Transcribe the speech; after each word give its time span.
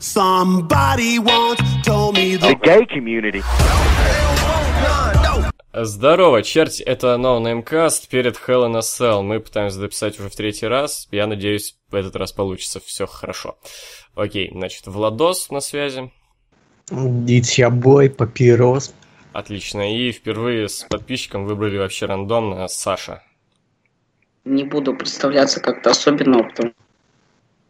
Somebody 0.00 1.18
once 1.18 1.60
told 1.84 2.16
me 2.16 2.36
the 2.36 2.54
gay 2.62 2.86
community. 2.86 3.42
Здорово, 5.74 6.42
черти, 6.42 6.82
это 6.82 7.18
No 7.18 7.38
Namecast 7.38 8.08
перед 8.08 8.36
Hell 8.36 8.66
in 8.66 8.76
a 8.76 8.80
Cell. 8.80 9.22
Мы 9.22 9.40
пытаемся 9.40 9.76
записать 9.76 10.18
уже 10.18 10.30
в 10.30 10.34
третий 10.34 10.66
раз. 10.66 11.06
Я 11.10 11.26
надеюсь, 11.26 11.76
в 11.90 11.94
этот 11.94 12.16
раз 12.16 12.32
получится 12.32 12.80
все 12.80 13.06
хорошо. 13.06 13.58
Окей, 14.14 14.50
значит, 14.54 14.86
Владос 14.86 15.50
на 15.50 15.60
связи. 15.60 16.10
It's 16.88 17.58
your 17.58 17.70
boy, 17.70 18.08
Папирос. 18.08 18.94
Отлично. 19.34 19.94
И 19.94 20.12
впервые 20.12 20.70
с 20.70 20.82
подписчиком 20.84 21.44
выбрали 21.44 21.76
вообще 21.76 22.06
рандомно 22.06 22.66
Саша. 22.68 23.22
Не 24.46 24.64
буду 24.64 24.94
представляться 24.96 25.60
как-то 25.60 25.90
особенно, 25.90 26.42
потому 26.42 26.72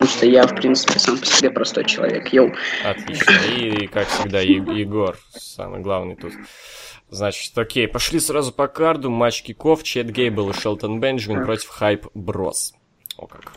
что 0.06 0.26
я, 0.26 0.46
в 0.46 0.54
принципе, 0.54 0.98
сам 0.98 1.18
по 1.18 1.26
себе 1.26 1.50
простой 1.50 1.84
человек. 1.84 2.32
Йоу. 2.32 2.52
Отлично. 2.84 3.32
И, 3.56 3.86
как 3.86 4.08
всегда, 4.08 4.40
Е- 4.40 4.64
Егор, 4.80 5.16
самый 5.30 5.80
главный 5.80 6.16
тут. 6.16 6.32
Значит, 7.10 7.56
окей, 7.58 7.88
пошли 7.88 8.20
сразу 8.20 8.52
по 8.52 8.68
карду. 8.68 9.10
Матч 9.10 9.42
kickoff, 9.42 9.82
Чет 9.82 10.10
Гейбл 10.10 10.50
и 10.50 10.52
Шелтон 10.52 11.00
Бенджамин 11.00 11.44
против 11.44 11.68
Hype 11.68 12.06
Bros. 12.14 12.72
О 13.16 13.26
как. 13.26 13.52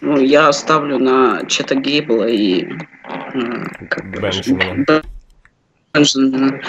Ну, 0.00 0.18
я 0.18 0.52
ставлю 0.52 0.98
на 0.98 1.44
Чета 1.46 1.74
Гейбла 1.74 2.28
и... 2.28 2.64
Бенджамина. 3.34 5.02
Бенджамина. 5.92 6.60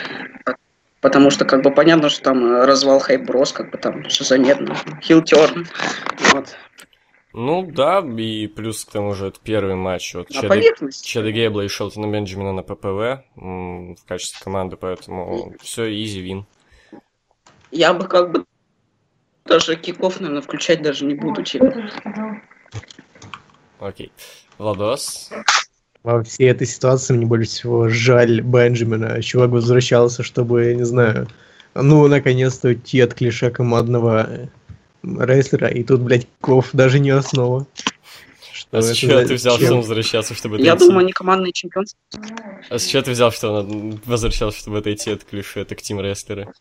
Потому 1.02 1.30
что, 1.30 1.45
как 1.45 1.61
бы, 1.61 1.71
понятно, 1.71 2.09
что 2.09 2.23
там 2.23 2.44
э, 2.44 2.66
развал 2.66 2.99
хайброс, 2.99 3.53
как 3.53 3.69
бы 3.71 3.77
там 3.77 4.03
все 4.05 4.23
заметно. 4.23 4.75
Heel 5.02 5.31
turn. 5.31 5.67
Вот. 6.33 6.58
Ну 7.39 7.61
да, 7.71 7.99
и 7.99 8.47
плюс 8.47 8.83
к 8.83 8.91
тому 8.91 9.13
же 9.13 9.27
это 9.27 9.39
первый 9.43 9.75
матч 9.75 10.15
от 10.15 10.27
Чеда. 10.29 10.59
Чеда 10.89 11.31
Гейбла 11.31 11.61
и 11.61 11.67
Шелтона 11.67 12.07
Бенджамина 12.07 12.51
на 12.51 12.63
PPV 12.63 13.23
в 13.35 14.07
качестве 14.07 14.43
команды, 14.43 14.75
поэтому 14.75 15.53
все 15.61 15.83
easy 16.03 16.19
win. 16.19 16.47
Я 17.69 17.94
бы 17.94 18.07
как 18.07 18.31
бы 18.31 18.45
даже 19.45 19.75
kickoff, 19.75 20.19
наверное, 20.19 20.41
включать 20.41 20.81
даже 20.81 21.05
не 21.05 21.13
буду, 21.13 21.44
типа. 21.44 21.71
Окей. 23.79 24.11
Владос. 24.57 25.29
Во 26.01 26.23
всей 26.23 26.49
этой 26.49 26.66
ситуации 26.66 27.13
мне 27.13 27.27
больше 27.27 27.51
всего 27.51 27.88
жаль 27.88 28.41
Бенджамина. 28.41 29.22
Чувак 29.22 29.51
возвращался, 29.51 30.23
чтобы, 30.23 30.66
я 30.66 30.73
не 30.73 30.85
знаю, 30.85 31.27
ну, 31.75 32.07
наконец-то 32.07 32.69
уйти 32.69 32.99
от 32.99 33.13
клише 33.13 33.51
командного 33.51 34.49
рестлера, 35.03 35.67
и 35.67 35.84
тут, 35.84 36.02
блядь, 36.02 36.28
Ков 36.42 36.70
даже 36.73 37.00
не 37.00 37.09
основа. 37.12 37.66
Что 38.52 38.80
А 38.80 38.81
с 38.81 38.92
чего 38.94 39.22
ты 39.23 39.36
взял, 39.36 39.58
чем? 39.58 39.66
что 39.66 39.73
он 39.76 39.81
возвращался, 39.81 40.34
чтобы 40.34 40.59
Я 40.59 40.73
отойти? 40.73 40.88
думаю, 40.90 41.03
они 41.06 41.12
командные 41.14 41.53
чемпионства. 41.53 42.00
А 42.70 42.80
с 42.80 42.86
чего 42.86 43.02
ты 43.03 43.12
взял, 43.12 43.31
что 43.31 43.52
он 43.59 44.02
возвращался, 44.06 44.58
чтобы 44.59 44.80
отойти 44.80 45.12
от 45.12 45.23
клише, 45.23 45.62
это 45.62 45.75
к 45.75 45.81
Тим 45.81 46.00
Рестлера? 46.02 46.52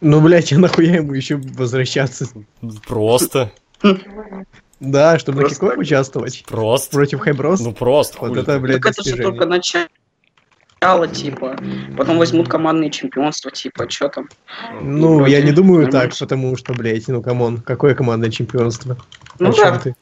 Ну, 0.00 0.20
блядь, 0.20 0.52
а 0.52 0.58
нахуя 0.58 0.96
ему 0.96 1.12
еще 1.14 1.36
возвращаться? 1.36 2.26
Просто. 2.86 3.52
Да, 4.80 5.18
чтобы 5.18 5.42
на 5.42 5.48
Просто 5.48 5.66
так. 5.68 5.78
участвовать 5.78 6.44
Просто. 6.46 6.90
против 6.90 7.20
Хайброс? 7.20 7.60
Ну 7.60 7.72
просто. 7.72 8.18
вот 8.18 8.28
хули 8.30 8.42
это, 8.42 8.58
блядь, 8.58 8.82
Так 8.82 8.92
это 8.92 9.08
же 9.08 9.16
только 9.16 9.46
начало, 9.46 9.86
типа. 11.12 11.56
Потом 11.96 12.18
возьмут 12.18 12.48
командные 12.48 12.90
чемпионства, 12.90 13.50
типа, 13.50 13.88
что 13.88 14.08
там. 14.08 14.28
Ну, 14.82 15.16
вроде 15.18 15.32
я 15.32 15.42
не 15.42 15.52
думаю 15.52 15.82
нормально. 15.84 16.10
так, 16.10 16.18
потому 16.18 16.56
что, 16.56 16.72
блядь, 16.74 17.08
ну, 17.08 17.22
камон, 17.22 17.58
какое 17.58 17.94
командное 17.94 18.30
чемпионство? 18.30 18.96
Ну 19.38 19.50
О 19.50 19.52
да. 19.52 19.78
ты? 19.78 19.94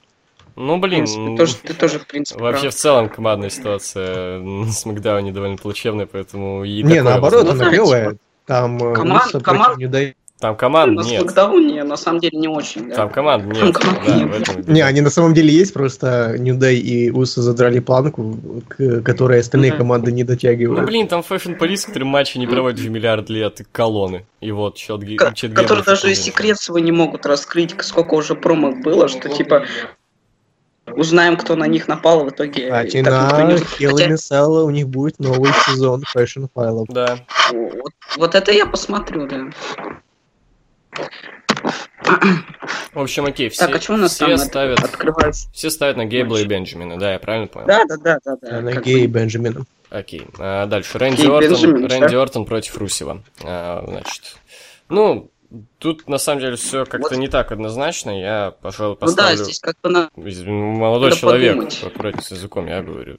Ну 0.54 0.76
В 0.76 0.80
блин, 0.80 1.04
принципе, 1.06 1.36
тоже, 1.36 1.54
ты 1.56 1.72
тоже, 1.74 1.98
в 1.98 2.06
принципе, 2.06 2.40
вообще 2.42 2.62
прав. 2.64 2.74
в 2.74 2.76
целом 2.78 3.08
командная 3.08 3.48
ситуация 3.50 4.38
на 4.40 4.70
Смакдауне 4.70 5.32
довольно 5.32 5.56
плачевная, 5.56 6.06
поэтому 6.06 6.64
и 6.64 6.82
Не, 6.82 7.02
наоборот, 7.02 7.44
возможно. 7.46 7.52
она 7.52 7.64
Ну, 7.64 7.70
клевая. 7.70 8.16
Там 8.44 8.76
э, 8.76 8.94
команд- 8.94 9.26
Уса 9.26 9.40
команд- 9.40 9.78
New 9.78 9.88
Day. 9.90 10.14
Там 10.42 10.56
команд 10.56 10.94
На 10.96 11.02
нет. 11.02 11.20
Смакдауне, 11.20 11.84
на 11.84 11.96
самом 11.96 12.18
деле, 12.18 12.36
не 12.36 12.48
очень, 12.48 12.88
да. 12.88 12.96
Там 12.96 13.10
команд 13.10 13.44
нет. 13.46 13.60
Там 13.60 13.72
команд 13.74 14.00
да, 14.04 14.16
нет. 14.16 14.28
в 14.28 14.40
этом. 14.58 14.74
Не, 14.74 14.80
они 14.80 15.00
на 15.00 15.10
самом 15.10 15.34
деле 15.34 15.54
есть, 15.54 15.72
просто 15.72 16.34
New 16.36 16.56
Day 16.58 16.74
и 16.74 17.10
Уса 17.12 17.42
задрали 17.42 17.78
планку, 17.78 18.36
к 18.66 19.02
которой 19.02 19.38
остальные 19.38 19.70
Мгм. 19.70 19.78
команды 19.78 20.10
не 20.10 20.24
Ну 20.24 20.28
дотягивают. 20.30 20.84
блин, 20.84 21.06
там 21.06 21.20
Fashion 21.20 21.56
Police, 21.56 21.86
который 21.86 22.02
матчи 22.04 22.38
не 22.38 22.48
проводит 22.48 22.80
уже 22.80 22.90
миллиард 22.90 23.30
лет, 23.30 23.60
и 23.60 23.64
колонны. 23.70 24.26
И 24.40 24.50
вот, 24.50 24.74
Чет 24.74 24.98
Ге- 25.04 25.14
Ко- 25.14 25.32
которые 25.54 25.84
даже 25.84 26.10
и 26.10 26.14
секрет 26.16 26.58
свой 26.58 26.80
не 26.82 26.90
могут 26.90 27.24
раскрыть, 27.24 27.76
сколько 27.80 28.14
уже 28.14 28.34
промок 28.34 28.82
было, 28.82 29.06
что 29.06 29.28
типа 29.28 29.62
узнаем, 30.92 31.36
кто 31.36 31.54
на 31.54 31.68
них 31.68 31.86
напал, 31.86 32.24
в 32.24 32.30
итоге 32.30 32.64
Кстати, 32.64 32.96
на. 32.96 33.08
Hell 33.08 33.90
Хотя, 33.90 34.08
in 34.08 34.10
a 34.10 34.14
Cell 34.16 34.64
у 34.64 34.70
них 34.70 34.88
будет 34.88 35.20
новый 35.20 35.52
сезон 35.66 36.02
Fashion 36.16 36.48
файлов. 36.52 36.88
Да. 36.88 37.20
вот, 37.52 37.92
вот 38.16 38.34
это 38.34 38.50
я 38.50 38.66
посмотрю, 38.66 39.28
да. 39.28 39.44
В 42.92 42.98
общем, 43.00 43.24
окей, 43.24 43.48
все, 43.48 43.66
Так, 43.66 43.76
а 43.76 43.80
что 43.80 43.94
у 43.94 43.96
нас 43.96 44.14
все 44.14 44.26
там 44.26 44.38
ставят, 44.38 44.80
открывается? 44.80 45.48
все 45.52 45.70
ставят 45.70 45.96
на 45.96 46.04
Гейбла 46.04 46.38
и? 46.38 46.44
Бенджамина, 46.44 46.98
да, 46.98 47.12
я 47.12 47.18
правильно 47.18 47.46
понял? 47.46 47.66
Да, 47.66 47.84
да, 47.86 47.96
да, 47.96 48.18
да, 48.24 48.36
да. 48.40 48.60
На 48.60 48.72
Гей 48.80 49.04
и. 49.04 49.06
Бенджамина. 49.06 49.64
Окей. 49.90 50.26
А, 50.38 50.66
дальше. 50.66 50.98
Рэнди 50.98 51.26
Ортон, 51.26 51.40
Бенджамин, 51.50 51.86
Рэнди 51.86 52.12
да. 52.14 52.22
Ортон 52.22 52.44
против 52.44 52.76
Русева. 52.76 53.22
А, 53.44 53.84
значит. 53.86 54.36
Ну, 54.88 55.30
тут 55.78 56.08
на 56.08 56.18
самом 56.18 56.40
деле 56.40 56.56
все 56.56 56.84
как-то 56.84 57.10
Вот. 57.10 57.16
не 57.18 57.28
так 57.28 57.52
однозначно. 57.52 58.10
Я, 58.18 58.54
пожалуй, 58.60 58.96
Ну 59.00 59.06
да, 59.06 59.06
поставлю. 59.28 59.44
здесь 59.44 59.60
как 59.60 59.76
бы 59.82 59.88
на... 59.90 60.10
Молодой 60.16 61.10
Надо 61.10 61.20
человек, 61.20 61.52
подумать. 61.54 61.82
аккуратнее 61.84 62.22
с 62.24 62.30
языком, 62.30 62.66
я 62.66 62.82
говорю. 62.82 63.18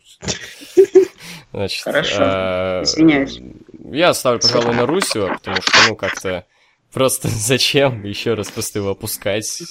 Значит, 1.54 1.84
Хорошо. 1.84 2.18
а, 2.20 2.84
Извиняюсь. 2.84 3.40
Я 3.92 4.14
ставлю, 4.14 4.40
пожалуй, 4.40 4.76
на 4.76 4.86
Русева, 4.86 5.34
потому 5.34 5.62
что, 5.62 5.72
ну, 5.90 5.96
как-то 5.96 6.46
просто 6.94 7.28
зачем 7.30 8.04
еще 8.04 8.34
раз 8.34 8.50
просто 8.52 8.80
его 8.80 8.92
опускать? 8.92 9.64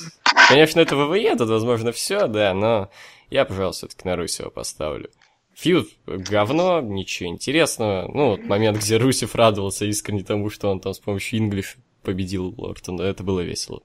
Конечно, 0.48 0.80
это 0.80 0.96
ВВЕ, 0.96 1.36
тут, 1.36 1.48
возможно, 1.48 1.92
все, 1.92 2.26
да, 2.26 2.52
но 2.54 2.90
я, 3.30 3.44
пожалуй, 3.44 3.72
все-таки 3.72 4.06
на 4.06 4.16
Русева 4.16 4.50
поставлю. 4.50 5.08
Фьюд 5.54 5.88
говно, 6.06 6.80
ничего 6.80 7.28
интересного. 7.28 8.10
Ну, 8.12 8.30
вот 8.30 8.44
момент, 8.44 8.78
где 8.78 8.96
Русев 8.96 9.34
радовался 9.34 9.84
искренне 9.84 10.24
тому, 10.24 10.50
что 10.50 10.70
он 10.70 10.80
там 10.80 10.94
с 10.94 10.98
помощью 10.98 11.38
Инглиш 11.38 11.76
победил 12.02 12.54
Ортона, 12.58 13.02
это 13.02 13.22
было 13.22 13.40
весело. 13.40 13.82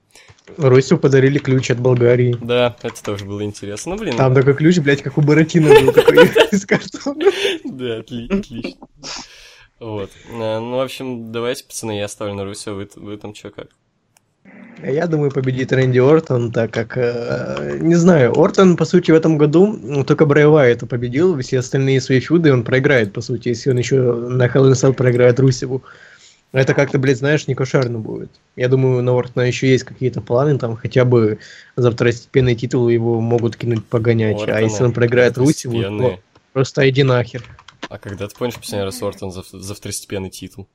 Русю 0.56 0.98
подарили 0.98 1.38
ключ 1.38 1.70
от 1.70 1.78
Болгарии. 1.78 2.36
Да, 2.42 2.76
это 2.82 3.02
тоже 3.04 3.24
было 3.26 3.44
интересно. 3.44 3.94
Ну, 3.94 4.00
блин, 4.00 4.16
Там 4.16 4.34
такой 4.34 4.54
ключ, 4.54 4.78
блядь, 4.78 5.02
как 5.02 5.18
у 5.18 5.20
Буратино 5.20 5.68
был 5.68 5.92
такой 5.92 6.16
из 6.52 6.66
картона. 6.66 7.30
Да, 7.64 7.98
отли- 8.00 8.26
отлично. 8.38 8.86
Вот. 9.80 10.10
Э, 10.30 10.58
Ну, 10.58 10.76
в 10.76 10.80
общем, 10.80 11.32
давайте, 11.32 11.64
пацаны, 11.64 11.98
я 11.98 12.08
ставлю 12.08 12.34
на 12.34 12.44
Руся, 12.44 12.72
вы, 12.72 12.88
вы 12.96 13.16
там 13.16 13.34
что 13.34 13.50
как? 13.50 13.68
А 14.82 14.90
Я 14.90 15.06
думаю, 15.06 15.30
победит 15.30 15.72
Рэнди 15.72 15.98
Ортон, 15.98 16.52
так 16.52 16.70
как, 16.70 16.96
э, 16.96 17.78
не 17.80 17.96
знаю, 17.96 18.32
Ортон, 18.38 18.76
по 18.76 18.84
сути, 18.84 19.10
в 19.10 19.14
этом 19.14 19.36
году 19.36 19.66
ну, 19.66 20.04
только 20.04 20.24
Брайва 20.24 20.66
это 20.66 20.86
победил, 20.86 21.38
все 21.40 21.58
остальные 21.58 22.00
свои 22.00 22.20
фьюды 22.20 22.52
он 22.52 22.62
проиграет, 22.62 23.12
по 23.12 23.20
сути, 23.20 23.48
если 23.48 23.70
он 23.70 23.78
еще 23.78 24.14
на 24.14 24.46
Hell 24.46 24.92
проиграет 24.94 25.40
Русеву. 25.40 25.82
Это 26.52 26.72
как-то, 26.72 26.98
блядь, 26.98 27.18
знаешь, 27.18 27.46
не 27.46 27.54
кошерно 27.54 27.98
будет. 27.98 28.30
Я 28.56 28.68
думаю, 28.68 29.02
на 29.02 29.12
Ортона 29.12 29.44
еще 29.44 29.68
есть 29.68 29.84
какие-то 29.84 30.22
планы, 30.22 30.58
там 30.58 30.76
хотя 30.76 31.04
бы 31.04 31.38
за 31.76 31.90
второстепенный 31.90 32.54
титул 32.54 32.88
его 32.88 33.20
могут 33.20 33.56
кинуть 33.56 33.84
погонять, 33.84 34.38
а 34.38 34.42
Ортона 34.42 34.58
если 34.60 34.84
он 34.84 34.92
проиграет 34.92 35.36
Русеву, 35.36 35.82
то 35.82 36.20
просто 36.52 36.88
иди 36.88 37.02
нахер. 37.02 37.44
А 37.88 37.98
когда 37.98 38.28
ты 38.28 38.34
помнишь 38.36 38.56
последний 38.56 38.84
раз 38.84 39.02
Ортон 39.02 39.30
за, 39.30 39.42
за 39.50 39.74
второстепенный 39.74 40.30
титул? 40.30 40.68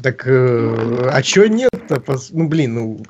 Так, 0.00 0.26
э, 0.26 1.08
а 1.12 1.20
чё 1.22 1.46
нет-то? 1.46 2.02
Ну, 2.30 2.48
блин, 2.48 2.74
ну, 2.74 3.00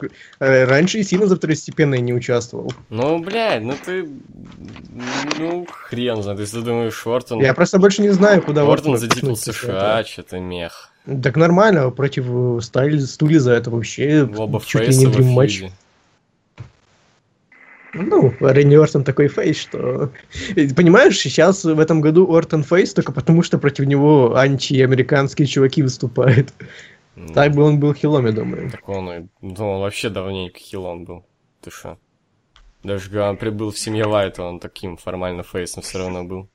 э, 0.41 0.65
раньше 0.65 0.99
и 0.99 1.05
сильно 1.05 1.27
за 1.27 1.37
второстепенный 1.37 2.01
не 2.01 2.13
участвовал. 2.13 2.73
Ну, 2.89 3.19
блядь, 3.19 3.63
ну 3.63 3.75
ты... 3.85 4.09
Ну, 5.39 5.67
хрен 5.71 6.23
знает, 6.23 6.41
если 6.41 6.61
ты 6.61 6.65
думаешь, 6.65 7.07
Ортон... 7.07 7.41
Я 7.41 7.55
просто 7.55 7.79
больше 7.79 8.03
не 8.03 8.11
знаю, 8.11 8.43
куда 8.43 8.63
Ортон 8.63 8.97
за 8.97 9.09
титул 9.09 9.37
США, 9.37 10.05
что-то 10.05 10.41
мех. 10.41 10.91
этого. 11.05 11.23
Так 11.23 11.37
нормально, 11.37 11.91
против 11.91 12.27
э, 12.29 12.61
Стайль, 12.63 13.01
Стулиза 13.03 13.53
это 13.53 13.71
вообще 13.71 14.29
Оба 14.37 14.61
чуть 14.65 14.89
ли 14.89 14.97
не 14.97 15.07
дрим 15.07 15.27
матч. 15.27 15.59
фьюде. 15.59 15.73
Ну, 17.93 18.33
Рэнди 18.41 18.77
Ортон 18.77 19.05
такой 19.05 19.29
face, 19.29 19.57
что... 19.57 20.13
Понимаешь, 20.77 21.19
сейчас 21.19 21.65
в 21.65 21.79
этом 21.79 22.01
году 22.01 22.33
Ортон 22.33 22.63
face 22.63 22.95
только 22.95 23.13
потому, 23.13 23.43
что 23.43 23.59
против 23.59 23.87
него 23.87 24.37
антиамериканские 24.37 25.47
чуваки 25.47 25.83
выступают. 25.83 26.53
М, 27.17 27.29
Так 27.35 27.53
бы 27.55 27.63
он 27.65 27.81
был 27.81 27.93
heel 27.95 28.13
ом, 28.13 28.27
я 28.27 28.33
думаю. 28.33 28.71
Так 28.71 28.89
он, 28.89 29.29
ну, 29.41 29.71
он 29.71 29.81
вообще 29.81 30.09
давненько 30.09 30.59
хилон 30.59 31.05
был. 31.05 31.27
Ты 31.63 31.71
шо? 31.71 31.99
Даже 32.83 33.09
когда 33.11 33.31
он 33.31 33.37
прибыл 33.37 33.73
в 33.73 33.79
семье 33.79 34.05
Вайта, 34.05 34.43
он 34.43 34.61
таким 34.61 34.97
формально 34.97 35.43
face 35.43 35.70
ом 35.70 35.83
все 35.83 35.99
равно 35.99 36.25
был. 36.25 36.49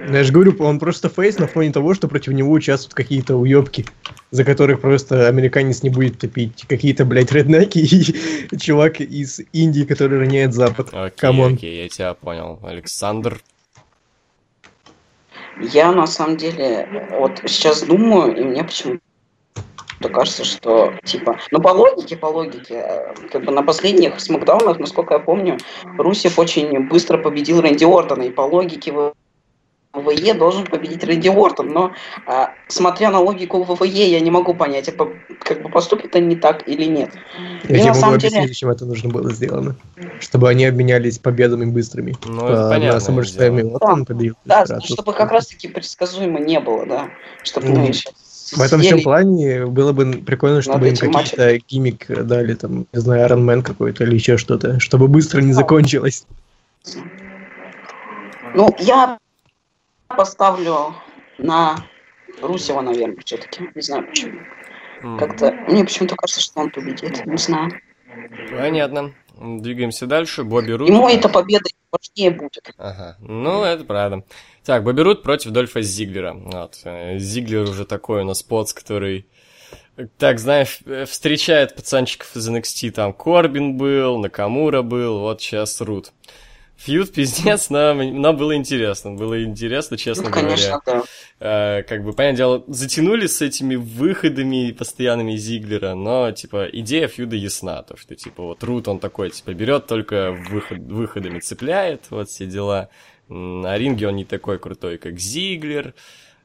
Я 0.00 0.22
же 0.22 0.32
говорю, 0.32 0.54
он 0.60 0.78
просто 0.78 1.08
face 1.08 1.38
на 1.38 1.48
фоне 1.48 1.72
того, 1.72 1.92
что 1.92 2.08
против 2.08 2.32
него 2.32 2.52
участвуют 2.52 2.94
какие-то 2.94 3.36
уебки. 3.36 3.84
за 4.30 4.44
которых 4.44 4.80
просто 4.80 5.26
американец 5.26 5.82
не 5.82 5.90
будет 5.90 6.18
топить 6.18 6.64
какие-то, 6.68 7.04
блядь, 7.04 7.32
реднеки 7.32 7.78
и 7.78 8.56
чувак 8.60 9.00
из 9.00 9.40
Индии, 9.52 9.84
который 9.84 10.18
роняет 10.18 10.54
Запад. 10.54 10.88
Окей, 10.92 11.16
Come 11.16 11.38
on. 11.38 11.54
окей, 11.54 11.82
я 11.82 11.88
тебя 11.88 12.14
понял. 12.14 12.60
Александр, 12.62 13.40
Я 15.60 15.92
на 15.92 16.06
самом 16.06 16.36
деле 16.36 17.08
вот 17.18 17.40
сейчас 17.46 17.82
думаю, 17.82 18.36
и 18.36 18.44
мне 18.44 18.62
почему-то 18.62 19.00
кажется, 20.12 20.44
что 20.44 20.92
типа, 21.04 21.38
ну 21.50 21.60
по 21.60 21.70
логике, 21.70 22.16
по 22.16 22.26
логике, 22.26 22.74
э, 22.74 23.14
как 23.32 23.44
бы 23.44 23.50
на 23.50 23.62
последних 23.62 24.20
смакдаунах, 24.20 24.78
насколько 24.78 25.14
я 25.14 25.20
помню, 25.20 25.58
Русев 25.96 26.38
очень 26.38 26.88
быстро 26.88 27.18
победил 27.18 27.60
Рэнди 27.60 27.84
Ортона, 27.84 28.22
и 28.22 28.30
по 28.30 28.42
логике 28.42 28.92
в 28.92 29.14
ВВЕ 29.94 30.34
должен 30.34 30.66
победить 30.66 31.02
Рэнди 31.04 31.28
Ортон, 31.28 31.68
но 31.68 31.92
а, 32.26 32.52
смотря 32.68 33.10
на 33.10 33.20
логику 33.20 33.62
ВВЕ, 33.62 34.10
я 34.10 34.20
не 34.20 34.30
могу 34.30 34.54
понять, 34.54 34.88
а 34.88 34.92
по- 34.92 35.10
как 35.40 35.62
бы 35.62 35.70
поступит 35.70 36.14
они 36.14 36.36
так 36.36 36.68
или 36.68 36.84
нет. 36.84 37.10
Я 37.14 37.58
И 37.62 37.66
тебе 37.68 37.78
на 37.78 37.86
могу 37.88 38.00
самом 38.00 38.14
объяснить, 38.16 38.34
деле- 38.34 38.48
зачем 38.48 38.70
это 38.70 38.84
нужно 38.84 39.08
было 39.10 39.32
сделано. 39.32 39.76
Чтобы 40.20 40.48
они 40.50 40.66
обменялись 40.66 41.18
победами 41.18 41.64
быстрыми. 41.64 42.16
Ну, 42.26 42.46
это 42.48 42.66
А, 42.66 42.70
понятное 42.70 43.00
На 43.14 43.20
SummerSlam 43.20 43.56
дело. 43.56 43.70
вот 43.70 43.82
он 43.82 44.04
победил. 44.04 44.34
Да, 44.44 44.66
чтобы 44.84 45.12
как 45.14 45.32
раз-таки 45.32 45.68
предсказуемо 45.68 46.38
не 46.38 46.60
было, 46.60 46.84
да, 46.86 47.08
чтобы 47.42 47.68
Ну, 47.68 47.76
мы 47.76 47.86
еще 47.88 48.10
В 48.54 48.60
этом 48.60 48.80
всем 48.80 49.02
плане 49.02 49.66
было 49.66 49.92
бы 49.92 50.22
прикольно, 50.24 50.60
чтобы 50.62 50.88
им 50.88 50.96
какие-то 50.96 51.58
гиммик 51.68 52.06
дали, 52.26 52.54
там, 52.54 52.86
не 52.92 53.00
знаю, 53.00 53.26
Iron 53.28 53.44
Man 53.44 53.62
какой-то 53.62 54.04
или 54.04 54.14
еще 54.14 54.36
что-то, 54.36 54.80
чтобы 54.80 55.08
быстро 55.08 55.40
не 55.40 55.52
закончилось. 55.52 56.24
Ну, 58.54 58.74
я 58.78 59.18
поставлю 60.08 60.94
на 61.38 61.76
Русева, 62.42 62.80
наверное, 62.80 63.16
все-таки. 63.24 63.68
Не 63.74 63.82
знаю 63.82 64.06
почему. 64.08 64.40
М, 65.02 65.18
Как-то 65.18 65.52
мне 65.68 65.84
почему-то 65.84 66.16
кажется, 66.16 66.40
что 66.40 66.60
он 66.60 66.70
победит. 66.70 67.24
Не 67.26 67.36
знаю. 67.36 67.70
Понятно. 68.50 69.14
Двигаемся 69.40 70.06
дальше. 70.06 70.42
Бобби 70.42 70.72
Рут. 70.72 70.88
Ему 70.88 71.08
эта 71.08 71.28
победа 71.28 71.64
важнее 71.92 72.32
будет. 72.32 72.72
Ага, 72.76 73.16
ну 73.20 73.62
это 73.62 73.84
правда. 73.84 74.24
Так, 74.64 74.82
Бобби 74.82 75.00
Рут 75.02 75.22
против 75.22 75.52
Дольфа 75.52 75.80
Зиглера. 75.82 76.32
Вот. 76.34 76.80
э, 76.84 77.18
Зиглер 77.18 77.62
уже 77.62 77.84
такой 77.84 78.22
у 78.22 78.24
нас 78.24 78.42
поц, 78.42 78.72
который, 78.72 79.28
так, 80.18 80.40
знаешь, 80.40 80.80
э, 80.86 81.04
встречает 81.04 81.76
пацанчиков 81.76 82.34
из 82.34 82.48
NXT. 82.48 82.90
Там 82.90 83.12
Корбин 83.12 83.76
был, 83.76 84.18
Накамура 84.18 84.82
был, 84.82 85.20
вот 85.20 85.40
сейчас 85.40 85.80
Рут. 85.80 86.12
Фьюд 86.78 87.12
пиздец, 87.14 87.70
но, 87.70 87.92
но 87.92 88.32
было 88.32 88.54
интересно. 88.54 89.12
Было 89.12 89.42
интересно, 89.42 89.96
честно 89.98 90.24
Ну, 90.24 90.30
говоря. 90.30 90.48
конечно, 90.48 90.80
да. 90.86 91.02
Э, 91.40 91.82
как 91.82 92.04
бы, 92.04 92.12
понятное 92.12 92.36
дело, 92.36 92.64
затянули 92.68 93.26
с 93.26 93.42
этими 93.42 93.74
выходами 93.74 94.70
постоянными 94.70 95.34
Зиглера, 95.34 95.94
но, 95.94 96.30
типа, 96.30 96.68
идея 96.72 97.08
фьюда 97.08 97.34
ясна, 97.34 97.82
то, 97.82 97.96
что, 97.96 98.14
типа, 98.14 98.42
вот 98.44 98.62
Рут, 98.62 98.86
он 98.86 99.00
такой, 99.00 99.30
типа, 99.30 99.54
берет 99.54 99.86
только 99.86 100.30
выход, 100.50 100.78
выходами 100.78 101.40
цепляет, 101.40 102.02
вот 102.10 102.28
все 102.28 102.46
дела. 102.46 102.88
На 103.28 103.76
ринге 103.76 104.08
он 104.08 104.16
не 104.16 104.24
такой 104.24 104.58
крутой, 104.58 104.98
как 104.98 105.18
Зиглер. 105.18 105.94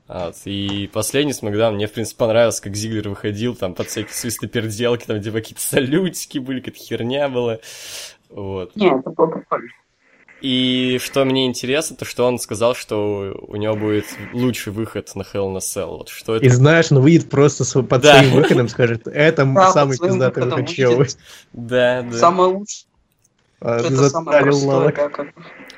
Вот, 0.07 0.35
и 0.45 0.89
последний 0.91 1.31
смакдаун 1.33 1.75
мне, 1.75 1.88
в 1.88 1.94
принципе, 1.94 2.18
понравился, 2.18 2.62
как 2.62 2.75
Зиглер 2.75 3.07
выходил, 3.07 3.56
там, 3.56 3.74
под 3.75 3.88
всякие 3.88 4.13
свистоперделки, 4.13 5.06
там, 5.06 5.19
где 5.19 5.31
какие-то 5.31 5.62
салютики 5.62 6.39
были, 6.39 6.59
какая-то 6.59 6.83
херня 6.83 7.30
была. 7.30 7.59
Вот. 8.30 8.75
Не, 8.75 8.88
это 8.88 9.12
было 9.12 9.27
прикольно. 9.27 9.69
И 10.44 11.00
что 11.01 11.24
мне 11.24 11.45
интересно, 11.45 11.95
то 11.95 12.04
что 12.04 12.28
он 12.28 12.38
сказал, 12.38 12.75
что 12.75 13.34
у 13.48 13.56
него 13.56 13.75
будет 13.78 14.06
лучший 14.34 14.74
выход 14.74 15.10
на 15.16 15.22
Hell 15.22 15.54
in 15.54 15.56
a 15.56 15.60
Cell. 15.60 15.98
Вот 16.00 16.10
что 16.10 16.36
это? 16.36 16.45
И 16.45 16.50
знаешь, 16.50 16.92
он 16.92 17.00
выйдет 17.00 17.30
просто 17.30 17.63
с- 17.63 17.81
под 17.81 18.01
Да. 18.01 18.18
своим 18.18 18.31
выходом, 18.34 18.68
скажет, 18.68 19.07
это 19.07 19.45
Да, 19.56 19.72
самый 19.72 19.98
пиздатый 19.98 20.44
выход, 20.44 20.68
выйдет. 20.68 21.18
Да, 21.54 22.01
да. 22.01 22.18
Самое 22.18 22.50
лучшее, 22.50 22.86
А, 23.62 23.78
это 23.80 24.10
самое 24.10 24.10
затарил 24.10 24.44
простое, 24.51 24.69
лавок. 24.75 24.95
да, 24.98 25.07
как- 25.10 25.28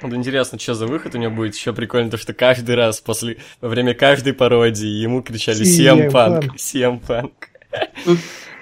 Вот 0.01 0.13
интересно, 0.13 0.57
что 0.57 0.73
за 0.73 0.87
выход 0.87 1.13
у 1.13 1.19
него 1.19 1.31
будет. 1.35 1.53
Еще 1.55 1.71
прикольно, 1.71 2.09
то 2.09 2.17
что 2.17 2.33
каждый 2.33 2.73
раз 2.73 2.99
после, 3.01 3.37
во 3.61 3.69
время 3.69 3.93
каждой 3.93 4.33
пародии 4.33 4.87
ему 4.87 5.21
кричали 5.21 5.61
Punk, 5.61 6.55
CM 6.57 6.99
Punk. 7.05 7.31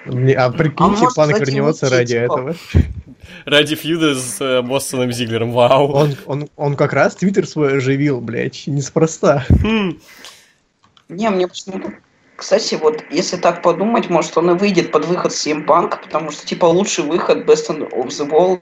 Не, 0.06 0.34
А 0.34 0.50
прикиньте, 0.50 0.82
А 0.84 0.88
может, 0.88 1.14
Панк 1.16 1.38
вернется 1.40 1.88
ради 1.88 2.12
типа, 2.20 2.24
этого. 2.34 2.56
Ради 3.44 3.74
фьюда 3.74 4.14
с 4.14 4.40
э, 4.40 4.62
Бостоном 4.62 5.12
Зиглером, 5.12 5.52
вау. 5.52 5.90
Он, 5.92 6.16
он, 6.26 6.48
он 6.56 6.76
как 6.76 6.92
раз 6.92 7.16
твиттер 7.16 7.46
свой 7.46 7.78
оживил, 7.78 8.20
блядь, 8.20 8.64
неспроста. 8.66 9.44
Хм. 9.48 9.98
Не, 11.08 11.30
мне 11.30 11.48
почему-то... 11.48 11.92
Кстати, 12.36 12.74
вот 12.74 13.04
если 13.10 13.36
так 13.36 13.62
подумать, 13.62 14.10
может 14.10 14.36
он 14.36 14.50
и 14.50 14.54
выйдет 14.54 14.90
под 14.90 15.06
выход 15.06 15.32
CM 15.32 15.64
Punk, 15.66 16.00
потому 16.02 16.30
что, 16.30 16.46
типа, 16.46 16.66
лучший 16.66 17.04
выход 17.04 17.48
Best 17.48 17.68
of 17.68 18.08
the 18.08 18.30
Wall. 18.30 18.60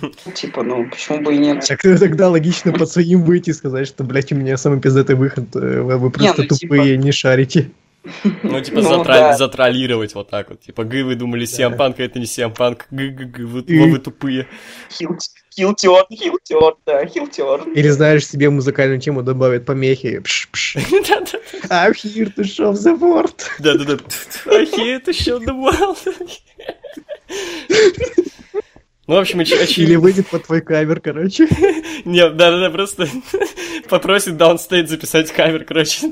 Типа, 0.34 0.62
ну, 0.62 0.88
почему 0.88 1.20
бы 1.20 1.34
и 1.34 1.38
нет? 1.38 1.66
Так 1.66 1.82
тогда 1.82 2.30
логично 2.30 2.72
под 2.72 2.90
своим 2.90 3.22
выйти 3.22 3.50
и 3.50 3.52
сказать, 3.52 3.86
что, 3.86 4.04
блядь, 4.04 4.32
у 4.32 4.34
меня 4.34 4.56
самый 4.56 4.80
пиздатый 4.80 5.16
выход, 5.16 5.54
э, 5.54 5.82
вы, 5.82 5.98
вы 5.98 6.10
просто 6.10 6.42
ну, 6.42 6.48
типа- 6.48 6.60
тупые, 6.60 6.96
не 6.96 7.12
шарите. 7.12 7.70
Ну, 8.42 8.60
типа, 8.62 8.80
Ну, 8.80 8.90
затра- 9.02 9.04
да. 9.04 9.36
затроллировать 9.36 10.14
вот 10.14 10.30
так 10.30 10.48
вот. 10.50 10.60
Типа, 10.62 10.84
гы, 10.84 11.04
вы 11.04 11.16
думали 11.16 11.44
Да. 11.46 11.50
CM 11.64 11.76
Punk, 11.76 11.96
а 11.98 12.02
это 12.02 12.18
не 12.18 12.24
Punk. 12.54 12.82
Гы, 12.90 13.08
гы, 13.08 13.24
гы, 13.24 13.46
вы, 13.46 13.62
тупые. 13.98 14.46
Хилтерн, 15.54 16.06
хилтерн, 16.10 16.74
да, 16.86 17.04
хилтерн. 17.06 17.72
Или, 17.72 17.88
знаешь, 17.88 18.26
себе 18.26 18.48
музыкальную 18.50 19.00
тему 19.00 19.22
добавят 19.22 19.66
помехи. 19.66 20.22
I'm 21.68 21.92
here 21.92 22.32
to 22.36 22.42
show 22.44 22.72
the 22.72 22.98
world. 22.98 23.34
Да-да-да. 23.58 23.98
Ахи, 24.46 24.88
это 24.94 25.10
еще 25.10 25.32
the 25.38 25.52
Ну, 29.06 29.16
в 29.16 29.18
общем, 29.18 29.40
оч- 29.40 29.52
Или 29.52 29.62
очевидно. 29.64 29.98
выйдет 30.00 30.28
под 30.28 30.46
твой 30.46 30.60
кавер, 30.60 31.00
короче. 31.00 31.48
Не, 32.04 32.28
да-да-да, 32.30 32.70
просто 32.70 33.08
попросит 33.88 34.36
Даунстейт 34.36 34.88
записать 34.88 35.32
кавер, 35.32 35.64
короче. 35.64 36.06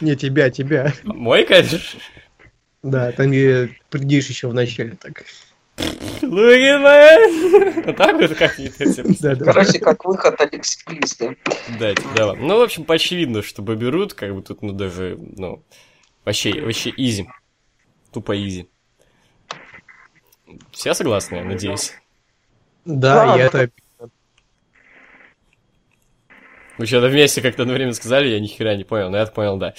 Не, 0.00 0.16
тебя, 0.16 0.50
тебя. 0.50 0.92
Мой 1.04 1.44
кавер? 1.44 1.80
Да, 2.82 3.12
там 3.12 3.32
и 3.32 3.68
придишь 3.90 4.28
еще 4.28 4.48
в 4.48 4.54
начале 4.54 4.96
так. 4.96 5.24
At 5.76 6.22
my... 6.22 7.84
Вот 7.84 7.96
так 7.96 8.16
вот 8.16 9.18
да. 9.20 9.36
Короче, 9.36 9.78
как 9.78 10.04
выход 10.04 10.40
Алекс 10.40 10.76
Плиз, 10.84 11.16
да. 11.16 11.34
Да, 11.78 11.94
типа, 11.94 12.08
да. 12.16 12.34
Ну, 12.34 12.58
в 12.58 12.62
общем, 12.62 12.84
очевидно, 12.88 13.42
что 13.42 13.62
Бобби 13.62 13.86
Рут, 13.86 14.14
как 14.14 14.34
бы 14.34 14.42
тут, 14.42 14.62
ну, 14.62 14.72
даже, 14.72 15.18
ну, 15.36 15.62
вообще, 16.24 16.60
вообще 16.62 16.92
изи. 16.96 17.28
Тупо 18.12 18.36
изи. 18.36 18.68
Все 20.70 20.94
согласны, 20.94 21.36
я 21.36 21.44
надеюсь? 21.44 21.92
Да, 22.84 23.36
и 23.36 23.40
это... 23.40 23.70
Вы 26.78 26.86
что-то 26.86 27.08
вместе 27.08 27.40
как-то 27.40 27.62
одновременно 27.62 27.94
сказали, 27.94 28.28
я 28.28 28.40
ни 28.40 28.46
хера 28.46 28.76
не 28.76 28.84
понял, 28.84 29.10
но 29.10 29.16
я 29.18 29.26
понял, 29.26 29.56
да. 29.56 29.74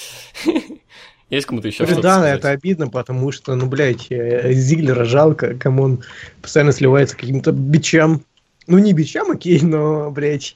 Есть 1.30 1.46
кому-то 1.46 1.68
еще 1.68 1.86
что-то 1.86 2.02
Да, 2.02 2.14
сказать? 2.16 2.40
это 2.40 2.50
обидно, 2.52 2.88
потому 2.88 3.32
что, 3.32 3.54
ну, 3.56 3.66
блядь, 3.68 4.08
э, 4.10 4.54
Зиглера 4.54 5.04
жалко, 5.04 5.56
кому 5.56 5.84
он 5.84 6.04
постоянно 6.42 6.72
сливается 6.72 7.18
каким-то 7.18 7.52
бичам. 7.52 8.24
Ну, 8.66 8.78
не 8.80 8.94
бичам, 8.94 9.32
окей, 9.32 9.60
но, 9.62 10.10
блядь, 10.10 10.56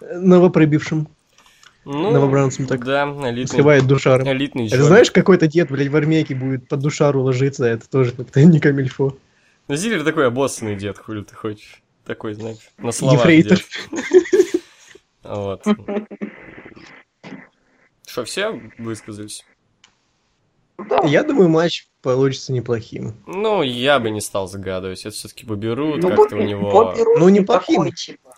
новоприбившим. 0.00 1.08
Ну, 1.86 2.10
новобранцам 2.10 2.66
так 2.66 2.84
Да, 2.84 3.04
элитный, 3.30 3.46
Сливает 3.46 3.86
душаром. 3.86 4.28
элитный 4.28 4.66
Это 4.66 4.84
знаешь, 4.84 5.10
какой-то 5.10 5.46
дед, 5.46 5.70
блядь, 5.70 5.88
в 5.88 5.96
армейке 5.96 6.34
будет 6.34 6.68
под 6.68 6.80
душару 6.80 7.22
ложиться, 7.22 7.64
это 7.64 7.88
тоже 7.88 8.12
как-то 8.12 8.40
не 8.44 8.60
камильфо. 8.60 9.16
Ну, 9.68 9.76
Зиглер 9.76 10.04
такой 10.04 10.26
обоссанный 10.26 10.76
дед, 10.76 10.98
хули 10.98 11.22
ты 11.22 11.34
хочешь. 11.34 11.80
Такой, 12.04 12.34
знаешь, 12.34 12.58
на 12.76 12.92
словах 12.92 13.20
Ефрейтор. 13.20 13.58
дед. 13.58 14.10
Вот. 15.22 15.64
Что, 18.06 18.24
все 18.24 18.60
высказались? 18.78 19.44
Да. 20.78 21.00
Я 21.04 21.22
думаю, 21.22 21.48
матч 21.48 21.88
получится 22.02 22.52
неплохим. 22.52 23.14
Ну, 23.26 23.62
я 23.62 23.98
бы 24.00 24.10
не 24.10 24.20
стал 24.20 24.48
загадывать. 24.48 25.00
Это 25.00 25.14
все-таки 25.14 25.44
Бобби 25.46 25.68
Руд, 25.68 26.02
Ну, 26.02 26.08
как-то 26.16 26.36
у 26.36 26.42
него... 26.42 26.70
Бобби 26.70 27.00
Ну, 27.18 27.28
не 27.28 27.40
неплохим. 27.40 27.76
такой, 27.84 27.92
типа. 27.92 28.34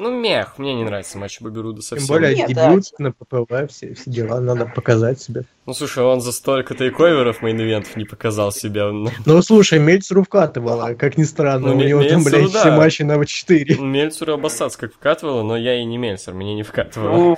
Ну, 0.00 0.10
meh. 0.18 0.56
Мне 0.56 0.72
не 0.74 0.82
нравится 0.82 1.18
матч 1.18 1.42
Бобби 1.42 1.58
Руда 1.58 1.82
совсем. 1.82 2.06
Тем 2.06 2.16
более 2.16 2.34
Нет, 2.34 2.48
дебют 2.48 2.84
да. 2.98 3.04
на 3.04 3.12
PPV, 3.12 3.70
все, 3.70 3.92
все 3.92 4.10
дела, 4.10 4.40
надо 4.40 4.64
показать 4.64 5.20
себя. 5.20 5.42
Ну, 5.66 5.74
слушай, 5.74 6.02
он 6.02 6.22
за 6.22 6.32
столько 6.32 6.74
тейковеров 6.74 7.42
мейн-ивентов 7.42 7.96
не 7.96 8.06
показал 8.06 8.50
себя. 8.50 8.90
Ну, 8.90 9.10
Ну, 9.26 9.42
слушай, 9.42 9.78
Мельцеру 9.78 10.22
вкатывало, 10.24 10.94
как 10.94 11.18
ни 11.18 11.24
странно, 11.24 11.68
Ну, 11.68 11.76
у 11.76 11.80
него 11.82 12.02
там, 12.02 12.20
Мельцеру, 12.20 12.36
блядь, 12.38 12.52
да. 12.52 12.60
все 12.60 12.70
матчи 12.72 13.02
на 13.02 13.24
4. 13.24 13.76
Мельцеру 13.76 14.32
обоссаться 14.32 14.78
как 14.78 14.94
вкатывало, 14.94 15.42
но 15.42 15.56
я 15.58 15.78
и 15.78 15.84
не 15.84 15.98
Мельцер, 15.98 16.32
мне 16.32 16.54
не 16.54 16.62
вкатывало. 16.62 17.16
Ну, 17.16 17.36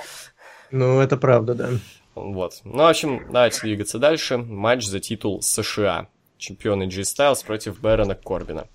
Ну, 0.71 1.01
это 1.01 1.17
правда, 1.17 1.55
да. 1.55 1.69
Вот. 2.15 2.53
Ну, 2.63 2.77
в 2.77 2.87
общем, 2.87 3.23
давайте 3.29 3.59
двигаться 3.61 3.99
дальше. 3.99 4.37
Матч 4.37 4.85
за 4.85 5.01
титул 5.01 5.41
США. 5.41 6.07
Чемпионы 6.37 6.87
AJ 6.87 7.01
Styles 7.01 7.45
против 7.45 7.79
Бэрона 7.79 8.15
Корбина. 8.15 8.67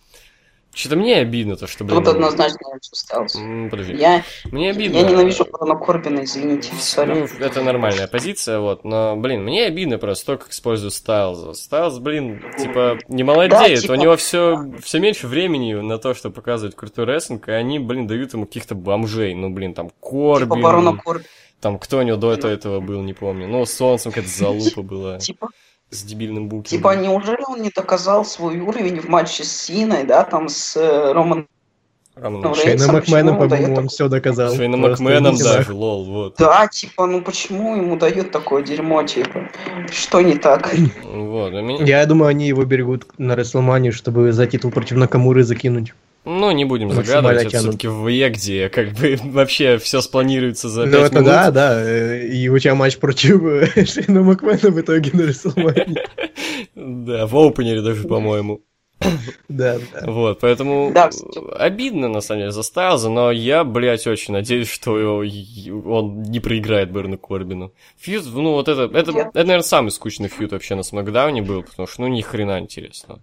Что-то 0.79 0.95
мне 0.95 1.17
обидно, 1.17 1.57
то, 1.57 1.67
что, 1.67 1.83
блин... 1.83 1.99
Тут 1.99 2.15
однозначно 2.15 2.69
лучше 2.69 2.91
остался. 2.93 3.41
м, 3.41 3.69
Подожди. 3.69 3.95
Я, 3.95 4.23
Мне 4.53 4.71
обидно. 4.71 4.99
я 4.99 5.03
ненавижу 5.03 5.45
Барона 5.51 5.75
Корбина, 5.75 6.23
извините, 6.23 6.71
сори. 6.79 7.15
Ну, 7.15 7.45
это 7.45 7.63
нормальная 7.65 8.07
позиция, 8.07 8.61
вот, 8.61 8.85
но, 8.85 9.17
блин, 9.17 9.43
мне 9.43 9.65
обидно 9.67 9.99
просто 9.99 10.27
то, 10.27 10.39
как 10.45 10.53
используют 10.53 10.95
Стайлза. 10.95 11.55
Стайлз, 11.55 11.99
блин, 11.99 12.41
типа, 12.57 12.97
не 13.09 13.25
молодеет, 13.25 13.81
типа- 13.81 13.93
у 13.93 13.97
него 13.97 14.17
все, 14.17 14.57
все 14.81 15.01
меньше 15.01 15.27
времени 15.27 15.75
на 15.75 15.99
то, 15.99 16.15
чтобы 16.15 16.37
показывать 16.37 16.77
крутой 16.77 17.07
рестлинг, 17.07 17.49
и 17.49 17.51
они, 17.53 17.81
блин, 17.81 18.07
дают 18.07 18.35
ему 18.35 18.47
каких-то 18.47 18.77
бомжей, 18.77 19.35
ну, 19.35 19.51
блин, 19.51 19.75
там, 19.75 19.91
Корбин, 20.01 20.47
Типа 20.49 20.61
Барона 20.63 20.97
Корбина. 20.97 21.29
там, 21.61 21.81
кто 21.81 21.99
у 21.99 22.03
него 22.03 22.17
до 22.17 22.33
этого, 22.33 22.53
этого 22.53 22.79
был, 22.79 23.03
не 23.03 23.15
помню, 23.15 23.49
ну, 23.49 23.67
Солнцем 23.67 24.13
какая-то 24.13 24.31
залупа 24.31 24.83
была 24.83 25.19
Типа, 25.19 25.49
с 25.91 26.03
дебильным 26.03 26.49
букингом. 26.49 26.79
типа, 26.79 26.97
неужели 26.97 27.43
он 27.47 27.63
не 27.63 27.71
доказал 27.71 28.25
свой 28.25 28.59
уровень 28.61 29.01
в 29.01 29.09
матче 29.09 29.45
с 29.45 29.53
Синой, 29.53 30.05
да, 30.05 30.25
там 30.25 30.49
с 30.49 30.77
э, 30.77 31.13
Романом 31.13 31.49
Роман. 32.21 32.43
Рейнсом 32.43 32.55
Шейна 32.55 32.93
Макменом, 32.93 33.39
по-моему, 33.39 33.77
он 33.77 33.89
все 33.89 34.09
доказал. 34.09 34.55
Шейном 34.55 34.81
Макменом 34.81 35.37
даже, 35.37 35.73
лол, 35.73 36.05
вот. 36.05 36.35
Да, 36.39 36.67
типа, 36.67 37.07
ну 37.07 37.23
почему 37.23 37.77
ему 37.77 37.97
дают 37.97 38.33
такое 38.33 38.63
дерьмо, 38.63 39.03
типа? 39.05 39.49
Что 39.91 40.21
не 40.21 40.35
так? 40.35 40.75
Вот, 41.05 41.55
а 41.55 41.61
меня- 41.63 41.85
Я 41.85 42.07
думаю, 42.07 42.29
они 42.29 42.49
его 42.49 42.65
берегут 42.65 43.07
на 43.19 43.37
Рестлмане, 43.37 43.93
чтобы 43.93 44.33
за 44.33 44.47
титул 44.47 44.71
против 44.71 44.97
Накамуры 44.97 45.45
закинуть. 45.45 45.95
Ну, 46.29 46.51
не 46.51 46.67
будем 46.67 46.91
загадывать, 46.91 47.47
это 47.47 47.59
все-таки 47.59 47.89
в 47.89 48.07
ВЕ, 48.07 48.29
где 48.29 48.69
как 48.69 48.93
бы 48.93 49.17
вообще 49.25 49.79
все 49.79 50.03
спланируется 50.03 50.69
за 50.69 50.85
5 50.85 50.93
Ну, 50.93 50.99
это 50.99 51.15
минут. 51.15 51.27
да, 51.27 51.51
да. 51.51 51.83
э, 51.83 52.27
И 52.29 52.49
у 52.51 52.59
тебя 52.59 52.75
матч 52.75 52.99
против 52.99 53.43
э, 53.43 53.85
Шейна 53.87 54.23
Макмена 54.23 54.71
в 54.71 54.81
итоге 54.81 55.11
на 55.15 55.23
Рестлмане. 55.23 56.05
Да, 56.75 57.27
в 57.27 57.37
опенере 57.37 57.83
даже, 57.83 58.07
по-моему. 58.07 58.61
Да, 59.49 59.79
да. 59.93 60.11
Вот, 60.11 60.41
поэтому 60.41 60.91
Да, 60.93 61.11
обидно, 61.57 62.09
на 62.09 62.21
самом 62.21 62.41
деле, 62.41 62.51
за 62.53 62.63
Стайлза, 62.63 63.09
но 63.09 63.31
я, 63.31 63.65
блядь, 63.65 64.07
очень 64.07 64.35
надеюсь, 64.35 64.69
что 64.69 64.93
он 64.93 66.23
не 66.23 66.41
проиграет 66.41 66.91
Берну 66.91 67.17
Корбину. 67.17 67.73
Фьюд, 67.99 68.25
ну, 68.33 68.53
вот 68.53 68.69
это, 68.69 68.83
это, 68.83 69.13
это, 69.13 69.31
наверное, 69.35 69.63
самый 69.63 69.91
скучный 69.91 70.29
фьюд 70.29 70.53
вообще 70.53 70.75
на 70.75 70.83
Смакдауне 70.83 71.43
был, 71.43 71.63
потому 71.63 71.87
что, 71.89 72.03
ну, 72.03 72.09
ни 72.09 72.21
хрена 72.21 72.59
интересно. 72.59 73.21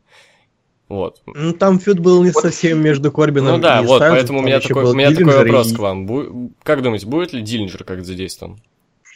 Вот. 0.87 1.21
Ну, 1.25 1.51
там 1.53 1.79
фьюд 1.79 1.99
был 1.99 2.23
не 2.23 2.29
Вот. 2.31 2.43
совсем 2.43 2.79
между 2.81 3.11
Корбином 3.11 3.53
Ну 3.53 3.57
да, 3.59 3.81
и 3.81 3.85
вот, 3.85 3.97
Стайлзом, 3.97 4.17
поэтому 4.17 4.39
у 4.39 4.41
меня 4.43 4.59
такой, 4.59 4.83
у 4.83 4.93
меня 4.93 5.09
такой 5.11 5.35
вопрос 5.37 5.71
и- 5.71 5.75
к 5.75 5.79
вам. 5.79 6.05
Бу- 6.05 6.51
Как 6.63 6.81
думаете, 6.83 7.07
будет 7.07 7.33
ли 7.33 7.41
Диллинджер 7.41 7.83
как-то 7.83 8.03
задействован? 8.03 8.59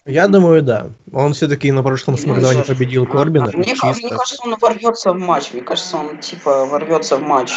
Я 0.05 0.27
думаю, 0.27 0.63
да. 0.63 0.89
Он 1.13 1.33
все-таки 1.33 1.71
на 1.71 1.83
прошлом 1.83 2.17
Смакдауне 2.17 2.63
победил 2.63 3.05
Корбина. 3.05 3.51
Мне, 3.53 3.75
ка- 3.75 3.87
мне 3.87 3.93
чисто. 4.01 4.15
кажется, 4.17 4.37
он 4.43 4.55
ворвется 4.59 5.13
в 5.13 5.19
матч. 5.19 5.53
Мне 5.53 5.61
кажется, 5.61 5.97
он 5.97 6.17
типа 6.19 6.65
ворвется 6.65 7.17
в 7.17 7.21
матч. 7.21 7.51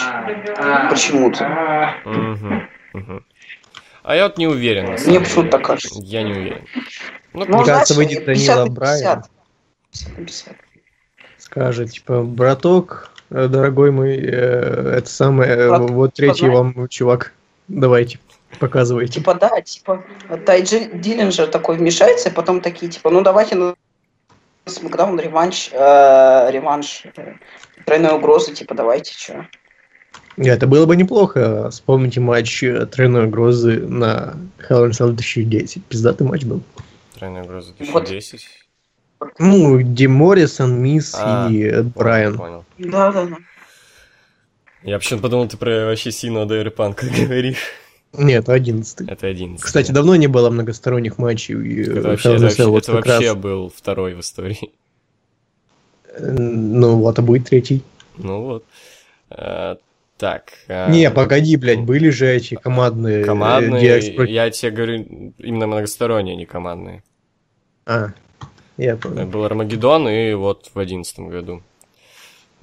Почему-то. 0.91 1.95
Мгм, 2.05 2.63
мгм. 2.93 3.25
А 4.03 4.17
я 4.17 4.25
вот 4.25 4.37
не 4.37 4.47
уверен, 4.49 4.87
на 4.93 4.99
Мне 5.07 5.21
почему-то 5.21 5.51
так 5.53 5.65
кажется. 5.65 6.01
Я 6.03 6.23
не 6.25 6.33
уверен. 6.33 6.65
Ну, 7.33 7.47
Ну, 7.49 7.57
Мне 7.59 7.65
кажется, 7.65 7.95
выйдет 7.95 8.27
50 8.27 8.57
Данила 8.57 8.75
Брайан. 8.75 9.23
50. 9.23 9.31
50 9.93 10.19
на 10.19 10.25
50. 10.27 10.57
Скажет, 11.39 11.91
типа, 11.93 12.23
браток, 12.23 13.11
дорогой 13.33 13.91
мой, 13.91 14.17
э, 14.17 14.97
это 14.99 15.09
самое, 15.09 15.51
э, 15.51 15.69
Брат, 15.69 15.91
вот 15.91 16.15
третий 16.15 16.47
познай. 16.47 16.57
вам 16.57 16.89
чувак. 16.89 17.33
Давайте, 17.69 18.19
показывайте. 18.59 19.15
Типа, 19.15 19.35
да, 19.35 19.61
типа, 19.61 20.05
Тайджи 20.45 20.91
Диллинджер 20.93 21.47
такой 21.47 21.77
вмешается, 21.77 22.29
и 22.29 22.33
потом 22.33 22.61
такие, 22.61 22.91
типа, 22.91 23.11
ну 23.11 23.23
давайте 23.23 23.55
на 23.55 23.75
Смакдаун 24.67 25.19
реванш, 25.19 25.71
э, 25.73 26.51
реванш, 26.51 27.05
э, 27.17 27.35
тройной 27.85 28.15
угрозы, 28.15 28.55
типа, 28.55 28.75
давайте, 28.75 29.13
что. 29.13 29.47
Не, 30.37 30.49
Это 30.49 30.67
было 30.67 30.87
бы 30.87 30.97
неплохо. 30.97 31.71
Вспомните 31.71 32.21
матч 32.21 32.63
э, 32.63 32.87
тройной 32.87 33.27
угрозы 33.27 33.81
на 33.81 34.35
Hell 34.69 34.89
in 34.89 34.91
Cell 34.91 35.13
2010. 35.13 35.85
Пиздатый 35.85 36.27
матч 36.27 36.45
был. 36.45 36.63
Тройная 37.19 37.43
угроза 37.43 37.75
Вот. 37.81 38.09
2010. 39.25 39.39
Ну, 39.39 39.83
Ди 39.83 40.07
Моррисон, 40.07 40.81
Мисс 40.83 41.15
А, 41.19 41.49
и 41.51 41.83
Брайан. 41.83 42.37
Понял. 42.37 42.65
Да, 42.79 43.13
да, 43.13 43.27
да. 43.27 43.37
Я 44.83 44.99
почему-то 44.99 45.23
подумал, 45.23 45.49
ты 45.49 45.57
про 45.57 45.87
вообще 45.87 46.11
Сину 46.11 46.45
Дэйр 46.47 46.71
Панка 46.71 47.07
говоришь. 47.17 47.59
Нет, 48.13 48.49
одиннадцатый. 48.49 49.07
Это 49.09 49.27
один. 49.27 49.57
Кстати, 49.57 49.91
давно 49.91 50.17
не 50.17 50.27
было 50.27 50.51
многосторонних 50.51 51.19
матчей. 51.19 51.55
и, 51.55 51.83
это 51.83 52.03
вообще, 52.09 52.35
это 52.35 52.43
вообще, 52.45 52.65
вот 52.67 52.83
это 52.83 52.93
вообще 52.93 53.29
раз, 53.31 53.37
был 53.37 53.73
второй 53.75 54.15
в 54.15 54.21
истории. 54.21 54.71
Ну 56.19 56.97
вот, 56.97 57.19
а 57.19 57.23
будет 57.23 57.49
третий. 57.49 57.83
Ну 58.19 58.43
вот. 58.43 58.65
А, 59.31 59.79
так. 60.19 60.53
а, 60.69 60.91
Не, 60.91 61.11
погоди, 61.11 61.57
блядь, 61.57 61.81
были 61.81 62.11
же 62.11 62.27
эти 62.29 62.55
командные. 62.55 63.23
э, 63.23 63.25
Командные, 63.25 64.13
против- 64.15 64.31
я 64.33 64.51
тебе 64.51 64.71
говорю, 64.73 65.33
именно 65.39 65.67
многосторонние, 65.67 66.37
не 66.37 66.45
командные. 66.45 67.03
А, 67.87 68.13
я 68.77 68.97
понял. 68.97 69.27
Был 69.27 69.45
Армагеддон 69.45 70.09
и 70.09 70.35
вот 70.35 70.71
в 70.73 70.79
одиннадцатом 70.79 71.29
году. 71.29 71.63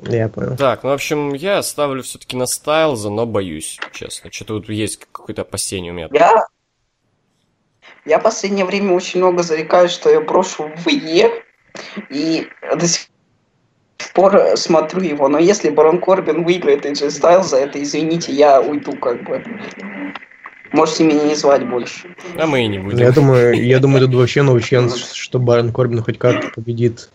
Я 0.03 0.29
понял. 0.29 0.55
Так, 0.55 0.83
ну, 0.83 0.89
в 0.89 0.93
общем, 0.93 1.33
я 1.33 1.61
ставлю 1.61 2.03
все-таки 2.03 2.37
на 2.37 2.45
Стайлза, 2.45 3.09
но 3.09 3.25
боюсь, 3.25 3.79
честно. 3.91 4.31
Что-то 4.31 4.55
вот 4.55 4.69
есть 4.69 4.99
какое-то 5.11 5.41
опасение 5.41 5.91
у 5.91 5.95
меня. 5.95 6.07
Я, 6.11 6.45
я 8.05 8.19
в 8.19 8.23
последнее 8.23 8.65
время 8.65 8.93
очень 8.93 9.19
много 9.19 9.43
зарекаюсь, 9.43 9.91
что 9.91 10.09
я 10.09 10.21
брошу 10.21 10.71
в 10.75 10.87
Е, 10.87 11.43
и 12.09 12.47
до 12.75 12.87
сих 12.87 13.09
пор 14.13 14.55
смотрю 14.55 15.01
его. 15.01 15.27
Но 15.27 15.37
если 15.37 15.69
Барон 15.69 15.99
Корбин 15.99 16.43
выиграет 16.43 16.85
AJ 16.85 17.07
Styles, 17.07 17.43
за 17.43 17.57
это, 17.57 17.81
извините, 17.81 18.31
я 18.31 18.61
уйду 18.61 18.93
как 18.93 19.23
бы. 19.23 19.43
Можете 20.71 21.03
меня 21.05 21.23
не 21.23 21.35
звать 21.35 21.67
больше. 21.67 22.15
А 22.37 22.45
мы 22.45 22.63
и 22.63 22.67
не 22.67 22.79
будем. 22.79 22.97
Я 22.99 23.11
думаю, 23.11 23.65
я 23.65 23.79
думаю, 23.79 24.05
тут 24.05 24.15
вообще 24.15 24.41
no 24.41 24.55
chance, 24.57 25.13
что 25.13 25.39
Барон 25.39 25.71
Корбин 25.73 26.01
хоть 26.03 26.17
как-то 26.19 26.49
победит. 26.55 27.09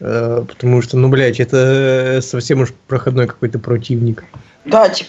Э, 0.00 0.44
Потому 0.46 0.82
что, 0.82 0.96
ну, 0.98 1.08
блядь, 1.08 1.40
это 1.40 2.20
совсем 2.22 2.60
уж 2.60 2.72
проходной 2.86 3.26
какой-то 3.26 3.58
противник. 3.58 4.24
Да, 4.64 4.88
типа, 4.88 5.08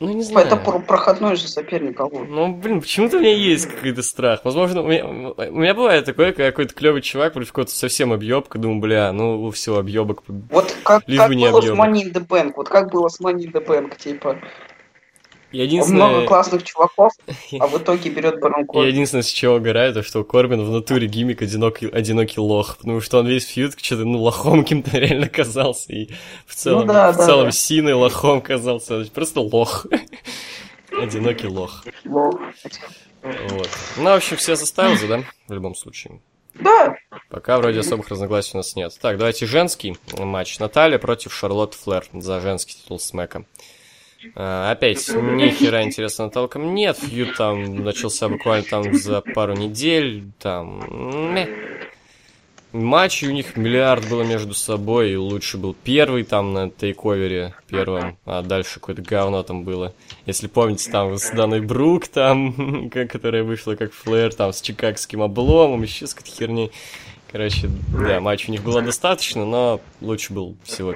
Ну, 0.00 0.12
не 0.12 0.22
знаю. 0.24 0.46
это 0.46 0.56
про- 0.56 0.78
проходной 0.80 1.36
же 1.36 1.46
соперник. 1.48 2.00
а 2.00 2.06
вот. 2.06 2.28
Ну, 2.28 2.52
блин, 2.56 2.80
почему-то 2.80 3.18
у 3.18 3.20
меня 3.20 3.34
есть 3.34 3.66
какой-то 3.66 4.02
страх. 4.02 4.40
Возможно, 4.44 4.82
у 4.82 4.88
меня, 4.88 5.06
у 5.06 5.60
меня 5.60 5.74
бывает 5.74 6.04
такое, 6.06 6.32
когда 6.32 6.50
какой-то 6.50 6.74
клевый 6.74 7.02
чувак 7.02 7.34
против 7.34 7.48
какого-то 7.52 7.72
совсем 7.72 8.12
объебка, 8.12 8.58
думаю, 8.58 8.80
бля, 8.80 9.12
ну 9.12 9.50
все, 9.52 9.78
объебок. 9.78 10.22
Вот 10.26 10.74
как, 10.82 11.02
Лишь 11.06 11.18
как 11.18 11.28
бы 11.28 11.36
не 11.36 11.48
было 11.50 11.60
с 11.60 11.64
объёбок. 11.64 11.86
Money 11.86 12.02
in 12.04 12.12
the 12.12 12.26
Bank, 12.26 12.52
вот 12.56 12.68
как 12.68 12.90
было 12.90 13.08
с 13.08 13.20
Money 13.20 13.44
in 13.44 13.52
the 13.52 13.64
Bank, 13.64 13.96
типа, 13.98 14.38
много 15.52 15.62
Единственное, 15.62 16.26
классных 16.26 16.62
чуваков, 16.64 17.12
а 17.58 17.66
в 17.66 17.78
итоге 17.78 18.10
берет 18.10 18.40
Барон 18.40 18.60
я 18.60 18.66
Корбин. 18.66 18.88
единственное, 18.88 19.22
с 19.22 19.28
чего 19.28 19.54
угораю, 19.56 19.94
то 19.94 20.02
что 20.02 20.20
у 20.20 20.24
Корбина 20.24 20.64
в 20.64 20.70
натуре 20.70 21.06
гиммик 21.06 21.40
одинокий, 21.42 21.88
одинокий 21.88 22.40
лох, 22.40 22.76
потому 22.78 23.00
что 23.00 23.20
он 23.20 23.26
весь 23.26 23.46
фьюд 23.46 23.74
что-то, 23.80 24.04
ну, 24.04 24.18
лохом 24.18 24.62
каким-то 24.62 24.98
реально 24.98 25.28
казался, 25.28 25.92
и 25.92 26.10
в 26.46 26.54
целом, 26.54 26.86
Ну 26.86 26.92
да, 26.92 27.12
в 27.12 27.16
да, 27.16 27.26
целом 27.26 27.44
да. 27.46 27.52
синой 27.52 27.94
лохом 27.94 28.40
казался, 28.40 29.04
просто 29.14 29.40
лох. 29.40 29.86
Одинокий 31.00 31.46
лох. 31.48 31.84
Вот. 32.04 32.40
Вот. 33.22 33.68
Ну, 33.96 34.04
в 34.04 34.14
общем, 34.14 34.36
все 34.36 34.56
заставил 34.56 34.96
да, 35.08 35.22
в 35.48 35.52
любом 35.52 35.74
случае. 35.74 36.20
Да, 36.54 36.96
Пока 37.28 37.58
вроде 37.58 37.80
особых 37.80 38.08
разногласий 38.08 38.52
у 38.54 38.58
нас 38.58 38.76
нет. 38.76 38.96
Так, 39.00 39.18
давайте 39.18 39.46
женский 39.46 39.96
матч. 40.16 40.58
Наталья 40.58 40.98
против 40.98 41.34
Шарлотт 41.34 41.74
Флэр 41.74 42.06
за 42.14 42.40
женский 42.40 42.74
титул 42.74 42.98
Смэка. 42.98 43.44
А, 44.34 44.72
опять, 44.72 45.08
ни 45.08 45.48
хера 45.50 45.82
интересного 45.82 46.30
толком 46.30 46.74
нет. 46.74 46.98
Фьюд 46.98 47.36
там 47.36 47.84
начался 47.84 48.28
буквально 48.28 48.64
там 48.64 48.94
за 48.94 49.20
пару 49.20 49.54
недель. 49.54 50.24
Там... 50.38 50.80
мeh. 51.34 51.76
Матчей 52.72 53.28
у 53.28 53.32
них 53.32 53.56
миллиард 53.56 54.08
было 54.08 54.22
между 54.22 54.52
собой, 54.52 55.12
и 55.12 55.16
лучше 55.16 55.56
был 55.56 55.74
первый 55.74 56.24
там 56.24 56.52
на 56.52 56.68
тейковере 56.68 57.54
первом, 57.68 58.18
а 58.26 58.42
дальше 58.42 58.74
какое-то 58.74 59.02
говно 59.02 59.42
там 59.42 59.64
было. 59.64 59.94
Если 60.26 60.46
помните, 60.46 60.90
там 60.90 61.16
с 61.16 61.30
Даной 61.30 61.60
Брук, 61.60 62.08
там, 62.08 62.90
которая 63.08 63.44
вышла 63.44 63.76
как 63.76 63.92
Флэр, 63.92 64.34
там 64.34 64.52
с 64.52 64.60
чикагским 64.60 65.22
обломом, 65.22 65.82
еще 65.82 66.06
с 66.06 66.14
какой-то 66.14 66.36
херней. 66.36 66.70
Короче, 67.32 67.70
да, 67.92 68.20
матч 68.20 68.48
у 68.48 68.52
них 68.52 68.62
было 68.62 68.82
достаточно, 68.82 69.44
но 69.44 69.80
лучше 70.00 70.32
был 70.32 70.56
всего, 70.62 70.94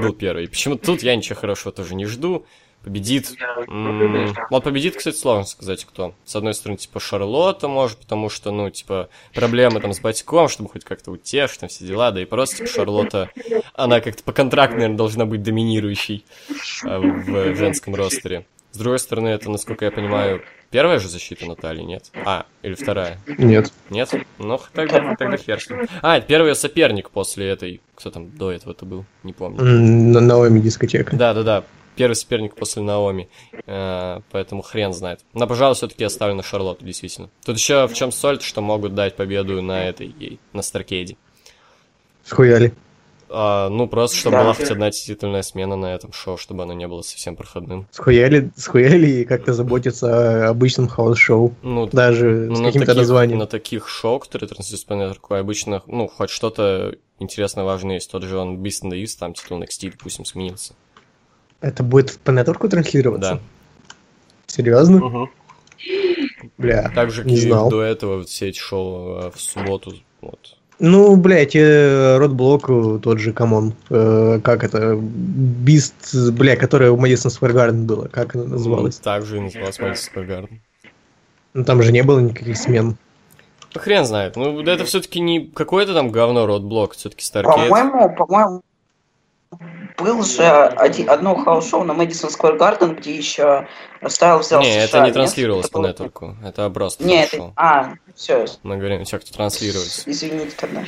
был 0.00 0.12
первый. 0.12 0.48
Почему 0.48 0.76
тут 0.76 1.02
я 1.02 1.16
ничего 1.16 1.38
хорошего 1.38 1.72
тоже 1.72 1.94
не 1.94 2.04
жду. 2.04 2.44
Победит. 2.84 3.32
м, 3.68 4.34
Вот 4.50 4.64
победит, 4.64 4.96
кстати, 4.96 5.16
сложно 5.16 5.44
сказать, 5.44 5.84
кто. 5.84 6.14
С 6.24 6.34
одной 6.34 6.52
стороны, 6.54 6.78
типа, 6.78 6.98
Шарлотта, 7.00 7.68
может, 7.68 7.98
потому 7.98 8.28
что, 8.28 8.50
ну, 8.50 8.70
типа, 8.70 9.08
проблемы 9.34 9.80
там 9.80 9.92
с 9.92 10.00
батьком, 10.00 10.48
чтобы 10.48 10.68
хоть 10.68 10.84
как-то 10.84 11.12
утешить, 11.12 11.60
там 11.60 11.68
все 11.68 11.86
дела, 11.86 12.10
да 12.10 12.20
и 12.20 12.24
просто, 12.24 12.56
типа, 12.56 12.68
Шарлотта, 12.68 13.30
она 13.74 14.00
как-то 14.00 14.22
по 14.24 14.32
контракту, 14.32 14.76
наверное, 14.76 14.96
должна 14.96 15.26
быть 15.26 15.42
доминирующей 15.42 16.24
а, 16.84 16.98
в 16.98 17.54
женском 17.54 17.94
ростере. 17.94 18.46
С 18.72 18.78
другой 18.78 18.98
стороны, 18.98 19.28
это, 19.28 19.50
насколько 19.50 19.84
я 19.84 19.90
понимаю, 19.90 20.42
первая 20.70 20.98
же 20.98 21.08
защита 21.08 21.44
Натальи, 21.46 21.82
нет? 21.82 22.10
А, 22.24 22.46
или 22.62 22.74
вторая? 22.74 23.18
Нет. 23.26 23.70
Нет? 23.90 24.10
Ну, 24.38 24.58
тогда, 24.72 25.14
тогда 25.14 25.36
хер 25.36 25.60
с 25.60 25.68
ним. 25.68 25.86
А, 26.00 26.16
это 26.16 26.26
первый 26.26 26.54
соперник 26.56 27.10
после 27.10 27.48
этой... 27.48 27.80
Кто 27.94 28.10
там 28.10 28.30
до 28.30 28.50
этого 28.50 28.72
это 28.72 28.86
был? 28.86 29.04
Не 29.22 29.34
помню. 29.34 29.62
На 29.62 30.20
Наоми 30.20 30.58
дискотека. 30.60 31.14
Да-да-да. 31.14 31.64
Первый 31.96 32.14
соперник 32.14 32.54
после 32.54 32.82
Наоми. 32.82 33.28
Э, 33.66 34.20
поэтому 34.30 34.62
хрен 34.62 34.92
знает. 34.92 35.20
Но, 35.34 35.46
пожалуй, 35.46 35.74
все-таки 35.74 36.04
оставлю 36.04 36.34
на 36.34 36.42
Шарлотту, 36.42 36.84
действительно. 36.84 37.28
Тут 37.44 37.56
еще 37.56 37.86
в 37.86 37.94
чем 37.94 38.12
соль, 38.12 38.40
что 38.40 38.60
могут 38.60 38.94
дать 38.94 39.16
победу 39.16 39.60
на 39.62 39.84
этой 39.88 40.06
ей, 40.18 40.40
на 40.52 40.62
Старкейде. 40.62 41.16
Схуяли. 42.24 42.72
А, 43.34 43.70
ну, 43.70 43.88
просто, 43.88 44.18
чтобы 44.18 44.36
Да. 44.36 44.42
была 44.42 44.52
хоть 44.52 44.70
одна 44.70 44.90
титульная 44.90 45.40
смена 45.40 45.74
на 45.74 45.94
этом 45.94 46.12
шоу, 46.12 46.36
чтобы 46.36 46.64
оно 46.64 46.74
не 46.74 46.86
было 46.86 47.00
совсем 47.00 47.34
проходным. 47.34 47.86
Схуяли, 47.90 48.50
схуяли 48.56 49.06
и 49.08 49.24
как-то 49.24 49.54
заботиться 49.54 50.46
о 50.46 50.50
обычном 50.50 50.86
house 50.86 51.20
show. 51.20 51.54
Ну, 51.62 51.86
Даже 51.86 52.28
ну, 52.50 52.56
с 52.56 52.58
на 52.58 52.66
каким-то 52.66 52.86
таких, 52.88 53.00
названием. 53.00 53.38
на 53.38 53.46
таких 53.46 53.88
шоу, 53.88 54.18
которые 54.18 54.48
транслируются 54.50 54.86
по 54.86 54.92
нетворку, 54.92 55.34
обычно, 55.34 55.82
ну, 55.86 56.08
хоть 56.08 56.28
что-то 56.28 56.94
интересное, 57.18 57.64
важное 57.64 57.94
есть. 57.94 58.10
Тот 58.10 58.22
же 58.22 58.36
он 58.36 58.58
Beast 58.62 58.82
in 58.84 58.90
the 58.92 59.02
East, 59.02 59.16
там 59.18 59.32
титул 59.32 59.58
NXT, 59.62 59.92
допустим, 59.92 60.26
сменился. 60.26 60.74
Это 61.62 61.82
будет 61.82 62.18
по 62.18 62.30
нетворку 62.32 62.68
транслироваться? 62.68 63.34
Да. 63.34 63.40
Серьезно? 64.46 65.28
Бля, 66.58 66.90
Так 66.94 67.10
же, 67.10 67.22
как 67.22 67.30
не 67.30 67.36
знал. 67.36 67.70
до 67.70 67.82
этого 67.82 68.24
все 68.24 68.48
эти 68.48 68.58
шоу 68.58 69.30
в 69.30 69.40
субботу. 69.40 69.94
Вот. 70.20 70.56
Ну, 70.78 71.14
блядь, 71.16 71.54
э, 71.54 72.16
Roadblock 72.18 72.68
э, 72.68 72.98
тот 73.00 73.18
же, 73.20 73.32
come 73.32 73.56
on. 73.56 73.74
Э, 73.88 74.40
как 74.42 74.64
это? 74.64 74.96
Beast, 74.96 76.14
бля, 76.32 76.56
которая 76.56 76.90
в 76.90 77.00
Madison 77.00 77.30
Square 77.30 77.52
Garden 77.52 77.84
была. 77.84 78.08
Как 78.08 78.34
она 78.34 78.44
называлась? 78.44 78.98
Ну, 78.98 79.04
Так 79.04 79.24
же 79.24 79.36
и 79.36 79.40
называлась 79.40 79.78
Madison 79.78 80.12
Square 80.12 80.28
Garden. 80.28 80.58
Ну, 81.54 81.64
там 81.64 81.82
же 81.82 81.92
не 81.92 82.02
было 82.02 82.18
никаких 82.18 82.56
смен. 82.56 82.96
Хрен 83.74 84.04
знает. 84.04 84.36
Ну, 84.36 84.60
да 84.62 84.72
это 84.74 84.84
все-таки 84.84 85.20
не 85.20 85.46
какое-то 85.46 85.94
там 85.94 86.10
говно 86.10 86.46
Roadblock, 86.46 86.94
все-таки 86.94 87.24
Старкейд. 87.24 87.68
По-моему, 87.70 88.14
по-моему, 88.16 88.62
был 89.98 90.22
же 90.22 90.42
один, 90.44 91.10
одно 91.10 91.34
хаус-шоу 91.36 91.84
на 91.84 91.94
Мэдисон 91.94 92.30
Сквер 92.30 92.56
Гарден, 92.56 92.94
где 92.96 93.16
еще 93.16 93.66
Стайл 94.06 94.38
взял 94.38 94.60
Не, 94.60 94.72
США, 94.72 94.82
это 94.84 94.98
не 95.00 95.04
нет? 95.06 95.14
транслировалось 95.14 95.66
Это 95.66 95.72
по 95.72 95.86
нетворку. 95.86 96.36
Это 96.44 96.70
просто 96.70 97.04
Не, 97.04 97.26
шоу. 97.26 97.48
это... 97.48 97.52
А, 97.56 97.94
все, 98.14 98.46
Мы 98.62 98.76
говорим 98.76 99.04
тех, 99.04 99.20
кто 99.20 99.32
транслируется. 99.34 100.02
извините 100.10 100.52
тогда. 100.56 100.84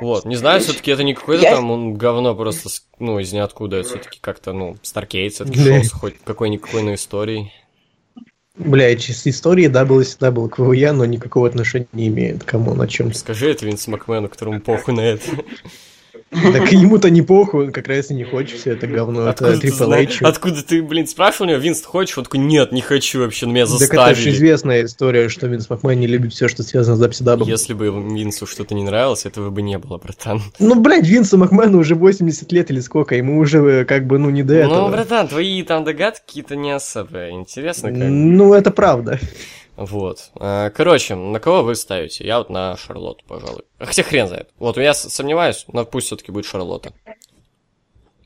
Вот, 0.00 0.24
не 0.24 0.36
знаю, 0.36 0.60
все-таки 0.60 0.90
это 0.90 1.02
не 1.04 1.14
какое-то 1.14 1.44
Я- 1.44 1.56
там 1.56 1.70
он 1.70 1.94
говно 1.94 2.34
просто, 2.34 2.68
ну, 2.98 3.18
из 3.18 3.32
ниоткуда. 3.32 3.82
Все-таки 3.82 4.18
как-то, 4.20 4.52
ну, 4.52 4.76
Старкейд 4.82 5.34
все-таки 5.34 5.58
шоу 5.58 5.82
с 5.82 5.92
хоть 5.92 6.18
какой-никакой, 6.24 6.82
но 6.82 6.94
историей. 6.94 7.52
Бля, 8.56 8.96
с 8.96 9.26
истории 9.26 9.66
было 9.84 10.04
всегда 10.04 10.30
было 10.30 10.48
к 10.48 10.58
но 10.92 11.04
никакого 11.04 11.48
отношения 11.48 11.88
не 11.92 12.06
имеет. 12.06 12.44
Кому 12.44 12.72
на 12.74 12.86
чем. 12.86 13.12
Скажи 13.12 13.50
это 13.50 13.66
Винсу 13.66 13.90
Макмену, 13.90 14.28
которому 14.28 14.60
похуй 14.60 14.94
на 14.94 15.00
это. 15.00 15.28
Так 16.34 16.72
ему-то 16.72 17.10
не 17.10 17.22
похуй, 17.22 17.66
он 17.66 17.72
как 17.72 17.88
раз 17.88 18.10
и 18.10 18.14
не 18.14 18.24
хочет 18.24 18.58
все 18.58 18.72
это 18.72 18.86
говно. 18.86 19.28
Это 19.28 19.58
ты, 19.58 19.68
Triple 19.68 20.04
H. 20.04 20.22
Откуда 20.22 20.62
ты, 20.62 20.82
блин, 20.82 21.06
спрашивал 21.06 21.46
у 21.46 21.50
него, 21.50 21.60
Винс, 21.60 21.80
ты 21.80 21.86
хочешь? 21.86 22.16
Он 22.18 22.24
такой, 22.24 22.40
нет, 22.40 22.72
не 22.72 22.80
хочу 22.80 23.20
вообще, 23.20 23.46
но 23.46 23.52
меня 23.52 23.66
Так 23.66 23.74
это 23.74 23.80
же 23.80 23.86
заставили. 23.86 24.30
известная 24.30 24.84
история, 24.84 25.28
что 25.28 25.46
Винс 25.46 25.70
Макмен 25.70 25.98
не 26.00 26.06
любит 26.06 26.32
все, 26.32 26.48
что 26.48 26.62
связано 26.62 26.96
с 26.96 27.00
Дабсидабом. 27.00 27.48
Если 27.48 27.74
бы 27.74 27.86
Винсу 27.86 28.46
что-то 28.46 28.74
не 28.74 28.82
нравилось, 28.82 29.26
этого 29.26 29.50
бы 29.50 29.62
не 29.62 29.78
было, 29.78 29.98
братан. 29.98 30.42
Ну, 30.58 30.74
блядь, 30.80 31.06
Винсу 31.06 31.38
Макмену 31.38 31.78
уже 31.78 31.94
80 31.94 32.50
лет 32.52 32.70
или 32.70 32.80
сколько, 32.80 33.14
ему 33.14 33.38
уже 33.38 33.58
э, 33.58 33.84
как 33.84 34.06
бы, 34.06 34.18
ну, 34.18 34.30
не 34.30 34.42
до 34.42 34.54
этого. 34.54 34.86
Ну, 34.86 34.90
братан, 34.90 35.28
твои 35.28 35.62
там 35.62 35.84
догадки 35.84 36.22
какие-то 36.26 36.56
не 36.56 36.72
особо 36.72 37.30
интересны. 37.30 37.90
Как... 37.90 38.08
Ну, 38.08 38.54
это 38.54 38.70
правда. 38.70 39.18
Вот. 39.76 40.30
А, 40.36 40.70
Короче, 40.70 41.14
на 41.14 41.40
кого 41.40 41.62
вы 41.62 41.74
ставите? 41.74 42.24
Я 42.24 42.38
вот 42.38 42.50
на 42.50 42.76
Шарлотту, 42.76 43.24
пожалуй. 43.26 43.62
Хотя 43.78 44.02
хрен 44.02 44.28
знает. 44.28 44.50
Вот 44.58 44.76
я 44.76 44.94
сомневаюсь, 44.94 45.64
но 45.72 45.84
пусть 45.84 46.06
все-таки 46.06 46.30
будет 46.32 46.46
Шарлотта. 46.46 46.92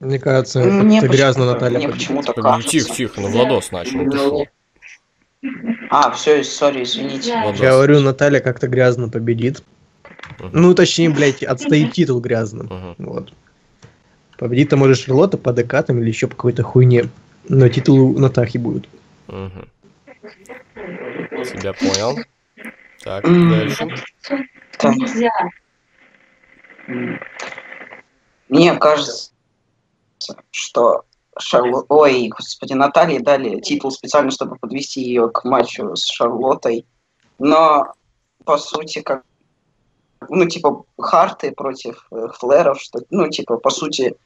Мне 0.00 0.19
кажется, 0.19 0.61
Мне 0.61 0.99
это 0.99 1.09
грязно 1.09 1.47
Наталья 1.47 1.78
Мне 1.78 1.88
победит. 1.88 2.07
почему-то 2.07 2.33
Типа, 2.33 2.43
кажется. 2.43 2.71
Тихо, 2.71 2.95
тихо, 2.95 3.21
ну 3.21 3.28
Владос 3.28 3.73
начал, 3.73 3.97
ну 3.99 4.11
ты 4.11 4.19
шо? 4.19 4.45
А, 5.90 6.11
все, 6.12 6.45
сори, 6.45 6.83
извините. 6.85 7.33
Владос. 7.43 7.61
Говорю, 7.61 8.00
Наталья 8.00 8.40
как-то 8.40 8.69
грязно 8.69 9.09
победит. 9.09 9.62
Мгм. 10.38 10.50
Ну, 10.52 10.75
точнее, 10.75 11.11
блядь, 11.11 11.43
отстоит 11.43 11.93
титул 11.93 12.21
грязным. 12.21 12.67
Мгм. 12.67 12.95
Вот. 12.99 13.33
Победит-то 14.38 14.76
может 14.76 14.99
Шарлотта 14.99 15.37
по 15.38 15.52
декатам 15.52 16.00
или 16.00 16.09
еще 16.09 16.28
по 16.28 16.37
какой-то 16.37 16.62
хуйне. 16.62 17.07
Но 17.49 17.69
титул 17.69 17.99
у 18.14 18.19
Натахи 18.19 18.59
будет. 18.59 18.87
Мгм. 19.26 19.67
Тебя 21.30 21.73
понял. 21.73 22.18
Так, 23.02 23.25
дальше. 23.25 23.88
Так. 24.78 24.95
Мне 28.49 28.75
кажется, 28.76 29.30
что 30.50 31.04
Шарлот... 31.38 31.86
Ой, 31.88 32.28
господи, 32.28 32.73
Наталье 32.73 33.21
дали 33.21 33.60
титул 33.60 33.91
специально, 33.91 34.30
чтобы 34.30 34.56
подвести 34.56 35.02
ее 35.02 35.30
к 35.30 35.45
матчу 35.45 35.95
с 35.95 36.06
Шарлоттой. 36.06 36.86
Но, 37.38 37.93
по 38.45 38.58
сути, 38.58 39.00
как... 39.00 39.23
Ну, 40.28 40.47
типа, 40.47 40.84
Харты 40.99 41.52
против 41.52 42.06
э, 42.10 42.26
Флэров, 42.34 42.80
что... 42.80 43.00
Ну, 43.10 43.28
типа, 43.28 43.58
по 43.58 43.71
сути, 43.71 44.17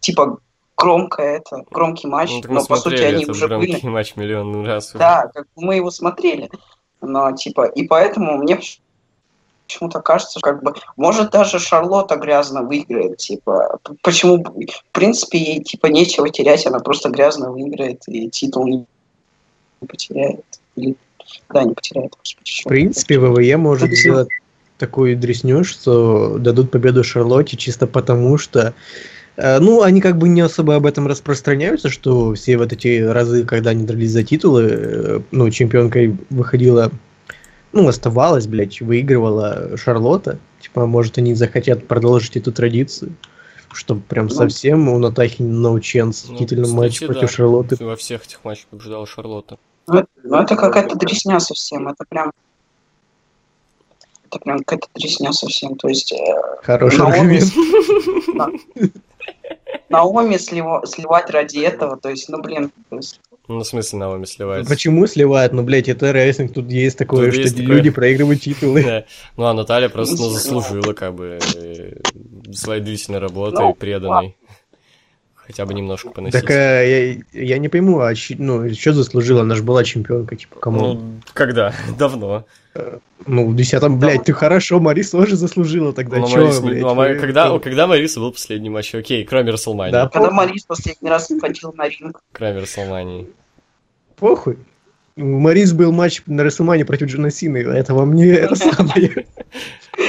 типа, 0.00 0.38
громкое 0.76 1.38
это, 1.38 1.64
громкий 1.70 2.06
матч, 2.08 2.30
Ну, 2.44 2.54
но, 2.54 2.64
по 2.64 2.76
сути, 2.76 3.02
они 3.02 3.22
этот 3.24 3.30
уже 3.36 3.48
были. 3.48 3.70
громкий 3.70 3.88
матч 3.88 4.16
миллион 4.16 4.66
раз. 4.66 4.90
уже. 4.90 4.98
Да, 4.98 5.30
как 5.32 5.46
бы 5.54 5.64
мы 5.64 5.76
его 5.76 5.90
смотрели. 5.90 6.50
Но, 7.00 7.32
типа, 7.32 7.66
и 7.66 7.86
поэтому 7.86 8.38
мне 8.38 8.56
поч- 8.56 8.80
почему-то 9.66 10.00
кажется, 10.00 10.40
как 10.40 10.62
бы, 10.62 10.74
может, 10.96 11.30
даже 11.30 11.58
Шарлотта 11.58 12.16
грязно 12.16 12.62
выиграет, 12.62 13.18
типа, 13.18 13.78
почему, 14.02 14.42
в 14.42 14.92
принципе, 14.92 15.38
ей, 15.38 15.62
типа, 15.62 15.86
нечего 15.86 16.28
терять, 16.30 16.66
она 16.66 16.80
просто 16.80 17.10
грязно 17.10 17.50
выиграет 17.50 18.02
и 18.08 18.28
титул 18.30 18.66
не 18.66 18.86
потеряет. 19.86 20.44
Или, 20.76 20.96
да, 21.50 21.62
не 21.64 21.74
потеряет. 21.74 22.12
господи, 22.18 22.62
В 22.62 22.68
принципе, 22.68 23.18
ВВЕ 23.18 23.56
может 23.56 23.90
Тут 23.90 23.98
сделать 23.98 24.28
такую 24.78 25.16
дресню, 25.16 25.62
что 25.64 26.38
дадут 26.38 26.70
победу 26.70 27.04
Шарлотте 27.04 27.56
чисто 27.56 27.86
потому, 27.86 28.38
что 28.38 28.74
ну, 29.36 29.82
они 29.82 30.00
как 30.00 30.16
бы 30.16 30.28
не 30.28 30.40
особо 30.42 30.76
об 30.76 30.86
этом 30.86 31.06
распространяются, 31.06 31.88
что 31.88 32.34
все 32.34 32.56
вот 32.56 32.72
эти 32.72 33.02
разы, 33.02 33.44
когда 33.44 33.70
они 33.70 33.84
дрались 33.84 34.12
за 34.12 34.22
титулы, 34.22 34.62
э, 34.70 35.20
ну, 35.32 35.50
чемпионкой 35.50 36.16
выходила, 36.30 36.92
ну, 37.72 37.88
оставалась, 37.88 38.46
блядь, 38.46 38.80
выигрывала 38.80 39.76
Шарлотта. 39.76 40.38
Типа, 40.60 40.86
может, 40.86 41.18
они 41.18 41.34
захотят 41.34 41.86
продолжить 41.88 42.36
эту 42.36 42.52
традицию, 42.52 43.12
чтобы 43.72 44.02
прям 44.02 44.26
Ну, 44.26 44.30
совсем 44.34 44.88
у 44.88 44.98
Натахи 44.98 45.42
наученц 45.42 46.26
Ну, 46.28 46.36
в 46.36 46.38
титульном 46.38 46.66
кстати, 46.66 46.80
матче 46.80 47.06
да. 47.08 47.12
против 47.12 47.30
Шарлотты. 47.32 47.84
Во 47.84 47.96
всех 47.96 48.24
этих 48.24 48.44
матчах 48.44 48.66
побеждала 48.66 49.06
Шарлотта. 49.06 49.58
Ну, 49.88 49.94
это- 49.98 50.08
ну, 50.22 50.36
это 50.36 50.54
какая-то 50.54 50.96
дресня 50.96 51.40
совсем, 51.40 51.88
это 51.88 52.04
прям... 52.08 52.30
Это 54.28 54.38
прям 54.38 54.58
какая-то 54.60 54.88
дресня 54.94 55.32
совсем, 55.32 55.74
то 55.76 55.88
есть... 55.88 56.12
э, 56.12 56.16
Хороший 56.62 57.04
аргумент. 57.04 57.44
Наоми 59.94 60.36
слива- 60.36 60.86
сливать 60.86 61.30
ради 61.30 61.58
этого, 61.58 61.96
то 61.96 62.08
есть, 62.10 62.28
ну, 62.28 62.40
блин, 62.42 62.70
то 62.90 62.96
есть, 62.96 63.20
Ну, 63.48 63.58
в 63.58 63.64
смысле, 63.64 63.98
Наоми 63.98 64.24
сливается. 64.24 64.70
Почему 64.70 65.06
сливают? 65.06 65.52
Ну, 65.52 65.62
блядь, 65.62 65.88
это 65.88 66.10
рестлинг, 66.12 66.52
тут 66.54 66.70
есть 66.70 66.96
такое, 66.98 67.26
Тут 67.26 67.34
что 67.34 67.42
есть 67.42 67.56
такое. 67.56 67.74
люди 67.76 67.90
проигрывают 67.90 68.40
титулы. 68.42 68.82
Да. 68.86 69.04
Ну, 69.36 69.44
а 69.44 69.52
Наталья 69.54 69.88
просто 69.88 70.16
ну, 70.16 70.24
Ну, 70.24 70.30
заслужила, 70.30 70.92
как 70.94 71.14
бы, 71.14 71.38
э, 71.56 71.96
своей 72.52 72.80
длительной 72.82 73.18
работой, 73.20 73.64
Ну, 73.66 73.74
преданной. 73.74 74.36
Хотя 75.46 75.66
бы 75.66 75.74
немножко 75.74 76.08
поносить. 76.10 76.40
Так 76.40 76.50
а, 76.50 76.82
я, 76.82 77.16
я 77.32 77.58
не 77.58 77.68
пойму, 77.68 78.00
а 78.00 78.12
ну, 78.38 78.72
что 78.74 78.92
заслужила? 78.94 79.42
Она 79.42 79.54
же 79.54 79.62
была 79.62 79.84
чемпионка, 79.84 80.36
типа, 80.36 80.58
кому? 80.58 80.80
Ну, 80.80 80.94
Ну, 80.94 81.12
когда? 81.34 81.74
Давно. 81.98 82.46
в 82.74 83.54
десятом, 83.56 83.98
блядь, 83.98 84.24
ты 84.24 84.32
хорошо, 84.32 84.80
Марис 84.80 85.10
тоже 85.10 85.36
заслужила 85.36 85.92
тогда, 85.92 86.16
Ну, 86.18 86.28
чё, 86.28 86.40
Марис 86.44 86.60
блядь? 86.60 86.80
ну, 86.80 86.88
а 86.88 86.94
Мари- 86.94 87.18
когда, 87.18 87.48
ну, 87.48 87.60
когда 87.60 87.86
Мариса 87.86 88.20
был 88.20 88.32
последний 88.32 88.70
матч? 88.70 88.94
Окей, 88.94 89.24
кроме 89.24 89.50
Расселмании. 89.52 89.92
Да, 89.92 90.08
когда 90.08 90.28
похуй, 90.30 90.34
Марис 90.46 90.64
последний 90.64 91.10
раз 91.10 91.28
выходил 91.28 91.72
на 91.76 91.88
ринг, 91.88 92.22
Кроме 92.32 92.60
Расселмании. 92.60 93.26
похуй. 94.16 94.56
У 95.16 95.38
Марис 95.38 95.72
был 95.72 95.92
матч 95.92 96.22
на 96.26 96.42
Рестлмане 96.42 96.84
против 96.84 97.06
Джона 97.08 97.30
Сины, 97.30 97.58
это 97.58 97.94
вам 97.94 98.14
не 98.14 98.26
это 98.32 98.56
самое. 98.56 99.26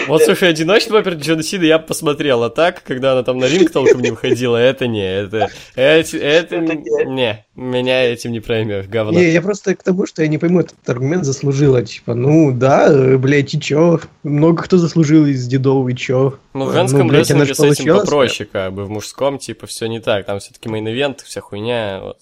Вот, 0.07 0.21
слушай, 0.23 0.49
одиночный 0.49 0.93
вопер 0.93 1.13
Джона 1.13 1.43
Сина 1.43 1.63
я 1.63 1.79
бы 1.79 1.85
посмотрел, 1.85 2.43
а 2.43 2.49
так, 2.49 2.83
когда 2.83 3.13
она 3.13 3.23
там 3.23 3.37
на 3.37 3.45
ринг 3.45 3.71
толком 3.71 4.01
не 4.01 4.11
выходила, 4.11 4.57
это 4.57 4.87
не, 4.87 5.01
это, 5.03 5.49
это, 5.75 6.17
это, 6.17 6.55
Это 6.55 7.05
не. 7.05 7.45
меня 7.55 8.03
этим 8.03 8.31
не 8.31 8.39
проймешь, 8.39 8.85
говно. 8.85 9.17
Не, 9.17 9.29
я 9.31 9.41
просто 9.41 9.75
к 9.75 9.83
тому, 9.83 10.05
что 10.05 10.21
я 10.21 10.27
не 10.27 10.37
пойму, 10.37 10.61
этот 10.61 10.87
аргумент 10.87 11.25
заслужила, 11.25 11.81
типа, 11.83 12.13
ну, 12.13 12.51
да, 12.51 13.17
блядь, 13.17 13.53
и 13.53 13.59
чё? 13.59 13.99
Много 14.23 14.63
кто 14.63 14.77
заслужил 14.77 15.25
из 15.25 15.47
дедов, 15.47 15.87
и 15.89 15.95
чё? 15.95 16.35
Ну, 16.53 16.65
в 16.65 16.73
женском 16.73 17.07
блядь, 17.07 17.31
она 17.31 17.45
рестлинге 17.45 17.73
ж 17.73 17.77
с 17.77 17.79
этим 17.79 17.97
попроще, 17.97 18.49
как 18.51 18.73
бы, 18.73 18.85
в 18.85 18.89
мужском, 18.89 19.39
типа, 19.39 19.67
все 19.67 19.87
не 19.87 19.99
так, 19.99 20.25
там 20.25 20.39
все-таки 20.39 20.69
main 20.69 20.91
event, 20.91 21.23
вся 21.23 21.41
хуйня, 21.41 21.99
вот. 22.01 22.17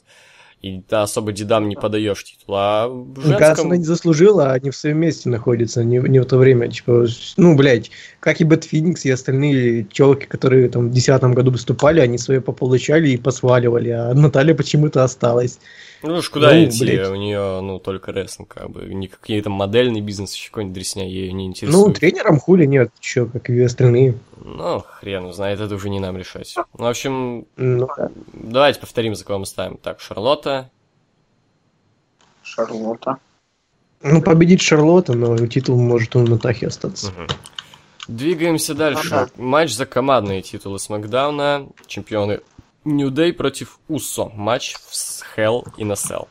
И 0.64 0.80
ты 0.80 0.96
особо 0.96 1.34
дедам 1.34 1.68
не 1.68 1.76
подаешь 1.76 2.24
титул. 2.24 2.56
А 2.56 2.88
в 2.88 2.94
Мне 2.94 3.36
кажется, 3.36 3.48
женском... 3.48 3.68
она 3.68 3.78
не 3.78 3.84
заслужила, 3.84 4.46
а 4.46 4.54
они 4.54 4.70
в 4.70 4.76
своем 4.78 4.98
месте 5.00 5.28
находятся, 5.28 5.84
не, 5.84 5.98
не 5.98 6.20
в 6.20 6.26
то 6.26 6.38
время. 6.38 6.70
Типа, 6.70 7.06
ну, 7.36 7.58
блядь, 7.58 7.92
как 8.22 8.40
и 8.40 8.46
Бет 8.46 8.64
Феникс 8.64 9.04
и 9.04 9.12
остальные 9.12 9.88
телки, 9.92 10.26
которые 10.26 10.70
там 10.70 10.88
в 10.88 10.92
десятом 10.94 11.34
году 11.34 11.52
выступали, 11.52 12.00
они 12.00 12.18
свои 12.18 12.40
пополучали 12.40 13.10
и 13.10 13.18
посваливали, 13.18 13.90
а 13.90 14.14
Наталья 14.14 14.56
почему-то 14.56 15.04
осталась. 15.04 15.60
Ну 16.04 16.16
уж 16.18 16.30
куда 16.30 16.52
Ну, 16.54 16.66
идти, 16.66 16.84
блядь. 16.86 17.08
у 17.10 17.16
нее, 17.16 17.62
ну, 17.62 17.80
только 17.80 18.12
рестлинг, 18.12 18.54
как 18.54 18.70
бы, 18.70 18.84
никакие 18.94 19.42
там 19.42 19.54
модельный 19.54 20.02
бизнес, 20.02 20.34
еще 20.36 20.50
какой-нибудь 20.50 20.74
дресня 20.76 21.08
ее 21.08 21.32
не 21.32 21.46
Ну, 21.46 21.50
интересует. 21.50 21.98
тренером 22.00 22.40
хули 22.40 22.66
нет, 22.66 22.92
еще, 23.02 23.26
как 23.26 23.50
и 23.50 23.60
остальные. 23.62 24.16
Ну, 24.44 24.82
хрен 24.86 25.32
знает, 25.32 25.62
это 25.62 25.74
уже 25.76 25.90
не 25.90 26.00
нам 26.02 26.18
решать. 26.18 26.56
Ну, 26.78 26.84
в 26.86 26.88
общем, 26.88 27.46
Ну, 27.56 27.88
да. 27.98 28.12
давайте 28.34 28.80
повторим, 28.82 29.16
за 29.16 29.24
кого 29.26 29.40
мы 29.40 29.46
ставим. 29.46 29.78
Так, 29.78 30.02
Шарлотта, 30.02 30.70
Шарлотта. 32.44 33.18
ну, 34.02 34.22
победить 34.22 34.62
Шарлотта, 34.62 35.14
но 35.14 35.38
титул 35.48 35.80
может 35.80 36.16
у 36.16 36.20
Натахи 36.20 36.66
остаться. 36.66 37.12
Мгм. 37.12 37.28
Двигаемся 38.10 38.74
дальше. 38.74 39.16
Ага. 39.16 39.30
Матч 39.38 39.72
за 39.74 39.86
командные 39.86 40.42
титулы 40.42 40.78
Смакдауна. 40.80 41.68
Чемпионы 41.88 42.42
New 42.86 43.10
Day 43.10 43.34
против 43.34 43.80
Усо. 43.88 44.32
Матч 44.36 44.76
с 44.90 45.24
Hell 45.36 45.68
и 45.78 45.84
на 45.84 45.94
Cell. 45.94 46.28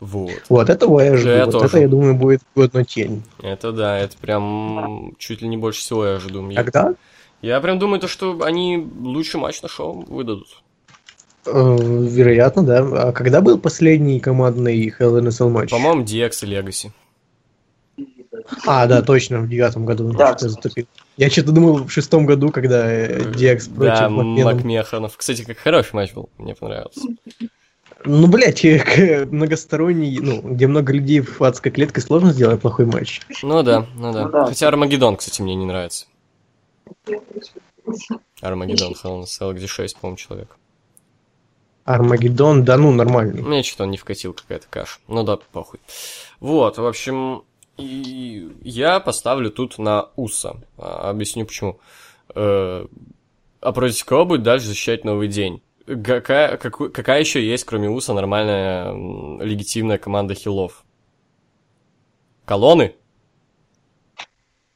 Вот. 0.00 0.42
Вот 0.48 0.68
этого 0.68 1.00
я 1.00 1.16
жду. 1.16 1.28
Я 1.28 1.44
вот 1.44 1.52
тоже. 1.52 1.66
это, 1.66 1.78
я 1.78 1.88
думаю, 1.88 2.14
будет 2.14 2.42
годно 2.56 2.84
тень. 2.84 3.22
Это 3.40 3.72
да, 3.72 3.98
это 3.98 4.16
прям 4.16 5.14
чуть 5.18 5.42
ли 5.42 5.48
не 5.48 5.56
больше 5.56 5.80
всего 5.80 6.04
я 6.04 6.18
жду. 6.18 6.50
Когда? 6.56 6.94
я 7.40 7.60
прям 7.60 7.78
думаю, 7.78 8.00
то, 8.00 8.08
что 8.08 8.42
они 8.42 8.84
лучший 9.00 9.38
матч 9.38 9.62
на 9.62 9.68
шоу 9.68 10.04
выдадут. 10.08 10.62
Э, 11.46 11.76
вероятно, 11.80 12.64
да. 12.64 13.08
А 13.08 13.12
когда 13.12 13.40
был 13.40 13.58
последний 13.58 14.20
командный 14.20 14.88
Hell 14.88 15.20
in 15.20 15.26
a 15.26 15.30
Cell 15.30 15.50
матч? 15.50 15.70
По-моему, 15.70 16.02
DX 16.02 16.30
и 16.42 16.46
Legacy. 16.46 16.90
А, 18.66 18.86
да, 18.86 19.02
точно, 19.02 19.40
в 19.40 19.48
девятом 19.48 19.84
году. 19.84 20.10
Да. 20.12 20.36
что-то 20.36 20.70
я 21.16 21.30
что-то 21.30 21.52
думал 21.52 21.84
в 21.84 21.90
шестом 21.90 22.26
году, 22.26 22.50
когда 22.50 22.90
э, 22.90 23.18
DX 23.20 23.74
против 23.74 23.98
Да. 23.98 24.08
Макмеханов. 24.08 25.16
Кстати, 25.16 25.44
как 25.44 25.58
хороший 25.58 25.94
матч 25.94 26.12
был, 26.12 26.30
мне 26.38 26.54
понравился. 26.54 27.02
Ну, 28.04 28.26
блядь, 28.26 28.64
э, 28.64 28.78
к- 28.78 29.30
многосторонний, 29.30 30.18
ну, 30.18 30.40
где 30.42 30.66
много 30.66 30.92
людей 30.92 31.20
в 31.20 31.40
адской 31.42 31.70
клетке, 31.70 32.00
сложно 32.00 32.32
сделать 32.32 32.60
плохой 32.60 32.86
матч. 32.86 33.20
Ну 33.42 33.62
да, 33.62 33.86
ну 33.94 34.12
да. 34.12 34.24
Ну 34.24 34.30
да. 34.30 34.46
Хотя 34.46 34.68
Армагеддон, 34.68 35.16
кстати, 35.16 35.40
мне 35.42 35.54
не 35.54 35.66
нравится. 35.66 36.06
Армагеддон, 38.40 38.92
Hell 38.92 39.22
in 39.24 39.54
где 39.54 39.66
6, 39.66 39.98
по-моему, 39.98 40.16
человек. 40.16 40.56
Армагеддон, 41.84 42.64
да 42.64 42.76
ну, 42.76 42.92
нормальный. 42.92 43.42
Мне 43.42 43.62
что-то 43.62 43.84
он 43.84 43.90
не 43.90 43.96
вкатил, 43.96 44.32
какая-то 44.34 44.66
каша. 44.70 44.98
Ну 45.08 45.24
да, 45.24 45.36
похуй. 45.36 45.80
Вот, 46.40 46.78
в 46.78 46.86
общем, 46.86 47.42
и 47.78 48.50
я 48.62 49.00
поставлю 49.00 49.50
тут 49.50 49.78
на 49.78 50.08
Уса. 50.16 50.56
А, 50.78 51.10
Объясню 51.10 51.46
почему. 51.46 51.78
Э, 52.34 52.86
А 53.60 53.72
против 53.72 54.04
кого 54.04 54.24
будет 54.24 54.42
дальше 54.42 54.66
защищать 54.66 55.04
новый 55.04 55.28
день? 55.28 55.62
Какая, 55.86 56.56
каку- 56.58 56.90
какая 56.90 57.20
еще 57.20 57.44
есть, 57.44 57.64
кроме 57.64 57.88
Уса, 57.90 58.12
нормальная 58.14 58.92
легитимная 59.42 59.98
команда 59.98 60.34
хилов? 60.34 60.84
Колонны? 62.44 62.94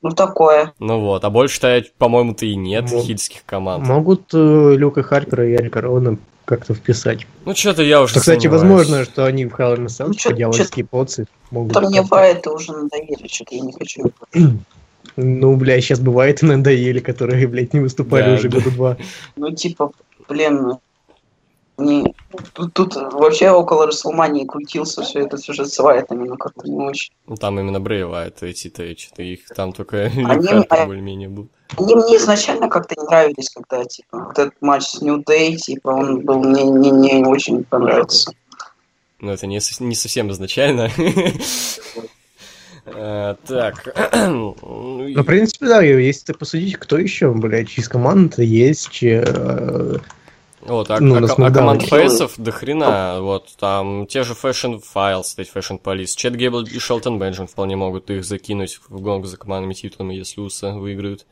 Ну, 0.03 0.11
такое. 0.11 0.73
Ну 0.79 1.01
вот, 1.01 1.25
а 1.25 1.31
больше-то, 1.31 1.85
по-моему-то 1.99 2.47
и 2.47 2.55
нет 2.55 2.91
Мо- 2.93 3.03
хильских 3.03 3.45
команд. 3.45 3.87
Могут 3.87 4.33
э, 4.35 4.75
Люка 4.77 5.03
Харпера 5.03 5.49
и 5.49 5.55
Эрика 5.55 5.81
Рона 5.81 6.19
как-то 6.47 6.73
вписать. 6.73 7.27
Ну 7.45 7.55
что-то 7.55 7.83
я 7.83 8.01
уже 8.01 8.13
Что, 8.13 8.21
кстати, 8.21 8.45
сомневаюсь. 8.47 8.63
возможно, 8.63 9.05
что 9.05 9.27
они 9.27 9.45
в 9.45 9.55
Hell 9.55 9.77
in 9.77 9.89
Ну, 10.07 10.15
чё- 10.15 10.31
по-дьявольски 10.31 10.83
поцы, 10.85 11.27
могут... 11.51 11.73
Да 11.75 11.83
мне 11.83 12.01
бывает 12.01 12.47
уже 12.47 12.73
надоели, 12.73 13.27
что-то 13.29 13.55
я 13.57 13.61
не 13.61 13.73
хочу. 13.73 14.11
Ну, 15.17 15.57
бля, 15.57 15.81
сейчас 15.81 16.01
бывает 16.01 16.43
и 16.43 16.47
надоели, 16.47 16.99
которые, 17.01 17.47
блядь, 17.47 17.73
не 17.75 17.81
выступали 17.81 18.25
Да, 18.25 18.35
уже 18.35 18.49
да. 18.49 18.59
года 18.59 18.71
два. 18.71 18.97
Ну, 19.37 19.51
типа, 19.55 19.93
блин, 20.29 20.63
ну, 20.63 20.81
не... 21.79 22.15
Тут, 22.53 22.75
тут 22.75 22.97
вообще 22.97 23.51
около 23.51 23.87
Расселмании 23.87 24.45
крутился 24.45 25.03
все 25.03 25.21
это 25.21 25.39
сюжет 25.39 25.73
с 25.73 25.79
Вайтами, 25.79 26.29
ну 26.29 26.37
как-то 26.37 26.69
не 26.69 26.77
очень. 26.85 27.13
Ну, 27.27 27.37
там 27.37 27.59
именно 27.59 27.81
Брейва, 27.81 28.27
это 28.27 28.47
эти-то, 28.47 28.83
что-то 28.99 29.23
их 29.23 29.47
там 29.55 29.73
только 29.73 30.05
Они- 30.07 30.65
а- 30.69 30.87
более-менее 30.87 31.29
был. 31.29 31.49
Они 31.77 31.95
мне 31.95 32.17
изначально 32.17 32.69
как-то 32.69 32.95
не 32.99 33.07
нравились, 33.07 33.51
когда, 33.51 33.85
типа, 33.85 34.25
вот 34.27 34.39
этот 34.39 34.55
матч 34.61 34.85
с 34.85 35.03
New 35.03 35.19
Day, 35.19 35.57
типа, 35.57 35.89
он 35.89 36.21
был 36.21 36.43
мне 36.43 36.65
не, 36.65 36.91
не 36.91 37.25
очень 37.25 37.65
понравился. 37.65 38.31
Ну, 39.21 39.33
это 39.33 39.47
не, 39.47 39.61
не 39.81 39.95
совсем 39.95 40.31
изначально. 40.31 40.91
Э, 42.87 43.35
Так. 43.47 44.13
Ну, 44.29 44.55
в 44.61 45.25
принципе, 45.25 45.67
да, 45.67 45.83
если 45.83 46.33
посудить, 46.33 46.77
кто 46.77 46.99
еще, 46.99 47.33
блядь, 47.33 47.77
из 47.77 47.89
команд 47.89 48.39
есть... 48.39 49.03
Вот, 50.67 50.91
а, 50.91 51.01
ну, 51.01 51.17
а 51.17 51.47
а 51.47 51.51
команд 51.51 51.83
фейсов 51.83 52.35
до 52.37 52.51
хрена, 52.51 53.19
вот, 53.21 53.55
там 53.59 54.07
те 54.07 54.25
же 54.25 54.35
Fashion 54.35 54.83
Files, 54.83 55.23
кстати, 55.23 55.51
Fashion 55.53 55.81
Police, 55.81 56.17
Чет 56.17 56.35
Гейбл 56.35 56.63
и 56.63 56.79
Шелтон 56.79 57.19
Бенджин 57.19 57.47
вполне 57.47 57.77
могут 57.77 58.11
их 58.11 58.25
закинуть 58.25 58.81
в 58.89 59.01
гонку 59.01 59.27
за 59.27 59.37
командными 59.37 59.75
титулами, 59.75 60.15
если 60.15 60.41
Уса 60.41 60.73
выиграют. 60.73 61.27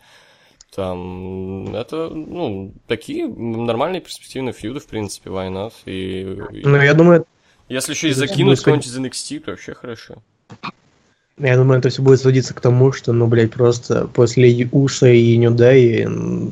Там, 0.74 1.74
это, 1.74 2.08
ну, 2.08 2.74
такие 2.88 3.28
нормальные 3.28 4.00
перспективные 4.00 4.52
фьюды, 4.52 4.80
в 4.80 4.86
принципе, 4.86 5.30
why 5.30 5.48
not? 5.48 5.72
И, 5.86 6.22
и 6.22 6.66
Ну, 6.66 6.80
я 6.80 6.94
думаю, 6.94 7.26
если 7.68 7.92
еще 7.92 8.08
и 8.08 8.12
закинуть 8.12 8.60
кого-нибудь 8.60 8.86
из 8.86 8.98
NXT, 8.98 9.40
то 9.40 9.50
вообще 9.52 9.74
хорошо. 9.74 10.16
Я 11.38 11.56
думаю, 11.56 11.80
это 11.80 11.88
все 11.88 12.00
будет 12.00 12.20
сводиться 12.20 12.54
к 12.54 12.60
тому, 12.60 12.92
что, 12.92 13.12
ну, 13.12 13.26
блядь, 13.26 13.50
просто 13.52 14.06
после 14.14 14.68
Уса 14.70 15.08
и 15.08 15.36
Нюдай, 15.36 16.04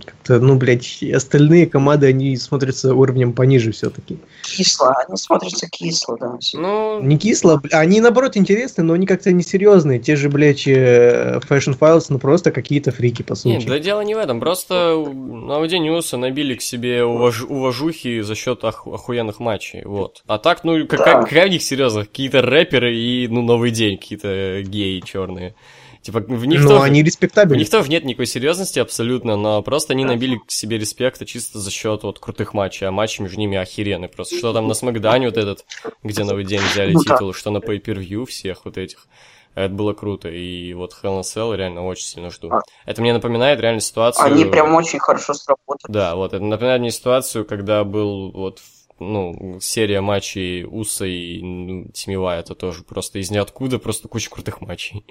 как-то, 0.05 0.41
ну, 0.41 0.57
блядь, 0.57 1.03
остальные 1.15 1.67
команды, 1.69 2.07
они 2.09 2.37
смотрятся 2.37 2.93
уровнем 2.95 3.33
пониже 3.33 3.71
все-таки. 3.71 4.19
Кисло, 4.43 4.95
они 5.07 5.17
смотрятся 5.17 5.69
кисло, 5.69 6.17
да. 6.19 6.37
Ну, 6.55 7.01
Не 7.01 7.17
кисло, 7.17 7.59
бля, 7.59 7.79
они, 7.79 8.01
наоборот, 8.01 8.37
интересны, 8.37 8.83
но 8.83 8.95
они 8.95 9.07
как-то 9.07 9.31
несерьезные. 9.33 10.01
Те 10.01 10.17
же, 10.17 10.29
блядь, 10.29 10.67
э, 10.67 11.39
Fashion 11.49 11.79
Files, 11.79 12.07
ну, 12.09 12.19
просто 12.19 12.51
какие-то 12.51 12.91
фрики, 12.91 13.23
по 13.23 13.37
сути. 13.37 13.53
Нет, 13.55 13.67
да 13.67 13.79
дело 13.79 14.01
не 14.01 14.15
в 14.15 14.19
этом. 14.19 14.41
Просто 14.41 14.97
на 14.97 15.65
день 15.69 15.89
Уса 15.91 16.17
набили 16.17 16.55
к 16.55 16.63
себе 16.63 17.03
уваж- 17.03 17.45
уважухи 17.47 18.21
за 18.23 18.35
счет 18.35 18.65
ох- 18.65 18.87
охуенных 18.87 19.39
матчей. 19.39 19.83
Вот. 19.85 20.23
А 20.27 20.39
так, 20.39 20.65
ну, 20.65 20.87
какая, 20.89 21.15
Да. 21.17 21.23
какая 21.23 21.47
в 21.47 21.51
них 21.51 21.63
серьезно? 21.63 22.01
Какие-то 22.05 22.43
рэперы 22.43 22.97
и, 22.97 23.29
ну, 23.29 23.43
новый 23.43 23.71
день, 23.71 23.97
какие-то 23.97 24.63
геи 24.73 25.01
черные. 25.01 25.55
Типа, 26.01 26.19
в 26.19 26.45
них 26.47 26.63
но 26.63 26.71
тоже... 26.71 26.83
они 26.83 27.03
У 27.03 27.05
респектабельны. 27.05 27.61
них 27.61 27.71
тоже 27.71 27.89
нет 27.89 28.05
никакой 28.05 28.27
серьезности 28.27 28.81
абсолютно, 28.81 29.37
но 29.37 29.63
просто 29.63 29.93
они 29.93 30.05
набили 30.05 30.37
к 30.37 30.51
себе 30.51 30.77
респекта 30.77 31.25
чисто 31.25 31.61
за 31.61 31.71
счет 31.71 32.03
вот 32.03 32.19
крутых 32.19 32.55
матчей, 32.55 32.89
а 32.89 32.91
матчи 32.91 33.23
между 33.23 33.39
ними 33.39 33.57
охеренные. 33.57 34.09
Просто 34.09 34.37
что 34.37 34.53
там 34.53 34.67
на 34.67 34.75
Смакдане 34.75 35.27
вот 35.27 35.37
этот, 35.37 35.65
где 36.03 36.25
новый 36.25 36.45
день 36.45 36.61
взяли 36.61 36.93
Ну 36.93 37.05
титул, 37.05 37.33
что 37.33 37.51
на 37.51 37.59
pay-per-view 37.59 38.27
всех 38.27 38.65
вот 38.65 38.79
этих. 38.79 39.07
Это 39.55 39.73
было 39.73 39.93
круто, 39.93 40.31
и 40.31 40.73
вот 40.73 40.93
Hell 41.03 41.21
in 41.21 41.23
Cell 41.23 41.55
реально 41.55 41.85
очень 41.85 42.07
сильно 42.07 42.31
жду. 42.31 42.51
А. 42.51 42.63
Это 42.87 43.03
мне 43.03 43.13
напоминает 43.13 43.61
реально 43.61 43.81
ситуацию... 43.81 44.25
Они 44.25 44.47
прям 44.47 44.75
очень 44.75 44.99
хорошо 44.99 45.35
сработали. 45.35 45.93
Да, 45.93 46.17
вот, 46.17 46.33
это 46.33 46.43
напоминает 46.43 46.81
мне 46.81 46.91
ситуацию, 46.91 47.45
когда 47.45 47.85
был 47.85 48.31
вот, 48.33 48.61
ну, 49.03 49.59
серия 49.61 50.01
матчей 50.01 50.65
Уса 50.65 51.05
и 51.07 51.41
ну, 51.43 51.89
Тимива, 51.93 52.39
это 52.39 52.55
тоже 52.55 52.83
просто 52.85 53.19
из 53.19 53.31
ниоткуда, 53.31 53.79
просто 53.79 54.09
куча 54.09 54.31
крутых 54.31 54.61
матчей. 54.61 55.05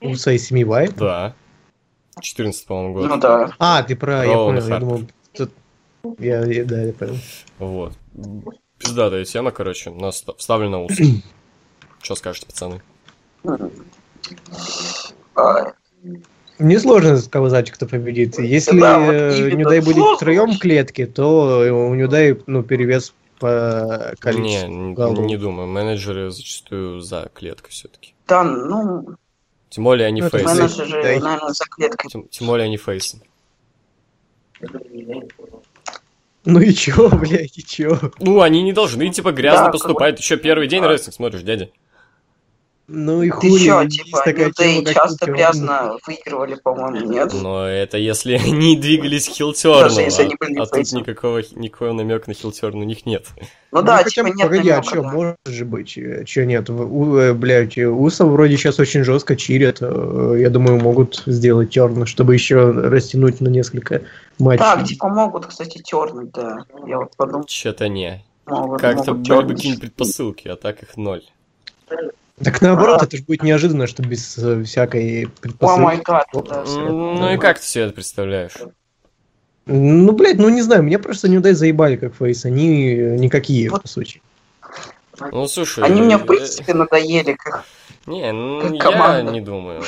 Уса 0.00 0.32
и 0.32 0.38
Семи 0.38 0.64
Вайт. 0.64 0.94
Да. 0.96 1.34
14 2.20 2.66
по-моему, 2.66 2.94
год. 2.94 3.08
Ну 3.08 3.16
да. 3.18 3.52
А, 3.58 3.82
ты 3.82 3.94
про... 3.96 4.24
Я 4.24 4.34
Роуэн 4.34 4.56
и 4.56 4.60
понял, 4.60 4.66
я 4.68 4.70
Харпер. 4.74 4.80
думал... 4.80 5.02
тут- 5.34 6.18
Я, 6.18 6.44
я- 6.44 6.64
да, 6.64 6.82
я 6.82 6.92
понял. 6.92 7.16
Вот. 7.58 7.92
Пиздатая 8.78 9.24
тема, 9.24 9.50
короче, 9.50 9.90
но 9.90 10.10
ста- 10.12 10.34
вставлю 10.34 10.68
на 10.70 10.82
ус. 10.82 10.92
Что 12.02 12.14
скажете, 12.14 12.46
пацаны? 12.46 12.80
А, 16.58 16.62
Мне 16.62 16.78
сложно 16.80 17.16
сказать, 17.18 17.70
кто 17.70 17.86
победит. 17.86 18.38
Если 18.38 18.78
Да, 18.78 18.98
вот 18.98 19.12
э. 19.12 19.50
Нюдай 19.52 19.80
будет 19.80 19.96
Сложно 19.96 20.16
втроем 20.16 20.52
в 20.52 20.58
клетке, 20.58 21.06
то 21.06 21.60
у 21.90 21.94
Нюдай, 21.94 22.38
ну, 22.46 22.62
перевес 22.62 23.12
по 23.38 24.14
количеству 24.18 24.68
не, 24.72 24.94
голов. 24.94 25.18
не 25.26 25.36
думаю. 25.36 25.68
Менеджеры 25.68 26.30
зачастую 26.30 27.00
за 27.00 27.28
клеткой 27.34 27.70
все-таки. 27.70 28.14
Да, 28.26 28.42
ну, 28.44 29.16
Тем 29.68 29.84
более 29.84 30.06
они 30.06 30.22
Ну, 30.22 30.30
фейсы. 30.30 30.46
менеджеры, 30.46 31.02
да. 31.02 31.24
наверное, 31.26 31.52
за 31.52 31.64
клеткой. 31.66 32.10
Тем, 32.10 32.28
тем 32.28 32.46
более 32.46 32.64
они 32.64 32.76
фейсы. 32.78 33.20
Ну 36.44 36.60
и 36.60 36.72
чё, 36.72 37.08
блядь, 37.16 37.58
и 37.58 37.64
чё? 37.64 37.98
Ну, 38.20 38.40
они 38.40 38.62
не 38.62 38.72
должны, 38.72 39.10
типа, 39.10 39.32
грязно 39.32 39.66
Да, 39.66 39.72
поступать. 39.72 40.16
Ты 40.16 40.22
что, 40.22 40.36
первый 40.36 40.68
день 40.68 40.82
Да. 40.82 40.88
рестлинг 40.88 41.14
смотришь, 41.14 41.42
дядя? 41.42 41.68
Ну 42.88 43.20
и 43.22 43.30
Ты 43.30 43.36
хули, 43.36 43.64
чё, 43.64 43.80
есть 43.82 43.96
типа, 44.04 44.18
такая 44.24 44.48
Day 44.50 44.52
тема, 44.52 44.84
как 44.84 44.94
часто 44.94 45.26
Хилтерн. 45.26 45.34
грязно 45.34 45.96
выигрывали, 46.06 46.54
по-моему, 46.54 47.10
нет? 47.10 47.32
Но 47.32 47.66
это 47.66 47.98
если 47.98 48.34
они 48.46 48.76
двигались 48.76 49.26
хилтерном, 49.26 49.88
Даже 49.88 50.02
если 50.02 50.22
они 50.22 50.34
а, 50.34 50.44
были 50.44 50.58
а 50.60 50.66
тут 50.66 50.74
фейсом. 50.76 51.00
никакого, 51.00 51.42
никакого 51.56 51.92
намека 51.94 52.24
на 52.28 52.34
хилтерн 52.34 52.78
у 52.78 52.84
них 52.84 53.04
нет. 53.04 53.26
Ну 53.72 53.82
да, 53.82 53.96
хотя 53.96 54.10
типа 54.10 54.26
нет 54.28 54.38
погоди, 54.48 54.68
а 54.70 54.74
намёка, 54.76 54.88
что, 54.88 55.02
да. 55.02 55.10
может 55.10 55.36
же 55.46 55.64
быть, 55.64 55.90
что 56.28 56.44
нет, 56.44 56.68
В- 56.68 56.96
у, 56.96 57.16
э, 57.16 57.32
блядь, 57.34 57.76
Усов 57.76 58.30
вроде 58.30 58.56
сейчас 58.56 58.78
очень 58.78 59.02
жестко 59.02 59.34
чирят, 59.34 59.78
э, 59.80 60.36
я 60.38 60.48
думаю, 60.48 60.78
могут 60.80 61.24
сделать 61.26 61.70
терн, 61.70 62.06
чтобы 62.06 62.34
еще 62.34 62.70
растянуть 62.70 63.40
на 63.40 63.48
несколько 63.48 64.02
матчей. 64.38 64.58
Так, 64.64 64.84
типа 64.84 65.08
могут, 65.08 65.46
кстати, 65.46 65.78
тернуть, 65.82 66.30
да. 66.30 66.58
Я 66.86 66.98
вот 66.98 67.16
подумал, 67.16 67.46
Что-то 67.48 67.88
не. 67.88 68.22
могут, 68.46 68.80
Как-то 68.80 69.12
могут 69.12 69.26
были 69.28 69.42
бы 69.42 69.54
какие-нибудь 69.54 69.80
предпосылки, 69.82 70.46
а 70.46 70.54
так 70.54 70.84
их 70.84 70.96
ноль. 70.96 71.24
Так 72.42 72.60
наоборот, 72.60 73.00
А. 73.00 73.04
это 73.06 73.16
же 73.16 73.22
будет 73.22 73.42
неожиданно, 73.42 73.86
что 73.86 74.02
без 74.02 74.36
э, 74.36 74.62
всякой 74.64 75.24
О 75.24 75.28
предпосылки. 75.40 75.80
май 75.80 76.00
гад, 76.02 76.26
да, 76.32 76.64
всё. 76.64 76.80
Ну 76.80 77.34
и 77.34 77.38
как 77.38 77.58
ты 77.58 77.66
себе 77.66 77.84
это 77.84 77.94
представляешь? 77.94 78.56
Ну, 79.64 80.12
блядь, 80.12 80.36
ну 80.36 80.48
не 80.48 80.62
знаю, 80.62 80.82
меня 80.82 80.98
просто 80.98 81.28
не 81.28 81.38
удай 81.38 81.54
заебали 81.54 81.96
как 81.96 82.14
фейс, 82.14 82.44
они 82.44 82.94
э, 82.94 83.16
никакие, 83.16 83.70
Вот. 83.70 83.82
по 83.82 83.88
сути. 83.88 84.20
Ну 85.18 85.48
слушай... 85.48 85.82
Они 85.82 86.02
мне, 86.02 86.18
в 86.18 86.24
э, 86.24 86.26
принципе, 86.26 86.74
надоели, 86.74 87.32
как... 87.32 87.64
Не, 88.04 88.30
ну 88.32 88.60
как 88.60 88.74
я 88.74 88.80
команда. 88.80 89.32
не 89.32 89.40
думаю, 89.40 89.82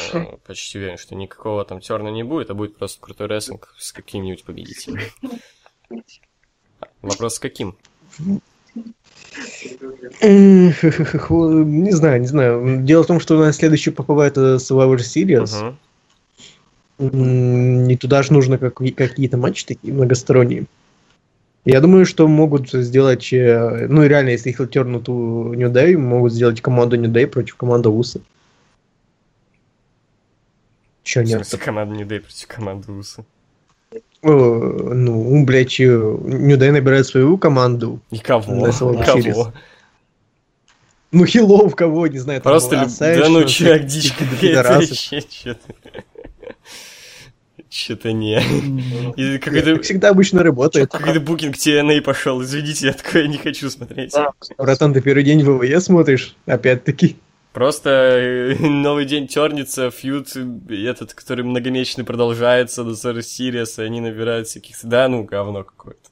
почти 0.47 0.79
уверен, 0.79 0.99
что 0.99 1.15
никакого 1.15 1.65
там 1.65 1.81
терна 1.81 2.09
не 2.09 2.25
будет, 2.25 2.51
а 2.51 2.55
будет 2.55 2.77
просто 2.77 3.01
крутой 3.01 3.29
рестлинг 3.29 3.75
с 3.79 3.93
каким-нибудь 3.93 4.43
победителем. 4.45 5.03
Вопрос 7.03 7.35
с 7.37 7.39
каким? 7.39 7.77
Не 10.23 11.93
знаю, 11.93 12.21
не 12.21 12.27
знаю. 12.27 12.83
Дело 12.83 13.03
в 13.03 13.07
том, 13.07 13.21
что 13.21 13.37
у 13.37 13.41
нас 13.41 13.57
следующий 13.57 13.91
ППВ 13.91 14.19
это 14.21 14.57
Survivor 14.57 14.97
Series. 14.99 15.75
И 17.91 17.97
туда 17.97 18.23
же 18.23 18.33
нужно 18.33 18.59
как- 18.59 18.75
какие-то 18.75 19.37
матчи 19.37 19.65
такие 19.65 19.93
многосторонние. 19.95 20.65
Я 21.65 21.81
думаю, 21.81 22.07
что 22.07 22.27
могут 22.29 22.71
сделать, 22.71 23.33
э, 23.33 23.87
ну 23.89 24.03
и 24.03 24.09
реально, 24.09 24.31
если 24.31 24.51
их 24.51 24.71
тернут 24.71 25.09
у 25.09 25.53
New 25.55 25.71
Day, 25.71 25.97
могут 25.97 26.33
сделать 26.33 26.61
команду 26.61 26.97
New 26.97 27.11
Day 27.11 27.27
против 27.27 27.57
команды 27.57 27.89
Уса. 27.91 28.21
Че 31.03 31.23
В 31.23 31.27
нет? 31.27 31.49
команда 31.65 31.95
не 31.95 32.05
дай 32.05 32.21
против 32.21 32.47
команды 32.47 32.93
Уса. 32.93 33.25
Э, 33.93 33.99
Ну, 34.23 35.45
блядь, 35.45 35.79
э, 35.81 35.85
New 35.87 36.57
Day 36.59 36.73
набирает 36.73 37.07
свою 37.07 37.39
команду. 37.39 38.01
И 38.11 38.19
кого? 38.19 38.43
Кого? 39.05 39.53
Ну, 41.11 41.25
хилов 41.25 41.75
кого, 41.75 42.07
не 42.07 42.19
знаю. 42.19 42.43
там, 42.43 42.53
Просто, 42.53 42.77
люб- 42.77 42.99
да 42.99 43.29
ну 43.29 43.41
вообще, 43.41 43.81
что-то. 45.31 45.59
Что-то 47.71 48.13
не. 48.13 48.41
И 49.17 49.39
какой-то 49.39 49.75
Как 49.75 49.83
всегда 49.85 50.09
обычно 50.11 50.43
работает. 50.43 50.91
какой-то 50.91 51.21
букинг 51.21 51.55
TNA 51.57 52.01
пошел. 52.03 52.43
Извините, 52.43 52.87
я 52.89 52.93
такое 52.93 53.27
не 53.27 53.37
хочу 53.39 53.69
смотреть. 53.71 54.15
Братан, 54.57 54.95
ты 54.95 55.01
первый 55.03 55.23
день 55.23 55.43
в 55.45 55.59
ВВЕ 55.59 55.81
смотришь, 55.81 56.35
опять-таки. 56.47 57.17
Просто 57.53 57.91
э, 57.91 58.55
новый 58.69 59.05
день 59.05 59.27
тернится, 59.27 59.91
фьюд 59.91 60.37
э, 60.37 60.87
этот, 60.87 61.15
который 61.15 61.45
многомесячный 61.45 62.05
продолжается 62.05 62.85
до 62.85 62.95
40 62.95 63.25
Сириас, 63.25 63.79
и 63.79 63.83
они 63.83 64.01
набирают 64.01 64.49
всяких... 64.49 64.77
Да, 64.83 65.09
ну, 65.09 65.25
говно 65.25 65.65
какое-то. 65.65 66.11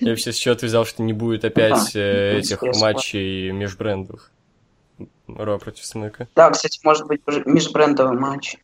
Я 0.00 0.10
вообще 0.10 0.32
с 0.32 0.36
счета 0.36 0.66
взял, 0.66 0.84
что 0.84 1.02
не 1.02 1.12
будет 1.12 1.44
опять 1.44 1.94
э, 1.94 2.38
этих 2.38 2.56
Интересно. 2.62 2.82
матчей 2.82 3.50
межбрендовых. 3.52 4.30
Ро 5.26 5.58
против 5.58 5.84
Смэка. 5.84 6.28
Да, 6.34 6.50
кстати, 6.50 6.80
может 6.84 7.06
быть, 7.06 7.20
межбрендовый 7.46 8.18
матч. 8.18 8.56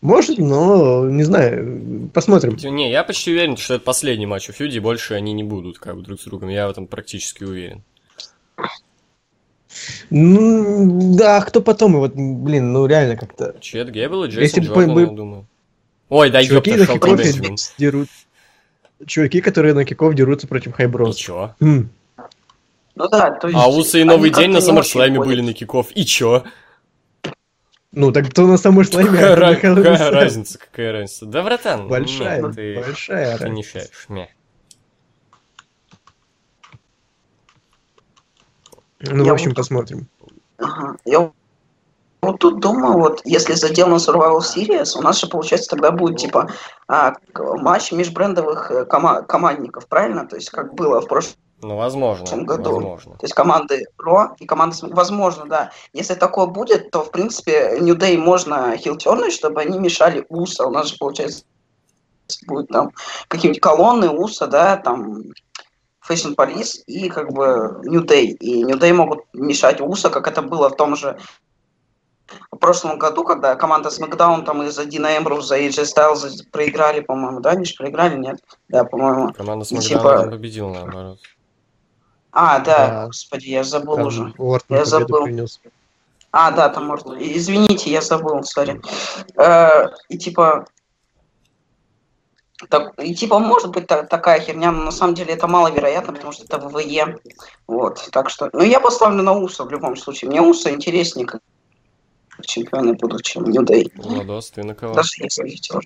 Может, 0.00 0.38
но 0.38 1.08
не 1.08 1.22
знаю. 1.22 2.10
Посмотрим. 2.12 2.56
Не, 2.74 2.90
я 2.90 3.02
почти 3.04 3.30
уверен, 3.30 3.56
что 3.56 3.74
это 3.74 3.84
последний 3.84 4.26
матч 4.26 4.48
у 4.48 4.52
Фьюди, 4.52 4.78
больше 4.78 5.14
они 5.14 5.32
не 5.32 5.44
будут 5.44 5.78
как 5.78 5.96
бы 5.96 6.02
друг 6.02 6.20
с 6.20 6.24
другом, 6.24 6.48
я 6.48 6.66
в 6.68 6.70
этом 6.70 6.86
практически 6.86 7.44
уверен. 7.44 7.82
Ну, 10.10 11.16
да, 11.16 11.40
кто 11.42 11.60
потом? 11.60 11.96
И 11.96 11.98
Вот, 11.98 12.14
блин, 12.14 12.72
ну 12.72 12.86
реально 12.86 13.16
как-то. 13.16 13.54
Чет 13.60 13.90
Гейбл 13.90 14.24
и 14.24 14.26
Если 14.28 14.60
Джейсон 14.60 14.60
бы 14.62 14.66
Джордан, 14.68 14.94
бы- 14.94 15.00
я 15.02 15.06
думаю. 15.08 15.46
Ой, 16.08 16.30
да 16.30 16.44
Чуваки 16.44 16.70
ёпта, 16.70 16.92
на 16.92 16.98
кикофе 16.98 17.54
дерут. 17.78 18.08
Чуваки, 19.06 19.40
которые 19.40 19.74
на 19.74 19.84
киков 19.84 20.14
дерутся 20.14 20.46
против 20.46 20.72
И 20.72 20.74
хайброс. 20.74 21.16
чё? 21.16 21.54
Хм. 21.60 21.88
Ну 22.94 23.08
да, 23.08 23.30
то 23.32 23.48
есть... 23.48 23.60
А 23.60 23.68
Усы 23.68 24.00
и 24.00 24.04
Новый 24.04 24.30
день 24.30 24.50
на 24.52 24.60
ходят. 24.60 25.26
были 25.26 25.40
на 25.42 25.52
киков. 25.52 25.88
И 25.94 26.04
чё? 26.06 26.44
Ну, 27.92 28.12
так 28.12 28.30
кто 28.30 28.46
на 28.46 28.56
самом 28.58 28.84
слайме? 28.84 29.10
Какая, 29.10 29.34
а 29.52 29.54
какая 29.56 30.10
разница, 30.10 30.58
какая 30.58 30.92
разница? 30.92 31.26
Да, 31.26 31.42
братан, 31.42 31.88
Большая, 31.88 32.42
нет, 32.42 32.54
ты, 32.54 32.74
большая 32.76 33.38
ты 33.38 33.44
не 33.48 33.62
разница. 33.62 33.70
шаришь, 33.72 34.06
мя. 34.08 34.28
Ну, 39.00 39.22
в 39.22 39.26
Я 39.26 39.32
общем, 39.32 39.50
вот- 39.50 39.56
посмотрим. 39.56 40.08
Ага. 40.58 40.96
Я 41.04 41.30
вот 42.22 42.38
тут 42.40 42.60
думаю, 42.60 42.98
вот 42.98 43.20
если 43.24 43.52
задел 43.54 43.88
на 43.88 43.96
Survival 43.96 44.40
Series, 44.40 44.98
у 44.98 45.02
нас 45.02 45.20
же, 45.20 45.28
получается, 45.28 45.70
тогда 45.70 45.90
будет, 45.90 46.18
типа, 46.18 46.50
а, 46.88 47.12
матч 47.34 47.92
межбрендовых 47.92 48.70
э, 48.70 48.84
кома- 48.86 49.22
командников, 49.22 49.86
правильно? 49.86 50.26
То 50.26 50.36
есть, 50.36 50.50
как 50.50 50.74
было 50.74 51.00
в 51.00 51.06
прошлом 51.06 51.36
Ну, 51.62 51.76
возможно, 51.76 52.26
В 52.26 52.28
этом 52.28 52.44
году. 52.44 52.74
возможно. 52.74 53.12
То 53.12 53.24
есть 53.24 53.34
команды 53.34 53.84
Ро 53.98 54.34
и 54.38 54.44
команды 54.46 54.76
Возможно, 54.90 55.46
да. 55.46 55.70
Если 55.94 56.14
такое 56.14 56.46
будет, 56.46 56.90
то, 56.90 57.02
в 57.02 57.10
принципе, 57.10 57.78
New 57.80 57.96
Day 57.96 58.18
можно 58.18 58.76
хилтернуть, 58.76 59.32
чтобы 59.32 59.60
они 59.62 59.78
мешали 59.78 60.26
Уса. 60.28 60.66
У 60.66 60.70
нас 60.70 60.88
же, 60.88 60.96
получается, 60.98 61.44
будет 62.46 62.68
там 62.68 62.90
какие-нибудь 63.28 63.60
колонны 63.62 64.10
Уса, 64.10 64.46
да, 64.48 64.76
там 64.76 65.22
Fashion 66.08 66.34
Police 66.34 66.82
и 66.86 67.08
как 67.08 67.32
бы 67.32 67.80
New 67.84 68.02
Day. 68.04 68.26
И 68.26 68.64
New 68.64 68.76
Day 68.78 68.92
могут 68.92 69.20
мешать 69.32 69.80
Уса, 69.80 70.10
как 70.10 70.26
это 70.28 70.42
было 70.42 70.68
в 70.68 70.76
том 70.76 70.96
же 70.96 71.18
в 72.50 72.56
прошлом 72.56 72.98
году, 72.98 73.22
когда 73.24 73.54
команда 73.54 73.88
SmackDown 73.88 74.44
там 74.44 74.62
из-за 74.64 74.84
Дина 74.84 75.16
Эмбруза 75.16 75.56
и 75.56 75.68
AJ 75.68 75.84
Styles 75.84 76.32
проиграли, 76.50 77.00
по-моему, 77.00 77.40
да? 77.40 77.62
Же 77.62 77.74
проиграли, 77.76 78.16
нет? 78.18 78.40
Да, 78.68 78.82
по-моему. 78.84 79.32
Команда 79.32 79.64
Смакдауна 79.64 80.18
типа- 80.24 80.30
победила, 80.30 80.72
наоборот. 80.72 81.18
А, 82.32 82.58
да, 82.58 82.88
Да. 82.88 83.06
господи, 83.06 83.46
я 83.48 83.64
забыл 83.64 83.96
Там 83.96 84.06
уже. 84.06 84.34
Уортон 84.38 84.76
Я 84.76 84.84
забыл. 84.84 85.24
принес. 85.24 85.60
А, 86.32 86.50
да, 86.50 86.68
там 86.68 86.86
можно. 86.86 87.16
Извините, 87.18 87.90
я 87.90 88.00
забыл, 88.02 88.42
сори. 88.42 88.80
Э, 89.36 89.86
И 90.08 90.18
типа. 90.18 90.66
Так, 92.70 92.94
и 93.02 93.14
типа 93.14 93.38
может 93.38 93.70
быть 93.70 93.86
та- 93.86 94.04
такая 94.04 94.40
херня, 94.40 94.72
но 94.72 94.84
на 94.84 94.90
самом 94.90 95.14
деле 95.14 95.34
это 95.34 95.46
маловероятно, 95.46 96.14
потому 96.14 96.32
что 96.32 96.44
это 96.44 96.58
ВВЕ. 96.58 97.18
Вот, 97.66 98.08
так 98.12 98.30
что. 98.30 98.48
Ну, 98.52 98.62
я 98.62 98.80
поставлю 98.80 99.22
на 99.22 99.32
Уса 99.34 99.64
в 99.64 99.70
любом 99.70 99.96
случае. 99.96 100.30
Мне 100.30 100.40
Уса 100.40 100.70
интереснее, 100.70 101.26
как 101.26 101.42
чемпионы 102.42 102.94
будут, 102.94 103.22
чем 103.24 103.44
New 103.44 103.62
Day. 103.62 103.90
Владос, 103.96 104.50
ты 104.50 104.62
на 104.64 104.74
кого? 104.74 104.94
Даже 104.94 105.10
если 105.18 105.42
хотел. 105.50 105.80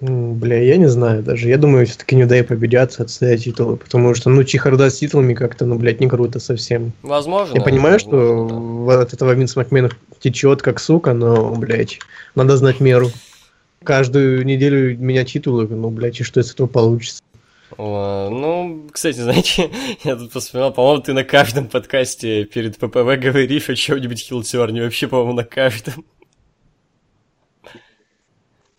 Бля, 0.00 0.62
я 0.62 0.78
не 0.78 0.88
знаю 0.88 1.22
даже. 1.22 1.48
Я 1.50 1.58
думаю, 1.58 1.86
все-таки 1.86 2.16
New 2.16 2.26
Day 2.26 2.42
победят, 2.42 2.98
отстоят 2.98 3.40
титулы, 3.40 3.76
потому 3.76 4.14
что, 4.14 4.30
ну, 4.30 4.44
чехарда 4.44 4.88
с 4.88 4.96
титулами 4.98 5.34
как-то, 5.34 5.66
ну, 5.66 5.74
блядь, 5.76 6.00
не 6.00 6.08
круто 6.08 6.40
совсем. 6.40 6.92
Возможно. 7.02 7.54
Я 7.58 7.60
понимаю, 7.62 7.98
что 7.98 8.10
возможно, 8.16 8.48
да. 8.48 8.54
в- 8.96 9.00
от 9.02 9.12
этого 9.12 9.32
Винс 9.32 9.56
Макмен 9.56 9.90
течет 10.20 10.62
как 10.62 10.80
сука, 10.80 11.12
но, 11.12 11.54
блядь, 11.54 11.98
надо 12.34 12.56
знать 12.56 12.80
меру. 12.80 13.10
Каждую 13.84 14.44
неделю 14.44 14.98
менять 14.98 15.32
титулы, 15.32 15.66
ну, 15.66 15.88
блядь, 15.90 16.20
и 16.20 16.22
что 16.24 16.40
из 16.40 16.52
этого 16.52 16.66
получится? 16.66 17.22
О, 17.78 18.28
Ну, 18.30 18.88
кстати, 18.92 19.16
знаете, 19.20 19.70
я 20.04 20.16
тут 20.16 20.32
посмотрел, 20.32 20.70
по-моему, 20.72 21.02
ты 21.02 21.14
на 21.14 21.24
каждом 21.24 21.66
подкасте 21.66 22.44
перед 22.44 22.76
ППВ 22.76 23.16
говоришь 23.18 23.70
о 23.70 23.74
чем-нибудь 23.74 24.20
хилтерне, 24.20 24.82
вообще, 24.82 25.08
по-моему, 25.08 25.32
на 25.32 25.44
каждом. 25.44 26.04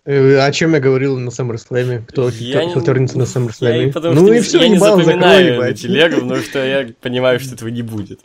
Э, 0.05 0.37
О 0.39 0.51
чем 0.51 0.73
я 0.73 0.79
говорил 0.79 1.17
на 1.17 1.29
SummerSlam? 1.29 2.05
Кто 2.07 2.29
Я 2.29 2.65
не- 2.65 2.73
хилтернится 2.73 3.17
на 3.17 3.23
Я, 3.23 3.27
SummerSlam? 3.27 3.91
потому 3.93 4.15
Ну 4.15 4.27
и 4.27 4.35
не- 4.37 4.41
все, 4.41 4.59
я 4.61 4.67
не 4.67 4.77
запоминаю 4.77 5.73
телегу, 5.75 6.21
потому 6.21 6.41
что 6.41 6.63
я 6.63 6.89
понимаю, 7.01 7.39
что 7.39 7.53
этого 7.55 7.69
не 7.69 7.81
будет. 7.83 8.19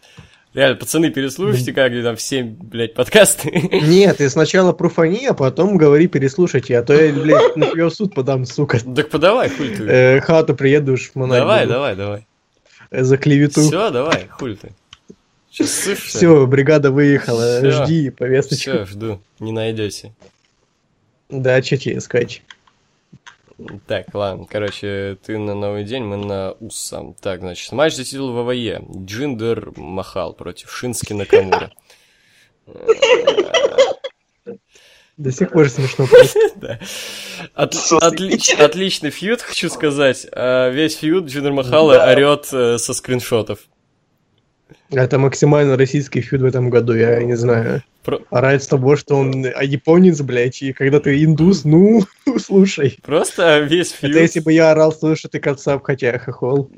Реально, 0.57 0.77
пацаны, 0.79 1.11
переслушайте 1.11 1.75
как 1.75 1.93
там 2.03 2.17
все, 2.17 2.43
блядь, 2.43 2.95
подкасты. 2.95 3.51
Нет, 3.73 4.17
ты 4.17 4.31
сначала 4.31 4.73
пруфани, 4.73 5.27
а 5.27 5.35
потом 5.35 5.77
говори 5.77 6.07
переслушайте, 6.07 6.79
а 6.79 6.83
то 6.83 6.95
я, 6.95 7.13
блядь, 7.13 7.57
на 7.57 7.67
тебя 7.67 7.85
в 7.85 7.91
суд 7.91 8.15
подам, 8.15 8.47
сука. 8.47 8.79
Так 8.95 9.11
подавай, 9.11 9.51
хуй 9.51 9.69
ты. 9.69 9.83
Э, 9.85 10.21
хату 10.23 10.55
приедешь, 10.57 11.11
монарь 11.15 11.41
Давай, 11.41 11.61
буду. 11.65 11.73
давай, 11.75 11.95
давай. 11.97 12.27
Э, 12.91 13.05
За 13.05 13.19
клевету. 13.19 13.61
Все, 13.61 13.91
давай, 13.91 14.29
хуй 14.31 14.57
ты. 14.57 14.73
Сейчас? 15.51 15.69
Все, 15.99 16.47
бригада 16.47 16.91
выехала, 16.91 17.59
Всё. 17.59 17.85
жди 17.85 18.09
повесточку. 18.09 18.71
Все, 18.71 18.87
жду. 18.87 19.21
Не 19.39 19.53
найдете. 19.53 20.15
Да, 21.29 21.63
что 21.63 21.77
тебе 21.77 21.99
искать? 21.99 22.43
Так, 23.87 24.15
ладно, 24.15 24.47
короче, 24.49 25.17
ты 25.25 25.39
на 25.39 25.55
новый 25.55 25.85
день, 25.85 26.03
мы 26.03 26.19
на 26.19 26.53
УСАМ. 26.53 27.15
Так, 27.15 27.41
значит, 27.41 27.73
матч 27.73 27.95
за 27.95 28.05
титул 28.05 28.33
WWE. 28.33 28.83
Джиндер 28.95 29.73
Махал 29.77 30.35
против 30.35 30.71
Шинске 30.71 31.15
Накамура. 31.15 31.73
До 35.17 35.33
сих 35.33 35.51
пор 35.51 35.71
смешно 35.71 36.07
просто. 36.07 36.79
Отличный 38.59 39.11
фьюд, 39.11 39.41
хочу 39.41 39.71
сказать. 39.71 40.27
А 40.33 40.69
Весь 40.69 40.97
фьюд 40.97 41.25
Джиндер 41.27 41.53
Махала 41.53 42.05
орет 42.11 42.49
э, 42.53 42.77
со 42.77 42.93
скриншотов. 42.93 43.61
Это 44.91 45.19
максимально 45.19 45.77
российский 45.77 46.21
фьюд 46.21 46.43
в 46.43 46.45
этом 46.45 46.71
году, 46.71 46.95
я 46.95 47.23
не 47.23 47.37
знаю. 47.37 47.83
Про- 48.05 48.21
Орать 48.31 48.63
с 48.63 48.69
того, 48.69 48.95
что 48.97 49.17
он 49.17 49.45
а, 49.45 49.65
японец, 49.65 50.21
блядь, 50.21 50.63
и 50.63 50.73
когда 50.73 51.01
ты 51.01 51.25
индус, 51.25 51.65
ну, 51.65 52.05
слушай. 52.39 52.97
Просто 53.03 53.59
весь 53.61 53.91
фьюд... 53.91 54.13
Это 54.13 54.21
если 54.21 54.41
бы 54.41 54.53
я 54.53 54.71
орал, 54.71 54.93
слушай, 54.93 55.29
ты 55.29 55.41
кацап, 55.41 55.83
хотя 55.85 56.17
хохол. 56.19 56.71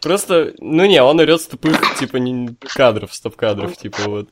Просто, 0.00 0.52
ну 0.58 0.84
не, 0.86 1.02
он 1.02 1.18
орет 1.18 1.40
с 1.40 1.46
тупых, 1.46 1.76
типа, 1.98 2.18
не 2.18 2.50
кадров, 2.60 3.12
стоп-кадров, 3.12 3.76
типа, 3.76 3.98
вот. 4.06 4.28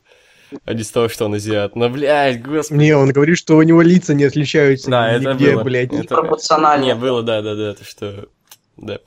А 0.64 0.72
не 0.72 0.83
с 0.83 0.90
того, 0.90 1.09
что 1.09 1.26
он 1.26 1.35
азиат. 1.35 1.76
Но, 1.76 1.90
блядь, 1.90 2.40
господи. 2.40 2.78
Не, 2.78 2.92
он 2.96 3.11
говорит, 3.11 3.37
что 3.37 3.57
у 3.57 3.62
него 3.62 3.83
лица 3.83 4.14
не 4.14 4.24
отличаются 4.24 4.90
Да, 4.90 5.12
это 5.12 5.33
нигде, 5.33 5.52
было. 5.54 5.64
блядь. 5.64 5.92
Это- 5.92 6.02
Непропорционально. 6.02 6.85
Не, 6.85 6.94
было, 6.94 7.22
да, 7.22 7.42
да, 7.42 7.54
да, 7.54 7.74
то 7.74 7.85
что... 7.85 8.28
Да. 8.76 9.00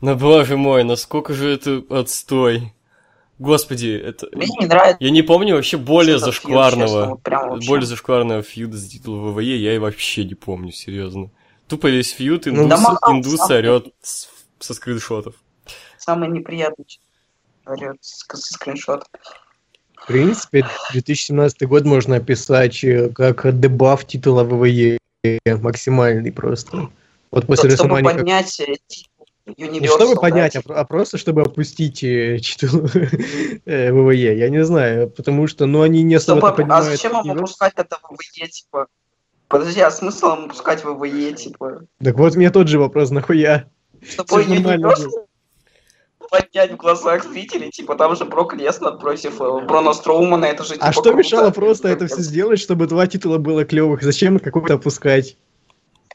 Но, 0.00 0.16
боже 0.16 0.56
мой, 0.56 0.84
насколько 0.84 1.34
же 1.34 1.52
это 1.52 1.82
отстой. 1.90 2.72
Господи, 3.38 3.88
это... 3.88 4.28
Мне 4.32 4.48
не 4.60 4.66
нравится. 4.66 4.96
Я 5.00 5.10
не 5.10 5.22
помню 5.22 5.54
вообще 5.54 5.76
более 5.76 6.16
этот 6.16 6.34
фьюд, 6.34 6.34
честно, 6.34 6.86
зашкварного... 6.88 7.20
вот. 7.50 7.66
Более 7.66 7.86
зашкварного 7.86 8.42
фьюда 8.42 8.76
за 8.76 8.88
титул 8.90 9.32
ВВЕ 9.32 9.56
я 9.56 9.74
и 9.74 9.78
вообще 9.78 10.24
не 10.24 10.34
помню, 10.34 10.72
серьезно. 10.72 11.30
Тупо 11.68 11.86
весь 11.88 12.10
фьюд, 12.12 12.46
Ну, 12.46 12.64
индус, 12.64 12.68
да 12.68 12.76
махал 12.78 13.12
индус 13.16 13.36
сам. 13.36 13.50
орет 13.58 13.86
с- 14.02 14.28
со 14.58 14.74
скриншотов. 14.74 15.34
Самый 15.98 16.28
неприятный 16.30 16.86
орёт 17.64 17.96
с 18.00 18.24
с 18.26 18.50
скриншот. 18.54 19.04
В 19.94 20.06
принципе, 20.06 20.64
2017 20.92 21.62
год 21.68 21.84
можно 21.84 22.16
описать 22.16 22.82
э, 22.82 23.10
как 23.10 23.60
дебаф 23.60 24.06
титула 24.06 24.42
ВВЕ 24.44 24.98
максимальный 25.60 26.32
просто. 26.32 26.88
Вот 27.30 27.46
после 27.46 27.70
Чтобы 27.76 27.96
WrestleMania 27.98 28.02
как- 28.04 28.16
поднять 28.16 28.60
э, 28.60 28.76
Universal, 29.56 29.80
Не 29.80 29.86
чтобы 29.88 30.14
да, 30.14 30.20
поднять, 30.20 30.56
а, 30.56 30.62
типа. 30.62 30.74
а 30.80 30.84
просто 30.84 31.18
чтобы 31.18 31.42
опустить 31.42 32.02
э, 32.04 32.38
титул 32.42 32.86
э, 33.64 33.92
ВВЕ. 33.92 34.38
Я 34.38 34.48
не 34.50 34.64
знаю, 34.64 35.10
потому 35.10 35.46
что, 35.46 35.66
ну, 35.66 35.82
они 35.82 36.02
не 36.02 36.16
особо 36.16 36.38
Чтобы- 36.40 36.48
А 36.48 36.52
понимают. 36.56 36.86
зачем 36.86 37.12
им 37.12 37.30
Universal. 37.32 37.38
опускать 37.38 37.72
это 37.76 37.98
ВВЕ, 38.10 38.48
типа? 38.48 38.86
Подожди, 39.48 39.80
а 39.80 39.90
смысл 39.90 40.34
им 40.34 40.44
опускать 40.46 40.84
ВВЕ, 40.84 41.32
типа? 41.32 41.82
Так 42.02 42.18
вот, 42.18 42.34
мне 42.36 42.50
тот 42.50 42.68
же 42.68 42.78
вопрос, 42.78 43.10
нахуя? 43.10 43.66
Чтобы 44.02 44.42
Universal 44.42 45.10
поднять 46.30 46.72
в 46.72 46.76
глазах 46.76 47.24
зрителей, 47.24 47.70
типа, 47.70 47.94
там 47.96 48.14
же 48.14 48.26
Брок 48.26 48.52
Леснар 48.54 48.98
против 48.98 49.40
э, 49.40 49.60
Брона 49.66 49.94
Строумана, 49.94 50.44
это 50.44 50.62
же, 50.62 50.74
типа, 50.74 50.86
А 50.86 50.92
что 50.92 51.02
круто. 51.04 51.16
мешало 51.16 51.50
просто 51.50 51.88
это 51.88 52.06
все 52.06 52.20
сделать, 52.20 52.60
чтобы 52.60 52.86
два 52.86 53.06
титула 53.06 53.38
было 53.38 53.64
клевых? 53.64 54.02
Зачем 54.02 54.38
какой-то 54.38 54.74
опускать? 54.74 55.38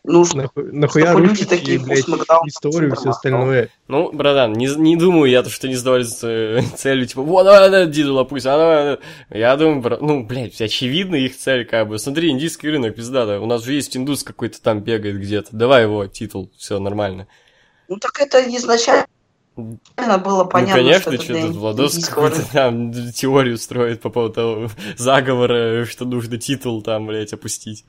Ну, 0.06 0.26
что 0.26 0.36
Нахуй- 0.36 0.72
Нахуя 0.74 1.14
люди 1.14 1.46
такие, 1.46 1.76
и, 1.76 1.78
блядь, 1.78 2.02
«Фу, 2.02 2.16
Смакдаун, 2.16 2.48
историю, 2.50 2.92
все 2.92 3.14
Суперман». 3.14 3.16
остальное? 3.16 3.70
Ну, 3.88 4.12
братан, 4.12 4.52
не, 4.52 4.68
не 4.68 4.98
думаю 4.98 5.32
я, 5.32 5.44
то, 5.44 5.50
что 5.50 5.70
не 5.70 5.76
сдавались 5.76 6.20
э, 6.24 6.62
целью, 6.76 7.08
типа, 7.08 7.22
вот, 7.22 7.44
давай, 7.46 7.70
давай, 7.70 7.88
Дидл 7.88 8.18
опусть, 8.18 8.46
а 8.46 8.58
давай, 8.58 8.84
давай». 8.84 9.00
Я 9.30 9.56
думаю, 9.56 9.80
бра- 9.82 10.00
ну, 10.02 10.26
блядь, 10.26 10.60
очевидно 10.60 11.16
их 11.16 11.38
цель, 11.38 11.64
как 11.66 11.88
бы. 11.88 11.98
Смотри, 12.00 12.30
индийский 12.32 12.70
рынок, 12.70 12.96
пизда, 12.96 13.26
да, 13.26 13.40
у 13.40 13.46
нас 13.46 13.64
же 13.64 13.74
есть 13.74 13.96
индус 13.96 14.24
какой-то 14.24 14.62
там 14.62 14.82
бегает 14.82 15.22
где-то, 15.22 15.50
давай 15.56 15.84
его, 15.84 16.06
титул, 16.08 16.52
все 16.58 16.80
нормально. 16.80 17.28
Ну, 17.88 17.98
так 17.98 18.20
это 18.20 18.42
изначально 18.58 19.06
было 19.56 20.44
понятно, 20.46 20.82
ну, 20.82 20.90
конечно, 20.90 21.14
что 21.14 21.24
что 21.24 21.42
тут 21.48 21.56
Владос 21.56 22.06
какую-то 22.10 22.52
там 22.52 22.92
теорию 23.14 23.58
строит 23.58 24.02
по 24.02 24.10
поводу 24.10 24.34
того 24.34 24.70
заговора, 24.98 25.86
что 25.86 26.06
нужно 26.06 26.38
титул 26.38 26.82
там, 26.82 27.06
блядь, 27.08 27.32
опустить. 27.34 27.86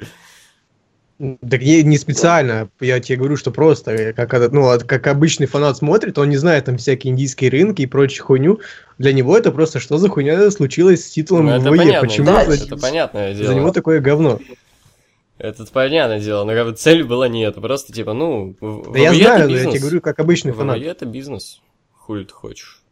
Так 1.18 1.62
не, 1.62 1.85
не 1.85 1.96
специально, 1.96 2.68
я 2.81 2.98
тебе 2.98 3.18
говорю, 3.18 3.37
что 3.37 3.53
просто, 3.53 4.12
как, 4.14 4.35
этот, 4.35 4.53
ну, 4.53 4.68
как 4.85 5.07
обычный 5.07 5.46
фанат 5.46 5.77
смотрит, 5.77 6.18
он 6.18 6.29
не 6.29 6.37
знает 6.37 6.64
там 6.64 6.77
всякие 6.77 7.12
индийские 7.12 7.50
рынки 7.50 7.83
и 7.83 7.87
прочую 7.87 8.27
хуйню. 8.27 8.61
Для 8.98 9.12
него 9.12 9.38
это 9.38 9.53
просто, 9.53 9.79
что 9.79 9.98
за 9.98 10.09
хуйня 10.09 10.50
случилось 10.50 11.07
с 11.07 11.11
титулом 11.11 11.46
Ну, 11.46 11.53
это 11.53 11.70
ВВЕ, 11.70 11.79
понятно, 11.79 12.09
почему 12.09 12.27
да, 12.27 12.44
за, 12.44 12.64
это 12.64 12.77
понятное 12.77 13.35
дело. 13.35 13.46
за 13.46 13.55
него 13.55 13.70
такое 13.70 14.00
говно. 14.00 14.40
Это 15.38 15.64
понятное 15.66 16.18
дело, 16.20 16.44
но 16.44 16.53
как 16.53 16.66
бы 16.66 16.72
цель 16.72 17.05
была 17.05 17.29
не 17.29 17.42
это, 17.42 17.61
просто 17.61 17.92
типа, 17.92 18.12
ну, 18.12 18.57
Да 18.61 18.98
я 18.98 19.14
знаю, 19.14 19.48
но 19.48 19.57
я 19.57 19.70
тебе 19.70 19.81
говорю, 19.81 20.00
как 20.00 20.18
обычный 20.18 20.53
фанат. 20.53 20.79
ВВЕ 20.79 20.88
это 20.88 21.07
бизнес. 21.07 21.61
Хули 21.92 22.24
ты 22.24 22.33
хочешь. 22.35 22.84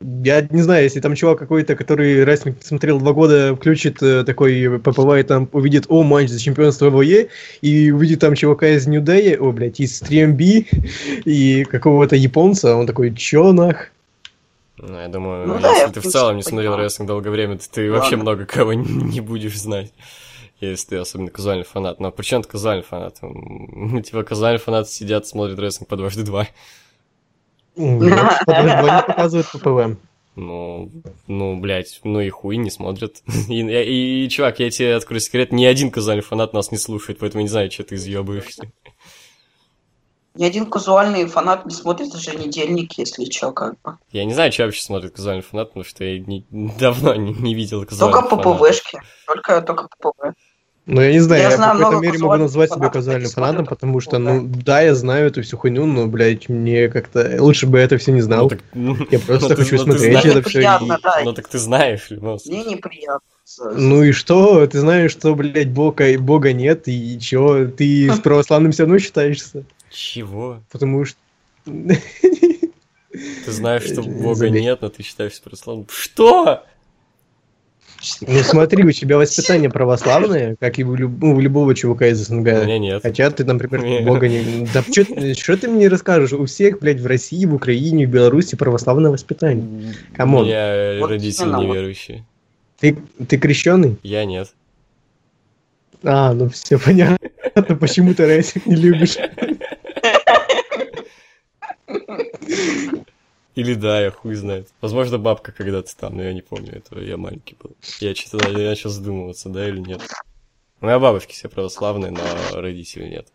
Я 0.00 0.46
не 0.50 0.62
знаю, 0.62 0.84
если 0.84 1.00
там 1.00 1.14
чувак 1.16 1.38
какой-то, 1.40 1.74
который 1.74 2.22
рестлинг 2.22 2.62
смотрел 2.62 3.00
два 3.00 3.12
года, 3.12 3.56
включит 3.56 4.00
э, 4.00 4.22
такой 4.22 4.78
ППВ 4.78 5.18
и 5.18 5.22
там 5.24 5.48
увидит, 5.52 5.86
о, 5.88 6.04
матч 6.04 6.28
за 6.28 6.40
чемпионство 6.40 6.88
ВВЕ, 6.90 7.28
и 7.62 7.90
увидит 7.90 8.20
там 8.20 8.34
чувака 8.36 8.68
из 8.68 8.86
New 8.86 9.02
Day, 9.02 9.36
о, 9.36 9.50
блядь, 9.50 9.80
из 9.80 10.00
3MB 10.00 11.22
и 11.24 11.64
какого-то 11.64 12.14
японца, 12.14 12.76
он 12.76 12.86
такой, 12.86 13.12
чё 13.14 13.52
нах? 13.52 13.90
Ну, 14.76 15.00
я 15.00 15.08
думаю, 15.08 15.48
Ну 15.48 15.58
да, 15.58 15.70
если 15.70 15.86
я, 15.86 15.92
ты 15.92 16.00
в 16.00 16.06
целом 16.06 16.36
не 16.36 16.42
смотрел 16.44 16.70
понимаю. 16.72 16.84
рестлинг 16.86 17.08
долгое 17.08 17.30
время, 17.30 17.58
то 17.58 17.68
ты 17.68 17.90
вообще 17.90 18.14
Ладно. 18.14 18.22
много 18.22 18.46
кого 18.46 18.72
не, 18.74 19.20
будешь 19.20 19.58
знать. 19.58 19.92
Если 20.60 20.90
ты 20.90 20.96
особенно 20.96 21.30
казуальный 21.30 21.64
фанат. 21.64 21.98
Но 21.98 22.12
причем 22.12 22.42
ты 22.42 22.48
казуальный 22.48 22.84
фанат? 22.84 23.16
М, 23.22 24.02
Типа 24.04 24.22
казуальные 24.22 24.60
фанаты 24.60 24.90
сидят, 24.90 25.26
смотрят 25.26 25.58
рестлинг 25.58 25.88
по 25.88 25.96
дважды 25.96 26.22
два. 26.22 26.46
Не 27.78 29.02
показывают 29.02 29.46
ППВ. 29.52 29.98
Ну, 30.36 30.90
ну, 31.26 31.56
блядь, 31.58 32.00
ну 32.04 32.20
и 32.20 32.28
хуй 32.28 32.56
не 32.58 32.70
смотрят. 32.70 33.22
И, 33.48 33.60
и- 33.60 34.24
и, 34.24 34.28
чувак, 34.28 34.60
я 34.60 34.70
тебе 34.70 34.94
открою 34.94 35.20
секрет, 35.20 35.52
ни 35.52 35.64
один 35.64 35.90
казуальный 35.90 36.22
фанат 36.22 36.52
нас 36.52 36.70
не 36.70 36.78
слушает, 36.78 37.18
поэтому 37.18 37.40
я 37.40 37.44
не 37.44 37.48
знаю, 37.48 37.70
что 37.72 37.82
ты 37.82 37.96
изъебываешься. 37.96 38.70
Ни 40.34 40.44
один 40.44 40.66
казуальный 40.66 41.26
фанат 41.26 41.66
не 41.66 41.74
смотрит 41.74 42.14
еженедельник, 42.14 42.92
если 42.98 43.24
чё, 43.24 43.50
как 43.50 43.80
бы. 43.82 43.98
Я 44.12 44.24
не 44.24 44.34
знаю, 44.34 44.52
что 44.52 44.64
вообще 44.64 44.82
смотрит 44.82 45.12
казуальный 45.16 45.42
фанат, 45.42 45.70
потому 45.70 45.82
что 45.84 46.04
я 46.04 46.20
не- 46.20 46.46
давно 46.50 47.16
не, 47.16 47.32
не 47.32 47.54
видел 47.54 47.80
Только 47.80 47.90
казуальных 47.90 48.28
фанатов. 48.30 48.58
ППВшки. 48.60 49.00
Только, 49.26 49.62
только 49.62 49.88
ППВ. 49.98 50.34
Ну, 50.90 51.02
я 51.02 51.12
не 51.12 51.20
знаю, 51.20 51.42
Я 51.42 51.50
я, 51.50 51.56
знаю 51.56 51.76
в 51.76 51.82
какой-то 51.82 52.00
мере 52.00 52.18
могу 52.18 52.36
назвать 52.36 52.72
себя 52.72 52.88
казуальным 52.88 53.30
фанатом, 53.30 53.66
потому 53.66 54.00
что, 54.00 54.18
ну, 54.18 54.42
да, 54.42 54.80
я 54.80 54.94
знаю 54.94 55.26
эту 55.26 55.42
всю 55.42 55.58
хуйню, 55.58 55.84
но, 55.84 56.06
блядь, 56.06 56.48
мне 56.48 56.88
как-то... 56.88 57.36
Лучше 57.40 57.66
бы 57.66 57.76
я 57.76 57.84
это 57.84 57.98
все 57.98 58.10
не 58.10 58.22
знал. 58.22 58.44
Ну, 58.44 58.48
так, 58.48 58.60
ну, 58.72 58.96
Я 59.10 59.18
просто 59.18 59.50
ну, 59.50 59.56
хочу 59.56 59.76
ну, 59.76 59.82
смотреть 59.82 60.24
это 60.24 60.40
все. 60.48 60.58
Неприятно, 60.58 60.98
да. 61.02 61.20
Ну 61.24 61.34
так 61.34 61.46
ты 61.46 61.58
знаешь, 61.58 62.06
случае. 62.06 62.40
Мне 62.46 62.64
неприятно. 62.64 63.20
Ну 63.76 64.02
и 64.02 64.12
что? 64.12 64.66
Ты 64.66 64.80
знаешь, 64.80 65.10
что, 65.10 65.34
блядь, 65.34 65.68
бога, 65.68 66.18
бога 66.18 66.54
нет, 66.54 66.84
и 66.86 67.20
чё? 67.20 67.68
Ты 67.68 68.10
с 68.10 68.18
православным 68.22 68.72
все 68.72 68.84
равно 68.84 68.98
считаешься? 68.98 69.64
Чего? 69.90 70.62
Потому 70.70 71.04
что... 71.04 71.18
Ты 71.66 72.00
знаешь, 73.52 73.82
что 73.82 74.02
Бога 74.22 74.48
нет, 74.48 74.80
но 74.80 74.88
ты 74.88 75.02
считаешься 75.02 75.42
православным. 75.42 75.86
Что? 75.90 76.64
Ну 78.20 78.38
смотри, 78.44 78.84
у 78.84 78.92
тебя 78.92 79.16
воспитание 79.16 79.70
православное, 79.70 80.56
как 80.60 80.78
и 80.78 80.84
у, 80.84 80.94
люб- 80.94 81.20
ну, 81.20 81.34
у 81.34 81.40
любого 81.40 81.74
чувака 81.74 82.06
из 82.06 82.20
У 82.20 82.24
СНГ. 82.24 82.46
меня 82.64 82.78
нет. 82.78 83.02
Хотя 83.02 83.30
ты, 83.30 83.44
например, 83.44 83.82
Не. 83.84 84.00
бога 84.00 84.28
не... 84.28 84.66
Да 84.72 84.82
что 85.34 85.56
ты 85.56 85.68
мне 85.68 85.88
расскажешь? 85.88 86.32
У 86.32 86.44
всех, 86.46 86.78
блядь, 86.78 87.00
в 87.00 87.06
России, 87.06 87.44
в 87.44 87.54
Украине, 87.54 88.06
в 88.06 88.10
Беларуси 88.10 88.54
православное 88.56 89.10
воспитание. 89.10 89.94
У 90.12 90.16
come 90.16 90.32
on. 90.32 90.44
Вот 90.44 91.10
родители 91.10 91.44
именно, 91.44 91.58
вот. 91.58 91.66
неверующие. 91.66 92.24
Ты, 92.78 92.96
ты 93.28 93.36
крещеный? 93.38 93.96
Я 94.04 94.24
нет. 94.24 94.52
А, 96.04 96.32
ну 96.32 96.48
все 96.48 96.78
понятно, 96.78 97.18
почему 97.80 98.14
ты 98.14 98.24
рестлинг 98.26 98.66
не 98.66 98.76
любишь. 98.76 99.16
Или 103.58 103.74
да, 103.74 104.00
я 104.00 104.12
хуй 104.12 104.36
знает. 104.36 104.68
Возможно, 104.80 105.18
бабка 105.18 105.50
когда-то 105.50 105.96
там, 105.96 106.16
но 106.16 106.22
я 106.22 106.32
не 106.32 106.42
помню 106.42 106.76
этого, 106.76 107.00
я 107.00 107.16
маленький 107.16 107.56
был. 107.60 107.72
Я 107.98 108.14
что-то 108.14 108.50
начал 108.52 108.88
задумываться, 108.88 109.48
да 109.48 109.68
или 109.68 109.80
нет. 109.80 110.00
У 110.80 110.86
меня 110.86 111.00
бабушки 111.00 111.32
все 111.32 111.48
православные, 111.48 112.12
но 112.12 112.20
родителей 112.60 113.10
нет. 113.10 113.26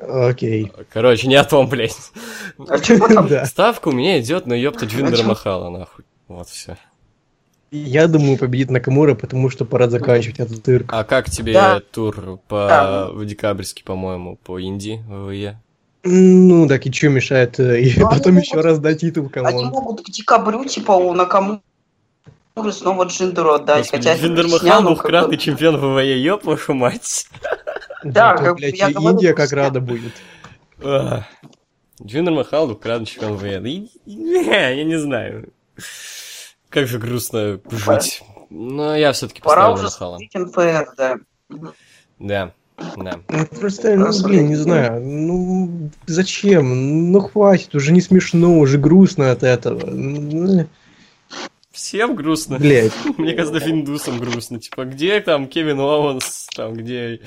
Окей. 0.00 0.72
Короче, 0.92 1.28
не 1.28 1.36
о 1.36 1.44
том, 1.44 1.68
блядь. 1.68 1.96
А 2.68 2.80
чего 2.80 3.06
там? 3.06 3.28
Да. 3.28 3.46
Ставка 3.46 3.86
у 3.88 3.92
меня 3.92 4.20
идет 4.20 4.46
на 4.46 4.54
ёпта 4.54 4.86
Джиндера 4.86 5.18
чё? 5.18 5.22
Махала, 5.28 5.70
нахуй. 5.70 6.04
Вот 6.26 6.48
все. 6.48 6.76
Я 7.70 8.08
думаю, 8.08 8.38
победит 8.38 8.70
Накамура, 8.70 9.14
потому 9.14 9.50
что 9.50 9.64
пора 9.64 9.88
заканчивать 9.88 10.40
этот 10.40 10.64
цирк. 10.64 10.92
А 10.92 11.04
как 11.04 11.30
тебе 11.30 11.52
Да. 11.52 11.78
тур 11.80 12.40
по 12.48 12.66
Да. 12.68 13.08
в 13.12 13.24
декабрьский, 13.24 13.84
по-моему, 13.84 14.34
по 14.36 14.58
Индии, 14.58 15.00
WWE? 15.08 15.60
Ну, 16.04 16.68
так 16.68 16.84
и 16.86 16.92
что 16.92 17.08
мешает? 17.08 17.58
э, 17.58 17.80
И 17.80 17.98
Ну, 17.98 18.06
они 18.08 18.18
потом 18.18 18.34
могут- 18.34 18.46
еще 18.48 18.60
раз 18.60 18.78
дать 18.78 19.00
титул 19.00 19.30
Они 19.34 19.42
кому 19.44 19.62
могут 19.70 20.02
к 20.04 20.10
декабрю, 20.10 20.64
типа, 20.66 20.92
у 20.92 21.12
Накамуры 21.14 21.60
снова 22.72 23.04
Джиндеру 23.04 23.54
отдать. 23.54 23.84
Господи, 23.84 24.08
Хотя 24.08 24.20
Джиндер 24.20 24.48
Махал 24.48 24.60
как 24.70 24.78
бы- 24.82 24.84
двухкратный 24.94 25.38
чемпион 25.38 25.76
WWE, 25.78 26.20
ёб 26.20 26.44
вашу 26.44 26.74
мать. 26.74 27.26
Да, 28.04 28.36
как 28.36 28.56
блядь, 28.56 28.76
я 28.78 28.90
Индия 28.90 29.32
как 29.32 29.50
рада 29.52 29.80
будет. 29.80 30.12
Джиндер 32.02 32.32
Махал, 32.34 32.66
двукратный 32.66 33.06
чемпион 33.06 33.64
и- 33.66 33.88
Я 34.04 34.84
не 34.84 34.98
знаю. 34.98 35.52
Как 36.68 36.86
же 36.86 36.98
грустно 36.98 37.60
жить. 37.70 38.22
Но 38.50 38.94
я 38.94 39.12
все-таки 39.12 39.40
Пора 39.40 39.70
поставлю 39.70 39.74
уже 39.74 39.84
Махала. 39.84 40.18
смотреть 40.18 40.34
НФР, 40.34 40.94
да. 40.98 41.16
Да, 42.18 42.52
да. 42.96 43.20
Ну, 43.28 43.46
Просто, 43.46 43.96
ну, 43.96 44.22
блин, 44.22 44.48
не 44.48 44.56
знаю, 44.56 45.02
ну, 45.02 45.90
зачем? 46.06 47.12
Ну, 47.12 47.20
хватит, 47.20 47.74
уже 47.74 47.92
не 47.92 48.00
смешно, 48.00 48.58
уже 48.58 48.78
грустно 48.78 49.30
от 49.30 49.42
этого. 49.42 50.66
Всем 51.70 52.14
грустно. 52.14 52.58
Блядь, 52.58 52.92
Мне 53.18 53.34
кажется, 53.34 53.60
индусам 53.60 54.18
грустно. 54.18 54.60
Типа, 54.60 54.84
где 54.84 55.20
там 55.20 55.48
Кевин 55.48 55.80
Оуэнс, 55.80 56.46
там, 56.54 56.74
где, 56.74 57.20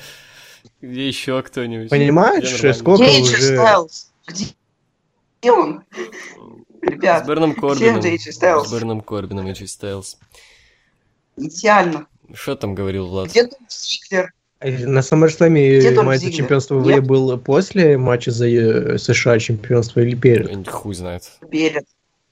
где 0.80 1.06
еще 1.06 1.42
кто-нибудь? 1.42 1.90
Понимаешь, 1.90 2.58
Где 2.58 2.72
сколько 2.72 3.04
Где 3.04 3.20
уже- 3.20 3.56
Styles? 3.56 4.06
Где 4.26 4.46
где 5.40 5.52
он? 5.52 5.84
С 5.92 6.90
Ребят, 6.90 7.26
Берном 7.26 7.54
Корбином. 7.54 8.02
С 8.02 8.72
Берном 8.72 9.00
Корбином 9.02 9.46
AJ 9.46 9.64
Styles. 9.64 10.16
идеально. 11.36 12.06
Что 12.34 12.56
там 12.56 12.74
говорил 12.74 13.06
Влад? 13.06 13.30
Где 13.30 13.44
Дольф 13.44 13.70
Зиглер? 13.70 14.32
На 14.60 15.00
SummerSlam 15.00 15.54
Зиглер? 15.80 16.32
чемпионство 16.32 16.80
Нет? 16.80 16.84
ВВЕ 16.84 17.00
был 17.00 17.38
после 17.38 17.96
матча 17.96 18.32
за 18.32 18.48
э, 18.48 18.98
США 18.98 19.38
чемпионство 19.38 20.00
или 20.00 20.16
перед? 20.16 20.50
Я 20.50 20.72
Хуй 20.72 20.94
знает. 20.94 21.30
Перед. 21.48 21.84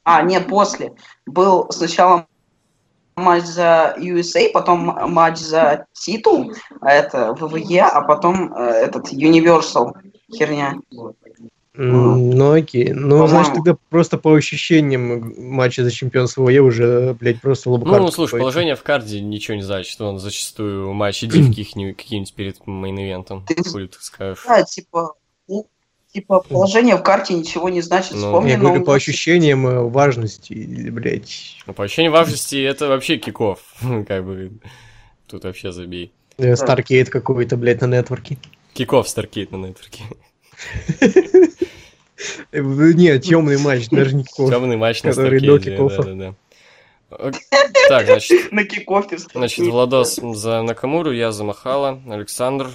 А, 0.02 0.22
нет, 0.22 0.48
после. 0.48 0.92
Был 1.26 1.70
сначала 1.70 2.26
матч 3.16 3.44
за 3.44 3.96
USA, 3.98 4.50
потом 4.52 4.86
матч 5.10 5.38
за 5.38 5.86
титул, 5.92 6.52
а 6.80 6.92
это 6.92 7.32
WWE, 7.32 7.82
а 7.82 8.02
потом 8.02 8.52
э, 8.54 8.70
этот 8.70 9.12
Universal 9.12 9.92
херня. 10.36 10.74
Ну 11.76 12.52
окей. 12.52 12.92
Ну, 12.92 13.02
По-моему. 13.10 13.26
значит, 13.28 13.54
тогда 13.54 13.76
просто 13.90 14.18
по 14.18 14.34
ощущениям 14.34 15.34
матча 15.38 15.84
за 15.84 15.90
чемпионство 15.90 16.42
WWE 16.44 16.60
уже, 16.60 17.14
блядь, 17.20 17.40
просто 17.40 17.70
low 17.70 17.82
card. 17.82 18.00
Ну, 18.00 18.10
слушай, 18.10 18.32
какой-то. 18.32 18.42
положение 18.44 18.76
в 18.76 18.82
карде 18.82 19.20
ничего 19.20 19.56
не 19.56 19.62
значит. 19.62 20.00
Он 20.00 20.18
зачастую 20.18 20.92
матчи 20.94 21.26
див 21.26 21.48
каких-нибудь 21.48 21.96
какие-нибудь 21.96 22.34
перед 22.34 22.58
мейн-ивентом. 22.60 23.42
Ты- 23.46 23.62
Хули 23.68 23.86
ты 23.88 23.98
скажешь. 24.00 24.42
Да, 24.46 24.62
типа, 24.62 25.14
ну, 25.48 25.66
типа 26.12 26.40
положение 26.40 26.96
в 26.96 27.02
карте 27.02 27.34
ничего 27.34 27.68
не 27.68 27.82
значит. 27.82 28.12
Ну, 28.14 28.18
Вспомни, 28.26 28.50
Я 28.50 28.58
говорю 28.58 28.84
по 28.84 28.94
ощущениям 28.94 29.66
э, 29.66 29.82
важности, 29.82 30.54
блядь. 30.90 31.56
Ну, 31.66 31.74
по 31.74 31.84
ощущению 31.84 32.12
важности, 32.12 32.56
это 32.62 32.88
вообще 32.88 33.18
kickoff. 33.18 33.60
Как 34.08 34.24
бы, 34.24 34.52
тут 35.26 35.44
вообще 35.44 35.72
забей. 35.72 36.12
э, 36.38 36.56
Starrcade 36.56 37.10
какой-то, 37.10 37.56
блядь, 37.58 37.80
на 37.82 37.86
network 37.86 38.27
е. 38.27 38.38
Kickoff 38.72 39.08
Starrcade 39.08 39.52
на 39.52 39.56
network 39.56 39.94
е. 39.94 40.04
Э, 42.52 42.60
Нет, 42.60 43.22
темный 43.22 43.58
матч, 43.58 43.88
даже 43.90 44.14
не 44.14 44.24
kickoff. 44.24 44.50
Темный 44.50 44.76
матч 44.76 45.02
на 45.02 45.10
Который 45.10 45.40
до. 45.40 46.34
Ок, 47.10 47.34
Так, 47.88 48.06
значит, 48.06 48.50
на 48.52 48.64
kickoff 48.64 49.06
е. 49.06 49.18
значит, 49.18 49.66
Владос 49.66 50.16
за 50.16 50.62
Накамуру, 50.62 51.12
я 51.12 51.30
за 51.30 51.44
Махала, 51.44 52.00
Александр. 52.08 52.70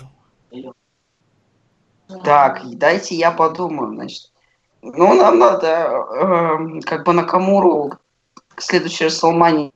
Так, 2.23 2.61
дайте 2.77 3.15
я 3.15 3.31
подумаю, 3.31 3.93
значит. 3.93 4.31
Ну, 4.81 5.13
нам 5.13 5.37
надо 5.37 5.67
эм, 5.67 6.81
как 6.81 7.05
бы 7.05 7.13
Накамуру 7.13 7.93
к 8.55 8.61
следующей 8.61 9.09
Салмане 9.09 9.71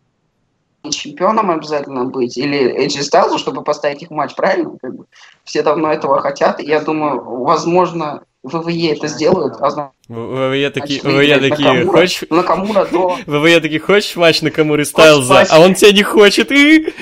чемпионом 0.90 1.52
обязательно 1.52 2.06
быть, 2.06 2.38
или 2.38 2.86
AJ 2.86 3.02
Styles, 3.02 3.38
чтобы 3.38 3.64
поставить 3.64 4.04
их 4.04 4.10
в 4.10 4.14
матч, 4.14 4.36
правильно? 4.36 4.78
Как 4.82 4.96
бы 4.96 5.06
все 5.44 5.64
давно 5.64 5.92
этого 5.92 6.20
хотят, 6.22 6.60
и 6.60 6.66
я 6.66 6.80
думаю, 6.82 7.22
возможно, 7.24 8.24
ВВЕ 8.46 8.94
это 8.94 9.08
сделают, 9.08 9.56
а 9.60 9.70
значит, 9.70 9.94
ВВЕ 10.08 10.70
такие, 10.70 11.02
ВВЕ 11.02 11.40
такие, 11.40 11.86
хочешь... 11.86 12.24
Накамура 12.30 12.86
до... 12.86 13.18
ВВЕ 13.26 13.60
такие, 13.60 13.80
хочешь 13.80 14.16
матч 14.16 14.42
Накамуры 14.42 14.86
Стайлза? 14.86 15.46
А 15.50 15.60
он 15.60 15.74
тебя 15.74 15.92
не 15.92 16.04
хочет, 16.04 16.52
и... 16.52 16.94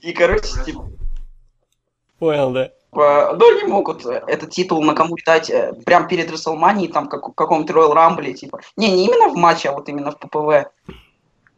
И, 0.00 0.12
короче, 0.12 0.48
типа, 0.64 0.88
Понял, 2.18 2.52
да? 2.52 2.70
Э, 2.92 3.34
Ну, 3.36 3.58
они 3.58 3.64
могут 3.70 4.06
э, 4.06 4.22
этот 4.26 4.50
титул 4.50 4.82
на 4.82 4.94
кому 4.94 5.16
дать 5.26 5.50
э, 5.50 5.74
прям 5.84 6.06
перед 6.08 6.30
Расселманией, 6.30 6.90
там, 6.90 7.08
как, 7.08 7.28
в 7.28 7.32
каком-то 7.32 7.72
Royal 7.72 7.92
Rumble, 7.94 8.32
типа. 8.32 8.60
Не, 8.76 8.90
не 8.92 9.06
именно 9.06 9.28
в 9.28 9.36
матче, 9.36 9.68
а 9.68 9.72
вот 9.72 9.88
именно 9.88 10.12
в 10.12 10.18
ППВ. 10.18 10.70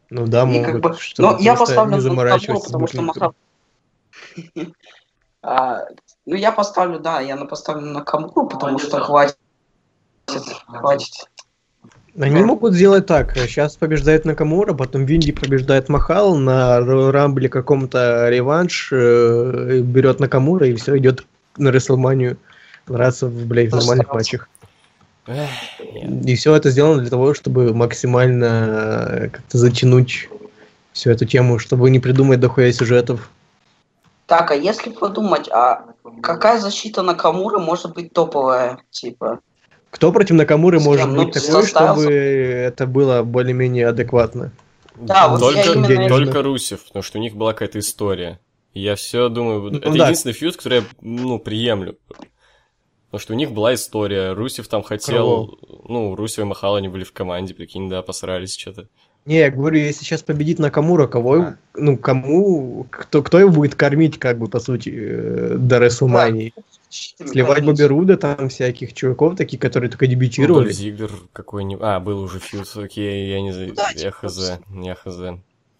Ну 0.09 0.25
да, 0.25 0.43
И 0.43 0.45
могут, 0.45 0.65
как 0.65 0.79
бы, 0.81 0.95
но 1.17 1.37
я 1.39 1.55
поставлю 1.55 1.97
не 1.97 2.09
на 2.09 2.13
Накамуру, 2.13 2.59
потому 2.59 2.87
что 2.87 3.01
букингом. 3.01 3.35
Ну, 6.27 6.35
я 6.35 6.51
поставлю, 6.51 6.99
да, 6.99 7.21
я 7.21 7.37
поставлю 7.37 7.85
на 7.85 8.01
Камуру, 8.01 8.47
потому 8.47 8.77
что 8.79 8.99
хватит. 8.99 9.37
Хватит. 10.67 11.29
Они 12.19 12.43
могут 12.43 12.73
сделать 12.73 13.05
так. 13.05 13.37
Сейчас 13.37 13.77
побеждает 13.77 14.25
Накамура, 14.25 14.73
потом 14.73 15.05
Винди 15.05 15.31
побеждает 15.31 15.87
Махал, 15.87 16.35
на 16.35 16.81
Рамбле 17.11 17.47
каком-то 17.47 18.27
реванш 18.29 18.89
э, 18.91 19.79
берет 19.81 20.19
Накамура 20.19 20.67
и 20.67 20.75
все, 20.75 20.97
идет 20.97 21.25
на 21.57 21.69
Рестлманию 21.69 22.37
драться 22.87 23.27
в, 23.27 23.45
блядь, 23.45 23.71
в 23.71 23.75
нормальных 23.75 24.13
матчах. 24.13 24.49
И 25.27 26.35
все 26.35 26.55
это 26.55 26.71
сделано 26.71 27.01
для 27.01 27.09
того, 27.09 27.35
чтобы 27.35 27.73
максимально 27.73 29.07
э, 29.09 29.29
как-то 29.29 29.57
затянуть 29.57 30.27
всю 30.91 31.11
эту 31.11 31.25
тему, 31.25 31.57
чтобы 31.57 31.89
не 31.89 31.99
придумать 31.99 32.41
дохуя 32.41 32.73
сюжетов. 32.73 33.29
Так, 34.27 34.51
а 34.51 34.55
если 34.55 34.91
подумать, 34.91 35.49
а 35.49 35.85
какая 36.21 36.59
защита 36.59 37.01
Накамуры 37.01 37.59
может 37.59 37.93
быть 37.93 38.13
топовая, 38.13 38.79
типа? 38.91 39.39
Кто 39.89 40.11
против 40.11 40.35
Накамуры 40.35 40.79
может? 40.81 41.07
Ну, 41.07 41.23
быть 41.25 41.35
со 41.35 41.47
такой, 41.47 41.63
Стайлзом. 41.67 41.95
чтобы 42.03 42.13
это 42.13 42.85
было 42.85 43.23
более-менее 43.23 43.87
адекватно? 43.87 44.51
Да, 44.95 45.29
вот 45.29 45.39
только, 45.39 45.59
я 45.59 45.73
именно- 45.73 46.09
только 46.09 46.41
Русев, 46.43 46.83
потому 46.85 47.03
что 47.03 47.19
у 47.19 47.21
них 47.21 47.35
была 47.35 47.53
какая-то 47.53 47.79
история. 47.79 48.39
Я 48.73 48.95
все 48.95 49.29
думаю, 49.29 49.61
Ну 49.71 49.77
это 49.77 49.91
да. 49.91 50.05
единственный 50.05 50.33
фьюз, 50.33 50.57
который 50.57 50.79
я, 50.79 50.83
ну, 51.01 51.39
приемлю. 51.39 51.97
Потому 53.09 53.21
что 53.21 53.33
у 53.33 53.37
них 53.37 53.51
была 53.51 53.73
история, 53.73 54.33
Русев 54.33 54.67
там 54.67 54.83
хотел... 54.83 55.57
Ну, 55.87 56.15
Русев 56.15 56.39
и 56.39 56.43
Махал, 56.43 56.75
они 56.75 56.89
были 56.89 57.05
в 57.05 57.13
команде, 57.13 57.53
прикинь, 57.53 57.89
да, 57.89 58.01
посрались 58.01 58.57
что-то. 58.57 58.89
Не, 59.27 59.39
я 59.39 59.51
говорю, 59.51 59.77
если 59.77 60.05
сейчас 60.05 60.23
победит 60.23 60.57
Накамура, 60.57 61.05
кого, 61.05 61.33
А. 61.33 61.57
ну, 61.75 61.97
кому, 61.97 62.87
кто, 62.89 63.21
кто 63.21 63.39
его 63.39 63.51
будет 63.51 63.75
кормить, 63.75 64.17
как 64.17 64.37
бы, 64.37 64.47
по 64.47 64.61
сути, 64.61 64.89
э, 64.89 65.55
до 65.57 65.79
Рестлмании? 65.79 66.53
Сливать 66.89 67.65
Бобби 67.65 67.83
Руда, 67.83 68.15
там, 68.15 68.47
всяких 68.47 68.93
чуваков, 68.93 69.35
таких, 69.35 69.59
которые 69.59 69.89
только 69.89 70.05
Ну, 70.05 70.11
дебютировали. 70.11 70.63
Дольф 70.63 70.77
Зиглер 70.77 71.11
какой-нибудь... 71.33 71.83
А, 71.83 71.99
был 71.99 72.21
уже 72.21 72.39
фьюз, 72.39 72.77
окей, 72.77 73.29
я 73.29 73.41
не 73.41 73.51
знаю, 73.51 73.73
Да, 73.75 73.89
я 73.93 74.11
хз, 74.11 74.59
я 74.71 74.95
хз. 74.95 75.19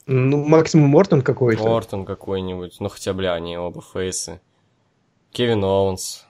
Ну, 0.07 0.43
максимум 0.43 0.89
Мортон 0.89 1.21
какой-то. 1.21 1.73
Ортон 1.73 2.03
какой-нибудь, 2.03 2.75
ну 2.81 2.89
хотя, 2.89 3.13
бля, 3.13 3.33
они 3.33 3.57
оба 3.57 3.81
фейсы. 3.81 4.41
Кевин 5.31 5.63
Оуэнс 5.63 6.26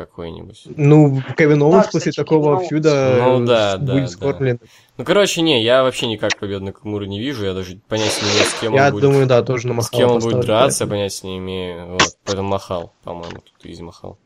какой-нибудь. 0.00 0.62
Ну, 0.76 1.22
Кевин 1.36 1.62
Оуэнс 1.62 1.86
кстати, 1.86 1.92
после 2.04 2.12
Кевин 2.12 2.24
такого 2.24 2.54
Оуэнс. 2.54 2.68
feud 2.68 3.06
а 3.06 3.16
Ну 3.18 3.42
э, 3.42 3.46
да, 3.46 3.76
с- 3.76 3.78
да, 3.80 3.92
будет 3.92 4.04
да. 4.04 4.08
скормлен. 4.08 4.60
Ну, 4.96 5.04
короче, 5.04 5.42
не, 5.42 5.62
я 5.62 5.82
вообще 5.82 6.06
никак 6.06 6.38
победу 6.38 6.64
Накамуру 6.64 7.04
не 7.04 7.20
вижу, 7.20 7.44
я 7.44 7.52
даже 7.52 7.78
понятия 7.88 8.24
не 8.24 8.32
имею, 8.32 8.44
с 8.46 8.54
кем 8.60 8.74
Я 8.74 8.86
он 8.86 8.92
будет. 8.92 9.02
думаю, 9.02 9.26
да, 9.26 9.42
тоже 9.42 9.66
на 9.68 9.74
с 9.74 9.76
Махала 9.76 10.00
кем 10.00 10.10
он 10.10 10.20
будет 10.20 10.40
драться, 10.46 10.86
понятия 10.86 11.26
не 11.26 11.38
имею. 11.38 11.86
Вот, 11.92 12.16
поэтому 12.24 12.48
Махал, 12.48 12.92
по-моему, 13.04 13.36
тут 13.40 13.54
easy 13.64 13.82
Махал. 13.82 14.18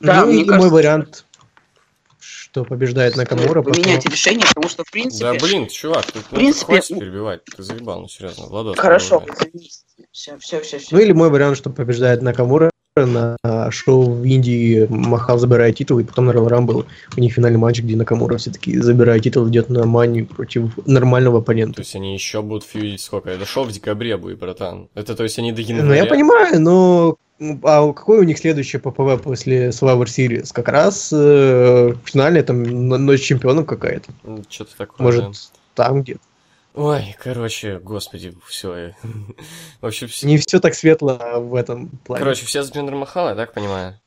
Да, 0.00 0.22
ну, 0.22 0.32
мне 0.32 0.42
и 0.42 0.44
кажется, 0.44 0.58
мой 0.58 0.70
вариант, 0.70 1.26
что 2.18 2.64
побеждает 2.64 3.16
Накамура. 3.16 3.62
Вы 3.62 3.70
меняете 3.72 4.08
решение, 4.08 4.46
потому 4.46 4.68
что, 4.68 4.84
в 4.84 4.90
принципе... 4.90 5.24
Да, 5.24 5.34
блин, 5.38 5.68
чувак, 5.68 6.06
ты, 6.06 6.18
ну, 6.18 6.22
ты 6.30 6.36
принципе, 6.36 6.64
хватит 6.66 6.90
ну- 6.90 7.00
перебивать, 7.00 7.44
ты 7.44 7.62
заебал, 7.62 8.00
ну 8.00 8.08
серьезно, 8.08 8.46
Владос. 8.46 8.78
Хорошо, 8.78 9.24
все, 10.12 10.38
все, 10.38 10.60
все, 10.60 10.78
все. 10.78 10.88
Ну 10.90 11.00
или 11.00 11.12
мой 11.12 11.30
вариант, 11.30 11.56
что 11.56 11.70
побеждает 11.70 12.20
Накамура 12.20 12.71
на 12.96 13.36
шоу 13.70 14.12
в 14.12 14.24
Индии 14.24 14.86
Махал 14.90 15.38
забирает 15.38 15.76
титул, 15.76 15.98
и 15.98 16.04
потом 16.04 16.26
на 16.26 16.32
Royal 16.32 16.48
Rumble 16.48 16.86
у 17.16 17.20
них 17.20 17.32
финальный 17.32 17.58
матч, 17.58 17.80
где 17.80 17.96
Накамура 17.96 18.36
все-таки 18.36 18.78
забирает 18.78 19.22
титул, 19.22 19.48
идет 19.48 19.70
на 19.70 19.86
манию 19.86 20.26
против 20.26 20.76
нормального 20.86 21.38
То 21.38 21.42
оппонента. 21.42 21.80
есть 21.80 21.94
они 21.94 22.12
еще 22.12 22.42
будут 22.42 22.64
фьюдить 22.64 23.00
сколько? 23.00 23.30
Это 23.30 23.46
шоу 23.46 23.64
в 23.64 23.72
декабре 23.72 24.16
будет, 24.16 24.38
братан. 24.38 24.88
Это 24.94 25.14
то 25.14 25.22
есть 25.22 25.38
они 25.38 25.52
до 25.52 25.62
Ну, 25.62 25.68
января... 25.68 26.02
я 26.02 26.06
понимаю, 26.06 26.60
но 26.60 27.16
ну, 27.38 27.58
а 27.62 27.92
какой 27.92 28.18
у 28.18 28.24
них 28.24 28.38
следующий 28.38 28.78
ППВ 28.78 29.22
после 29.22 29.68
Survivor 29.68 30.04
Series? 30.04 30.50
Как 30.52 30.68
раз 30.68 31.10
э, 31.14 31.94
финальная 32.04 32.42
там 32.42 32.62
ночь 32.88 33.22
чемпионов 33.22 33.66
какая-то. 33.66 34.12
Что-то 34.50 34.76
такое, 34.76 35.04
Может, 35.04 35.50
там 35.74 36.02
где 36.02 36.18
Ой, 36.74 37.14
короче, 37.18 37.78
господи, 37.78 38.34
все. 38.46 38.94
Вообще, 39.80 40.06
все... 40.06 40.26
не 40.26 40.38
все 40.38 40.58
так 40.58 40.74
светло 40.74 41.18
в 41.38 41.54
этом 41.54 41.90
плане. 42.04 42.22
Короче, 42.24 42.46
все 42.46 42.62
за 42.62 42.72
Бендер 42.72 42.94
Махала, 42.94 43.30
я 43.30 43.34
так 43.34 43.52
понимаю? 43.52 43.98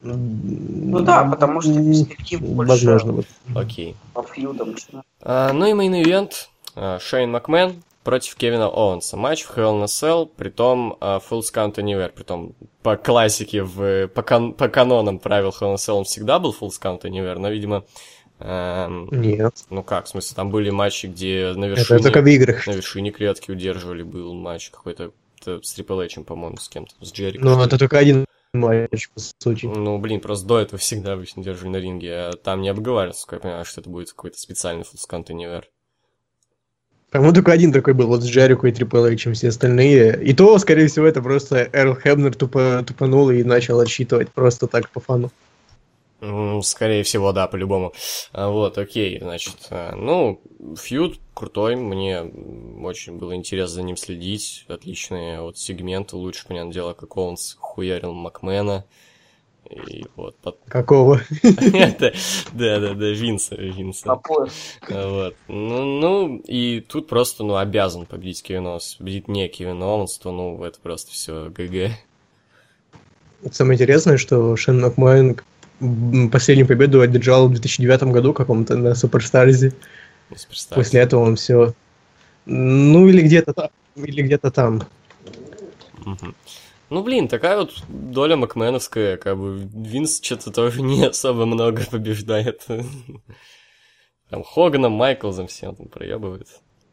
ну 0.00 1.00
да, 1.00 1.24
потому 1.24 1.60
что 1.60 1.74
перспектив 1.74 2.40
больше. 2.40 2.70
Возможно. 2.72 3.12
вот. 3.12 3.26
Окей. 3.54 3.96
По 4.14 4.22
фьюдам. 4.22 4.76
что- 4.76 5.02
А, 5.20 5.52
ну 5.52 5.66
и 5.66 5.72
мейн 5.72 5.94
ивент. 6.02 6.50
А, 6.76 6.98
Шейн 7.00 7.30
Макмен 7.30 7.82
против 8.04 8.36
Кевина 8.36 8.68
Оуэнса. 8.68 9.16
Матч 9.16 9.42
в 9.42 9.58
Hell 9.58 9.80
in 9.80 9.82
a 9.82 9.86
Cell, 9.86 10.30
притом 10.34 10.96
uh, 11.00 11.20
Full 11.28 11.42
Count 11.52 11.74
Anywhere, 11.74 12.08
притом 12.10 12.54
по 12.82 12.96
классике, 12.96 13.62
в, 13.62 14.08
по, 14.08 14.22
кан, 14.22 14.54
по 14.54 14.68
канонам 14.68 15.18
правил 15.18 15.50
Hell 15.50 15.72
in 15.72 15.72
a 15.72 15.74
Cell 15.74 15.94
он 15.94 16.04
всегда 16.04 16.38
был 16.38 16.56
Full 16.58 16.70
Count 16.80 17.02
Anywhere, 17.02 17.38
но, 17.38 17.50
видимо, 17.50 17.84
эм, 18.40 19.08
Нет. 19.10 19.54
ну 19.70 19.82
как, 19.82 20.06
в 20.06 20.08
смысле, 20.08 20.34
там 20.34 20.50
были 20.50 20.70
матчи, 20.70 21.06
где 21.06 21.52
на 21.54 21.66
Это 21.66 21.80
вершине, 21.80 22.02
только 22.02 22.22
в 22.22 22.26
играх. 22.26 22.66
на 22.66 22.72
вершине 22.72 23.10
клетки 23.10 23.50
удерживали, 23.50 24.02
был 24.02 24.34
матч 24.34 24.70
какой-то 24.70 25.12
это 25.40 25.60
с 25.62 25.78
Triple 25.78 26.04
H, 26.04 26.24
по-моему, 26.24 26.56
с 26.56 26.68
кем-то, 26.68 26.94
с 27.00 27.12
Джериком. 27.12 27.44
Но 27.44 27.64
это 27.64 27.78
только 27.78 27.98
один 27.98 28.24
матч, 28.52 29.10
по 29.10 29.20
сути. 29.20 29.66
Ну, 29.66 29.98
блин, 29.98 30.20
просто 30.20 30.46
до 30.46 30.58
этого 30.58 30.78
всегда 30.78 31.12
обычно 31.12 31.42
держали 31.42 31.68
на 31.68 31.76
ринге, 31.76 32.12
а 32.14 32.32
там 32.32 32.62
не 32.62 32.68
обговаривалось, 32.68 33.24
как 33.24 33.38
я 33.38 33.40
понимаю, 33.40 33.64
что 33.64 33.80
это 33.80 33.90
будет 33.90 34.10
какой-то 34.10 34.38
специальный 34.38 34.82
Count 34.82 35.26
Anywhere. 35.26 35.64
По-моему, 37.10 37.34
только 37.34 37.52
один 37.52 37.72
такой 37.72 37.94
был, 37.94 38.08
вот 38.08 38.22
с 38.22 38.26
Джерико 38.26 38.66
и 38.66 38.72
Трипл 38.72 39.06
чем 39.16 39.32
все 39.32 39.48
остальные. 39.48 40.22
И 40.22 40.34
то, 40.34 40.58
скорее 40.58 40.88
всего, 40.88 41.06
это 41.06 41.22
просто 41.22 41.68
Эрл 41.72 41.94
Хебнер 41.94 42.34
тупо, 42.34 42.84
тупанул 42.86 43.30
и 43.30 43.42
начал 43.44 43.80
отсчитывать 43.80 44.30
просто 44.30 44.66
так 44.66 44.90
по 44.90 45.00
фану. 45.00 45.30
Скорее 46.62 47.04
всего, 47.04 47.32
да, 47.32 47.46
по-любому. 47.46 47.92
А, 48.32 48.50
Вот, 48.50 48.76
окей, 48.76 49.20
значит, 49.20 49.54
а, 49.70 49.94
ну, 49.94 50.40
feud 50.76 51.20
крутой, 51.32 51.76
мне 51.76 52.22
очень 52.22 53.18
было 53.18 53.36
интересно 53.36 53.74
за 53.76 53.82
ним 53.82 53.96
следить, 53.96 54.64
отличные 54.68 55.40
вот 55.40 55.58
сегменты, 55.58 56.16
лучше, 56.16 56.46
понятное 56.48 56.72
дело, 56.72 56.92
как 56.94 57.16
Оуэнс 57.16 57.56
хуярил 57.60 58.14
Макмена, 58.14 58.84
и 59.70 60.06
вот, 60.16 60.36
под- 60.38 60.58
Какого? 60.68 61.20
Да-да-да, 61.42 63.10
Винса, 63.10 63.54
Винса. 63.54 64.10
А, 64.12 65.08
Вот. 65.08 65.36
Ну, 65.46 65.84
ну, 66.00 66.36
и 66.38 66.80
тут 66.80 67.06
просто, 67.06 67.44
ну, 67.44 67.56
обязан 67.56 68.06
победить 68.06 68.42
Кевин 68.42 68.66
Оуэнс. 68.66 68.96
Победить 68.96 69.28
не 69.28 69.46
Кевин 69.48 69.80
Оуэнс, 69.82 70.18
то, 70.18 70.32
ну, 70.32 70.64
это 70.64 70.80
просто 70.80 71.12
все 71.12 71.48
GG. 71.48 71.92
Самое 73.52 73.76
интересное, 73.76 74.16
что 74.16 74.56
Шен 74.56 74.80
Макмайн 74.80 75.38
последнюю 76.30 76.66
победу 76.66 77.00
одержал 77.00 77.48
в 77.48 77.52
2009 77.52 78.02
году 78.04 78.32
каком-то 78.32 78.76
на 78.76 78.94
Суперстарзе. 78.94 79.72
После 80.70 81.00
этого 81.00 81.22
он 81.22 81.36
все... 81.36 81.74
Ну, 82.46 83.08
или 83.08 83.22
где-то 83.22 83.52
там. 83.52 83.68
Или 83.96 84.22
где-то 84.22 84.50
там. 84.50 84.82
Ну, 86.90 87.02
блин, 87.02 87.28
такая 87.28 87.58
вот 87.58 87.82
доля 87.88 88.36
Макменовская, 88.36 89.18
как 89.18 89.36
бы 89.36 89.68
Винс 89.74 90.20
что-то 90.22 90.50
тоже 90.50 90.80
не 90.82 91.04
особо 91.04 91.44
много 91.44 91.84
побеждает. 91.90 92.66
Там 94.30 94.42
Хоганом, 94.42 94.92
Майклзом 94.92 95.46
всем 95.46 95.74
там 95.74 95.88
проебывает. 95.88 96.48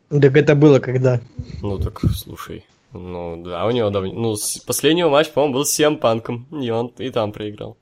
Так 0.10 0.38
это 0.38 0.56
было 0.56 0.80
когда? 0.80 1.22
Ну, 1.62 1.80
так, 1.80 2.02
слушай, 2.14 2.66
ну, 2.92 3.42
да, 3.44 3.66
у 3.66 3.72
него 3.72 3.90
давно... 3.90 4.14
Ну, 4.14 4.36
с 4.36 4.58
последнего 4.60 5.10
матча, 5.10 5.32
по-моему, 5.32 5.56
был 5.56 5.66
с 5.66 5.72
Сем 5.72 5.98
Панком, 5.98 6.48
и 6.52 6.70
он 6.70 6.88
и 6.98 7.10
там 7.10 7.32
проиграл. 7.32 7.78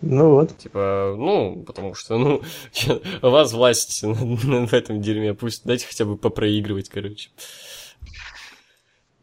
Ну 0.00 0.30
вот. 0.30 0.56
Типа, 0.56 1.14
ну, 1.16 1.62
потому 1.66 1.94
что, 1.94 2.18
ну, 2.18 2.42
у 3.22 3.30
вас 3.30 3.52
власть 3.52 4.02
в 4.02 4.72
этом 4.72 5.02
дерьме, 5.02 5.34
пусть 5.34 5.64
дайте 5.64 5.86
хотя 5.86 6.04
бы 6.04 6.16
попроигрывать, 6.16 6.88
короче. 6.88 7.30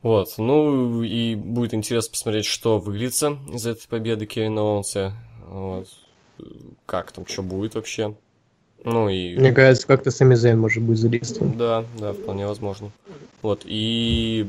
Вот, 0.01 0.35
ну, 0.37 1.01
и 1.01 1.33
будет 1.33 1.73
интересно 1.73 2.11
посмотреть, 2.11 2.45
что 2.45 2.77
выльется 2.77 3.39
из 3.51 3.65
этой 3.65 3.87
победы 3.87 4.27
Кевина 4.27 4.61
Оуэнса. 4.61 5.13
Вот. 5.47 5.87
Как 6.85 7.11
там, 7.11 7.25
что 7.25 7.41
будет 7.41 7.73
вообще. 7.73 8.15
Ну 8.83 9.09
и... 9.09 9.35
Мне 9.35 9.51
кажется, 9.51 9.87
как-то 9.87 10.11
Сами 10.11 10.35
Зейн 10.35 10.59
может 10.59 10.83
быть 10.83 10.99
задействован. 10.99 11.57
Да, 11.57 11.85
да, 11.97 12.13
вполне 12.13 12.45
возможно. 12.45 12.91
Вот, 13.41 13.63
и... 13.65 14.47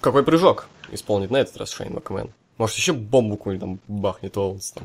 Какой 0.00 0.22
прыжок 0.22 0.68
исполнит 0.92 1.32
на 1.32 1.38
этот 1.38 1.56
раз 1.56 1.72
Шейн 1.72 1.94
Макмен? 1.94 2.30
Может, 2.58 2.76
еще 2.76 2.92
бомбу 2.92 3.36
какую-нибудь 3.36 3.80
там 3.86 3.96
бахнет 3.96 4.36
Оуэнс 4.36 4.72
там 4.72 4.84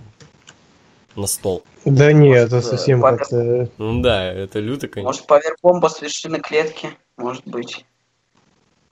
на 1.16 1.28
стол? 1.28 1.64
Да 1.86 2.12
нет, 2.12 2.48
это 2.48 2.56
Может, 2.56 2.70
совсем 2.70 3.02
Павел- 3.02 3.18
как-то... 3.20 3.70
Ну 3.78 4.02
да, 4.02 4.32
это 4.32 4.60
люто, 4.60 4.88
конечно. 4.88 5.10
Может, 5.10 5.28
повербомба 5.28 5.88
с 5.88 6.02
вершины 6.02 6.40
клетки? 6.40 6.90
Может 7.18 7.46
быть. 7.46 7.86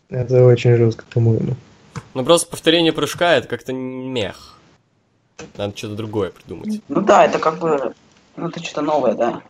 Это 0.10 0.46
очень 0.46 0.76
жестко, 0.76 1.06
по-моему. 1.10 1.56
Ну 2.14 2.24
просто 2.24 2.50
повторение 2.50 2.94
прыжка 2.94 3.36
это 3.36 3.48
как-то 3.48 3.74
мех. 3.74 4.58
Надо 5.58 5.76
что-то 5.76 5.96
другое 5.96 6.30
придумать. 6.32 6.82
Ну 6.88 7.02
да, 7.02 7.26
это 7.26 7.40
как 7.40 7.60
бы... 7.60 7.94
Ну, 8.36 8.50
это 8.50 8.64
что-то 8.64 8.82
новое, 8.82 9.14
да. 9.14 9.42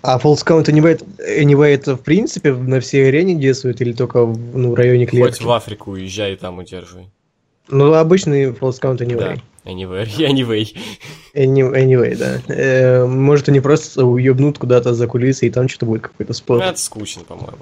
А 0.00 0.18
False 0.18 0.44
Count 0.46 0.64
Anyway, 0.66 0.98
anyway 1.18 1.74
это 1.74 1.96
в 1.96 2.02
принципе 2.02 2.52
на 2.54 2.80
всей 2.80 3.08
арене 3.08 3.34
действует 3.34 3.80
или 3.80 3.92
только 3.92 4.24
в, 4.24 4.56
ну, 4.56 4.70
в 4.70 4.74
районе 4.74 5.06
Хоть 5.06 5.10
клетки? 5.10 5.42
в 5.42 5.50
Африку 5.50 5.90
уезжай 5.92 6.32
и 6.34 6.36
там 6.36 6.58
удерживай. 6.58 7.10
Ну, 7.70 7.92
обычный 7.94 8.46
False 8.50 8.80
Count 8.80 8.98
Да. 9.16 9.36
Anyway. 9.64 10.08
Anyway. 10.18 10.74
Any- 11.34 11.72
Anyway, 11.72 12.16
да. 12.16 12.40
Э, 12.48 13.04
может, 13.06 13.48
они 13.48 13.60
просто 13.60 14.04
уебнут 14.04 14.58
куда-то 14.58 14.94
за 14.94 15.06
кулисы, 15.06 15.46
и 15.46 15.50
там 15.50 15.68
что-то 15.68 15.86
будет 15.86 16.02
какой-то 16.02 16.32
спор. 16.32 16.62
это 16.62 16.78
скучно, 16.80 17.24
по-моему. 17.24 17.58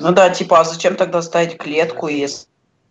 Ну 0.00 0.12
да, 0.12 0.30
типа, 0.30 0.60
а 0.60 0.64
зачем 0.64 0.96
тогда 0.96 1.22
ставить 1.22 1.56
клетку, 1.56 2.08
если 2.08 2.46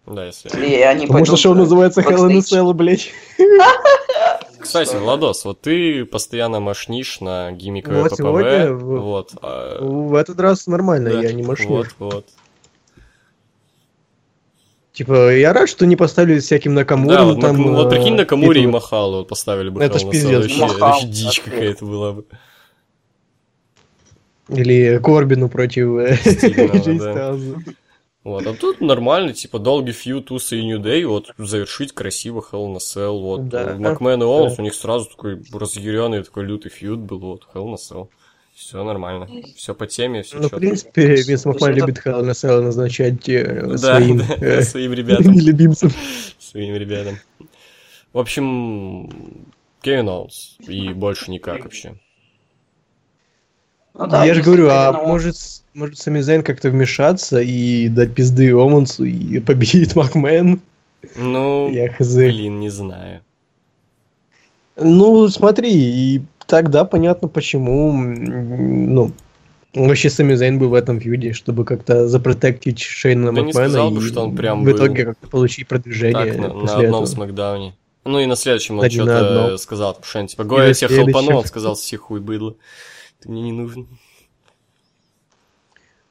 Да, 0.05 0.25
если... 0.25 0.49
они 0.81 1.07
Потому 1.07 1.25
что 1.25 1.37
шоу 1.37 1.53
называется 1.53 2.01
Hell 2.01 2.27
in 2.29 2.37
a? 2.37 2.39
Cell, 2.39 2.73
блядь. 2.73 3.11
Кстати, 4.59 4.95
Владос, 4.95 5.45
вот 5.45 5.61
ты 5.61 6.05
постоянно 6.05 6.59
машнишь 6.59 7.21
на 7.21 7.51
гиммиковое 7.51 8.01
Вот 8.01 8.11
ППВ. 8.13 8.17
сегодня 8.17 8.73
Вот. 8.73 9.33
а, 9.41 9.79
В 9.79 10.15
этот 10.15 10.39
раз 10.39 10.65
нормально, 10.65 11.11
да, 11.11 11.21
я 11.21 11.33
не 11.33 11.43
машу. 11.43 11.67
Вот, 11.67 11.87
вот. 11.99 12.25
Типа, 14.95 15.35
я 15.35 15.51
рад, 15.51 15.67
что 15.67 15.85
не 15.85 15.97
поставили 15.97 16.39
всяким 16.39 16.73
Накамуру. 16.73 17.13
Да, 17.13 17.23
вот, 17.25 17.41
там, 17.41 17.57
Нак- 17.57 17.75
вот 17.75 17.87
э, 17.87 17.89
прикинь, 17.97 18.15
на 18.15 18.23
Камуре 18.23 18.63
и. 18.63 18.67
Махалу 18.67 19.17
вот 19.17 19.27
поставили 19.27 19.67
бы 19.67 19.83
Это 19.83 19.99
ж 19.99 20.09
пиздец. 20.09 20.43
Вообще, 20.43 20.61
Махал, 20.61 20.79
вообще 20.79 21.07
дичь 21.07 21.41
какая-то 21.41 21.85
была 21.85 22.13
бы. 22.13 22.25
Или 24.47 24.97
Корбину 25.03 25.49
против 25.49 25.97
э, 25.97 26.97
да. 26.97 27.35
Вот, 28.23 28.47
а 28.47 28.53
тут 28.53 28.79
нормально, 28.79 29.33
типа, 29.33 29.59
долгий 29.59 29.91
feud 29.91 30.31
Уса 30.31 30.55
и 30.55 30.63
New 30.63 30.79
Day, 30.79 31.03
вот, 31.03 31.33
завершить 31.37 31.91
красиво 31.91 32.43
Hell 32.49 32.65
in 32.65 32.73
a 32.73 32.77
Cell, 32.77 33.19
вот. 33.19 33.49
Да. 33.49 33.75
Макмен 33.77 34.21
и 34.21 34.25
Оуэнс, 34.25 34.57
у 34.57 34.61
них 34.61 34.75
сразу 34.75 35.09
такой 35.09 35.43
разъяренный, 35.51 36.23
такой 36.23 36.45
лютый 36.45 36.69
feud 36.69 36.99
был, 36.99 37.19
вот, 37.19 37.47
Hell 37.53 37.66
in 37.66 37.73
a 37.73 37.75
Cell. 37.75 38.07
Все 38.55 38.81
нормально, 38.85 39.27
все 39.57 39.75
по 39.75 39.85
теме, 39.85 40.23
все 40.23 40.37
Ну, 40.39 40.47
в 40.47 40.51
принципе, 40.51 41.15
Винс 41.23 41.43
Макман 41.43 41.73
любит 41.73 42.01
a 42.05 42.21
Cell 42.31 42.61
назначать 42.61 43.27
э, 43.27 43.61
Да, 43.67 43.77
своим 43.77 44.17
да, 44.19 44.35
э, 44.39 44.61
своим 44.61 44.93
ребятам, 44.93 45.33
любимцам. 45.37 45.91
своим 46.39 46.73
ребятам. 46.77 47.17
В 48.13 48.17
общем, 48.17 49.09
Кевин 49.81 50.07
Оуэнс, 50.07 50.55
и 50.69 50.93
больше 50.93 51.31
никак 51.31 51.65
вообще. 51.65 51.95
Ну 53.93 54.07
да, 54.07 54.23
Я 54.25 54.33
же 54.33 54.41
говорю, 54.41 54.69
а 54.69 54.91
Оуэнс- 54.93 55.05
может, 55.05 55.35
может 55.73 55.97
Сами 55.97 56.21
Зейн 56.21 56.41
как-то 56.41 56.69
вмешаться 56.69 57.41
и 57.41 57.89
дать 57.89 58.15
пизды 58.15 58.53
Омансу 58.53 59.03
и 59.03 59.39
победит 59.41 59.95
Макмен? 59.97 60.61
Ну, 61.17 61.69
Я 61.71 61.91
хз. 61.91 62.15
блин, 62.15 62.61
не 62.61 62.69
знаю. 62.69 63.21
Ну, 64.77 65.27
смотри, 65.27 65.71
и 65.73 66.21
тогда 66.47 66.85
понятно, 66.85 67.27
почему, 67.27 67.91
ну, 67.93 69.11
вообще 69.73 70.09
Сами 70.09 70.35
Зейн 70.35 70.59
был 70.59 70.69
в 70.69 70.73
этом 70.73 70.99
фьюде, 70.99 71.33
чтобы 71.33 71.65
как-то 71.65 72.07
запротектить 72.07 72.79
Шейна 72.79 73.31
Да 73.31 73.41
не 73.41 73.47
Макмена 73.47 73.69
сказал 73.69 73.91
и 73.91 73.95
бы, 73.95 74.01
что 74.01 74.23
он 74.23 74.35
прям 74.35 74.63
в 74.63 74.71
итоге 74.71 75.05
как-то 75.05 75.27
получить 75.27 75.67
продвижение 75.67 76.33
Так, 76.33 76.37
на, 76.37 76.47
на 76.47 76.53
после 76.61 76.75
одном 76.85 77.03
этого. 77.03 77.05
смакдауне. 77.05 77.75
Ну 78.05 78.19
и 78.19 78.25
на 78.27 78.35
следующем 78.35 78.77
он 78.77 78.87
не 78.87 78.97
на 78.97 79.17
что-то 79.17 79.57
сказал, 79.57 79.97
Шен, 80.03 80.27
типа, 80.27 80.43
И 80.43 80.45
Го, 80.45 80.61
я 80.61 80.67
на 80.67 80.73
тебя 80.73 80.89
хлопанул, 80.89 81.37
он 81.39 81.45
сказал, 81.45 81.75
все 81.75 81.97
хуй 81.97 82.19
быдло. 82.19 82.55
Ты 83.19 83.29
мне 83.29 83.41
не 83.41 83.51
нужен. 83.51 83.87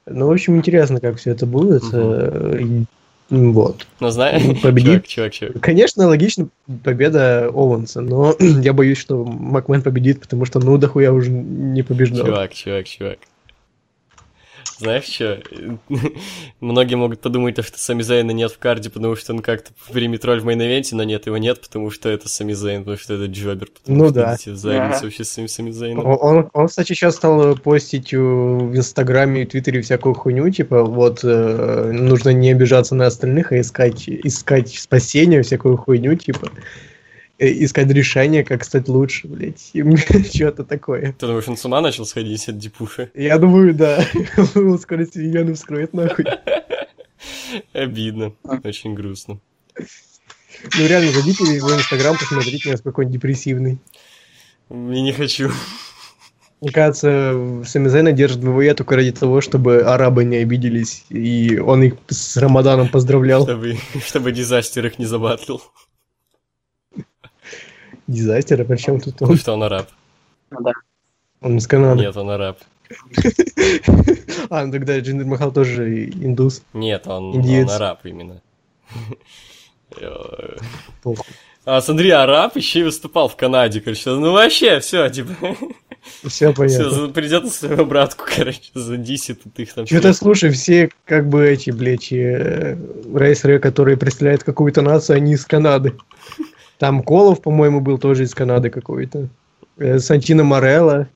Ну, 0.06 0.26
в 0.26 0.32
общем, 0.32 0.56
интересно, 0.56 1.00
как 1.00 1.16
все 1.16 1.30
это 1.30 1.46
будет. 1.46 1.82
Мгм. 1.84 2.86
Вот. 3.34 3.86
Ну, 4.00 4.10
знаешь, 4.10 4.42
Победит. 4.62 5.06
чувак, 5.06 5.32
чувак, 5.32 5.32
чувак. 5.32 5.60
Конечно, 5.60 6.06
логично 6.06 6.48
победа 6.82 7.50
Оуэнса, 7.52 8.00
но 8.00 8.34
я 8.38 8.72
боюсь, 8.72 8.98
что 8.98 9.24
Макмен 9.24 9.82
победит, 9.82 10.20
потому 10.20 10.44
что 10.44 10.60
ну 10.60 10.78
дохуя 10.78 11.12
уже 11.12 11.30
не 11.30 11.82
побеждал. 11.82 12.26
Чувак, 12.26 12.54
чувак, 12.54 12.86
чувак. 12.86 13.18
Знаешь 14.78 15.04
что? 15.04 15.40
Многие 16.60 16.96
могут 16.96 17.20
подумать, 17.20 17.62
что 17.64 17.78
Сами 17.78 18.02
Зейна 18.02 18.32
нет 18.32 18.52
в 18.52 18.58
card 18.58 18.79
е, 18.79 18.90
потому 18.90 19.16
что 19.16 19.32
он 19.32 19.40
как-то 19.40 19.70
примет 19.92 20.24
роль 20.24 20.40
в 20.40 20.46
main 20.46 20.64
event 20.64 20.85
е, 20.85 20.94
но 20.94 21.04
нет, 21.04 21.26
его 21.26 21.36
нет, 21.38 21.60
потому 21.60 21.90
что 21.90 22.08
это 22.08 22.28
Сами 22.28 22.52
Зейн, 22.52 22.80
потому 22.80 22.98
что 22.98 23.14
это 23.14 23.26
jobber. 23.26 23.68
потому 23.68 23.98
Ну 23.98 24.04
что 24.06 24.14
да. 24.14 24.36
Ага. 24.64 25.00
вообще 25.02 25.24
с 25.24 25.30
самим 25.30 25.48
Сами 25.48 25.70
Зейном. 25.70 26.04
Он, 26.06 26.50
он, 26.52 26.68
кстати, 26.68 26.88
сейчас 26.88 27.16
стал 27.16 27.56
постить 27.56 28.12
э, 28.12 28.18
в 28.18 28.76
Инстаграме 28.76 29.42
и 29.42 29.46
Твиттере 29.46 29.80
всякую 29.82 30.14
хуйню, 30.14 30.50
типа, 30.50 30.82
вот, 30.82 31.20
э, 31.22 31.90
нужно 31.92 32.30
не 32.30 32.50
обижаться 32.50 32.94
на 32.94 33.06
остальных, 33.06 33.52
а 33.52 33.60
искать, 33.60 34.08
искать 34.08 34.74
спасение, 34.74 35.42
всякую 35.42 35.76
хуйню, 35.76 36.16
типа. 36.16 36.50
Э, 37.38 37.64
искать 37.64 37.90
решение, 37.90 38.44
как 38.44 38.64
стать 38.64 38.88
лучше, 38.88 39.28
блядь. 39.28 39.72
Что-то 40.34 40.64
такое. 40.64 41.14
Ты 41.18 41.26
думаешь, 41.26 41.48
он 41.48 41.56
с 41.56 41.64
ума 41.64 41.80
начал 41.80 42.06
сходить 42.06 42.48
от 42.48 42.58
Дипуши? 42.58 43.10
Я 43.14 43.38
думаю, 43.38 43.74
да. 43.74 44.06
Он 44.54 44.78
скоро 44.78 45.06
вены 45.14 45.54
вскроет 45.54 45.92
нахуй. 45.94 46.26
Обидно. 47.72 48.32
Очень 48.64 48.94
грустно. 48.94 49.40
Ну 49.76 50.86
реально, 50.86 51.12
зайдите 51.12 51.44
в 51.44 51.50
его 51.50 51.74
инстаграм, 51.74 52.16
посмотрите, 52.16 52.70
насколько 52.70 53.00
он 53.00 53.10
депрессивный. 53.10 53.78
Я 54.70 54.76
не 55.02 55.12
хочу. 55.12 55.50
Мне 56.60 56.70
кажется, 56.72 57.62
Самизена 57.66 58.12
держит 58.12 58.38
ВВЕ 58.38 58.74
только 58.74 58.96
ради 58.96 59.12
того, 59.12 59.42
чтобы 59.42 59.82
арабы 59.82 60.24
не 60.24 60.36
обиделись, 60.36 61.04
и 61.10 61.58
он 61.58 61.82
их 61.82 61.94
с 62.08 62.38
Рамаданом 62.38 62.88
поздравлял. 62.88 63.42
Чтобы, 63.42 63.76
чтобы 64.02 64.32
дизастер 64.32 64.86
их 64.86 64.98
не 64.98 65.04
забатлил. 65.04 65.60
Дизастер, 68.06 68.60
а 68.60 68.64
при 68.64 68.76
чем 68.76 69.00
тут 69.00 69.14
Потому 69.14 69.32
он? 69.32 69.38
что 69.38 69.52
он 69.54 69.62
араб. 69.62 69.88
Ну 70.50 70.60
да. 70.60 70.72
Он 71.40 71.56
из 71.58 71.66
Канады. 71.66 72.00
Нет, 72.02 72.16
он 72.16 72.30
араб. 72.30 72.58
А, 74.50 74.66
ну 74.66 74.72
тогда 74.72 74.98
Джиндер 74.98 75.26
Махал 75.26 75.52
тоже 75.52 76.04
индус. 76.04 76.62
Нет, 76.74 77.06
он, 77.06 77.36
он 77.36 77.70
араб 77.70 78.04
именно. 78.04 78.40
А 81.66 81.80
смотри, 81.80 82.10
араб 82.10 82.56
еще 82.56 82.80
и 82.80 82.82
выступал 82.82 83.28
в 83.28 83.36
Канаде, 83.36 83.80
короче. 83.80 84.10
Ну 84.10 84.32
вообще, 84.32 84.80
все, 84.80 85.08
типа, 85.08 85.32
Все 86.26 86.52
понятно. 86.52 86.90
все, 86.90 87.08
придет 87.08 87.44
на 87.44 87.50
своего 87.50 87.86
братку, 87.86 88.24
короче, 88.36 88.60
задисит 88.74 89.42
тут 89.42 89.58
их 89.58 89.72
там. 89.72 89.86
Что-то, 89.86 90.12
слушай, 90.12 90.50
все 90.50 90.90
как 91.06 91.28
бы 91.28 91.46
эти, 91.48 91.70
блядь, 91.70 92.12
э, 92.12 92.76
рейсеры, 93.14 93.58
которые 93.58 93.96
представляют 93.96 94.44
какую-то 94.44 94.82
нацию, 94.82 95.16
они 95.16 95.32
из 95.32 95.46
Канады. 95.46 95.94
Там 96.84 97.02
Колов, 97.02 97.40
по-моему, 97.40 97.80
был 97.80 97.96
тоже 97.96 98.24
из 98.24 98.34
Канады 98.34 98.68
какой-то. 98.68 99.28
Э, 99.78 99.98
Сантино 100.00 100.44
Морелло. 100.44 101.08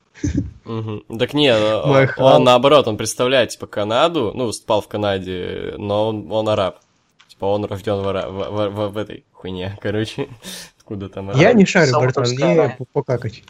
Так 1.19 1.35
не, 1.35 1.55
он, 1.55 1.91
Майхал. 1.91 2.37
он 2.37 2.43
наоборот, 2.43 2.87
он 2.87 2.97
представляет, 2.97 3.49
типа, 3.51 3.67
Канаду, 3.67 4.31
ну, 4.33 4.47
выступал 4.47 4.81
в 4.81 4.87
Канаде, 4.87 5.75
но 5.77 6.07
он, 6.09 6.31
он 6.31 6.49
араб. 6.49 6.79
Типа, 7.27 7.45
он 7.45 7.65
рожден 7.65 8.01
в, 8.01 8.07
ара- 8.07 8.29
в, 8.29 8.49
в- 8.49 8.69
в- 8.69 8.93
в 8.93 8.97
этой 8.97 9.23
хуйне, 9.31 9.77
короче. 9.79 10.27
Откуда 10.79 11.07
там 11.07 11.29
араб? 11.29 11.39
Я 11.39 11.53
не 11.53 11.67
шарю, 11.67 11.99
братан, 11.99 12.23
мне 12.23 12.75
покакать. 12.91 13.43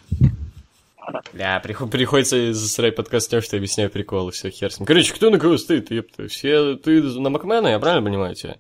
Бля, 1.31 1.61
приход- 1.63 1.89
приходится 1.89 2.53
засрать 2.53 2.97
подкаст 2.97 3.29
тем, 3.31 3.41
что 3.41 3.55
я 3.55 3.59
объясняю 3.59 3.89
приколы, 3.89 4.33
все, 4.33 4.49
хер 4.49 4.73
с 4.73 4.79
ним. 4.81 4.85
Короче, 4.87 5.13
кто 5.13 5.29
на 5.29 5.39
кого 5.39 5.57
стоит, 5.57 5.89
ёпта? 5.89 6.27
Все, 6.27 6.75
ты 6.75 7.01
на 7.01 7.29
Макмена, 7.29 7.69
я 7.69 7.79
правильно 7.79 8.05
понимаю 8.05 8.35
тебя? 8.35 8.57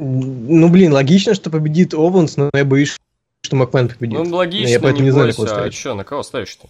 Ну, 0.00 0.68
блин, 0.70 0.92
логично, 0.92 1.34
что 1.34 1.50
победит 1.50 1.92
Ованс, 1.92 2.38
но 2.38 2.48
я 2.54 2.64
боюсь, 2.64 2.96
что 3.42 3.56
Макмен 3.56 3.88
победит. 3.88 4.18
Ну, 4.18 4.36
логично, 4.36 4.70
я 4.70 4.80
поэтому 4.80 5.02
не, 5.02 5.06
не 5.06 5.10
знаю, 5.10 5.34
бойся, 5.36 5.62
а 5.62 5.70
чё, 5.70 5.94
на 5.94 6.04
кого 6.04 6.22
ставишь-то? 6.22 6.68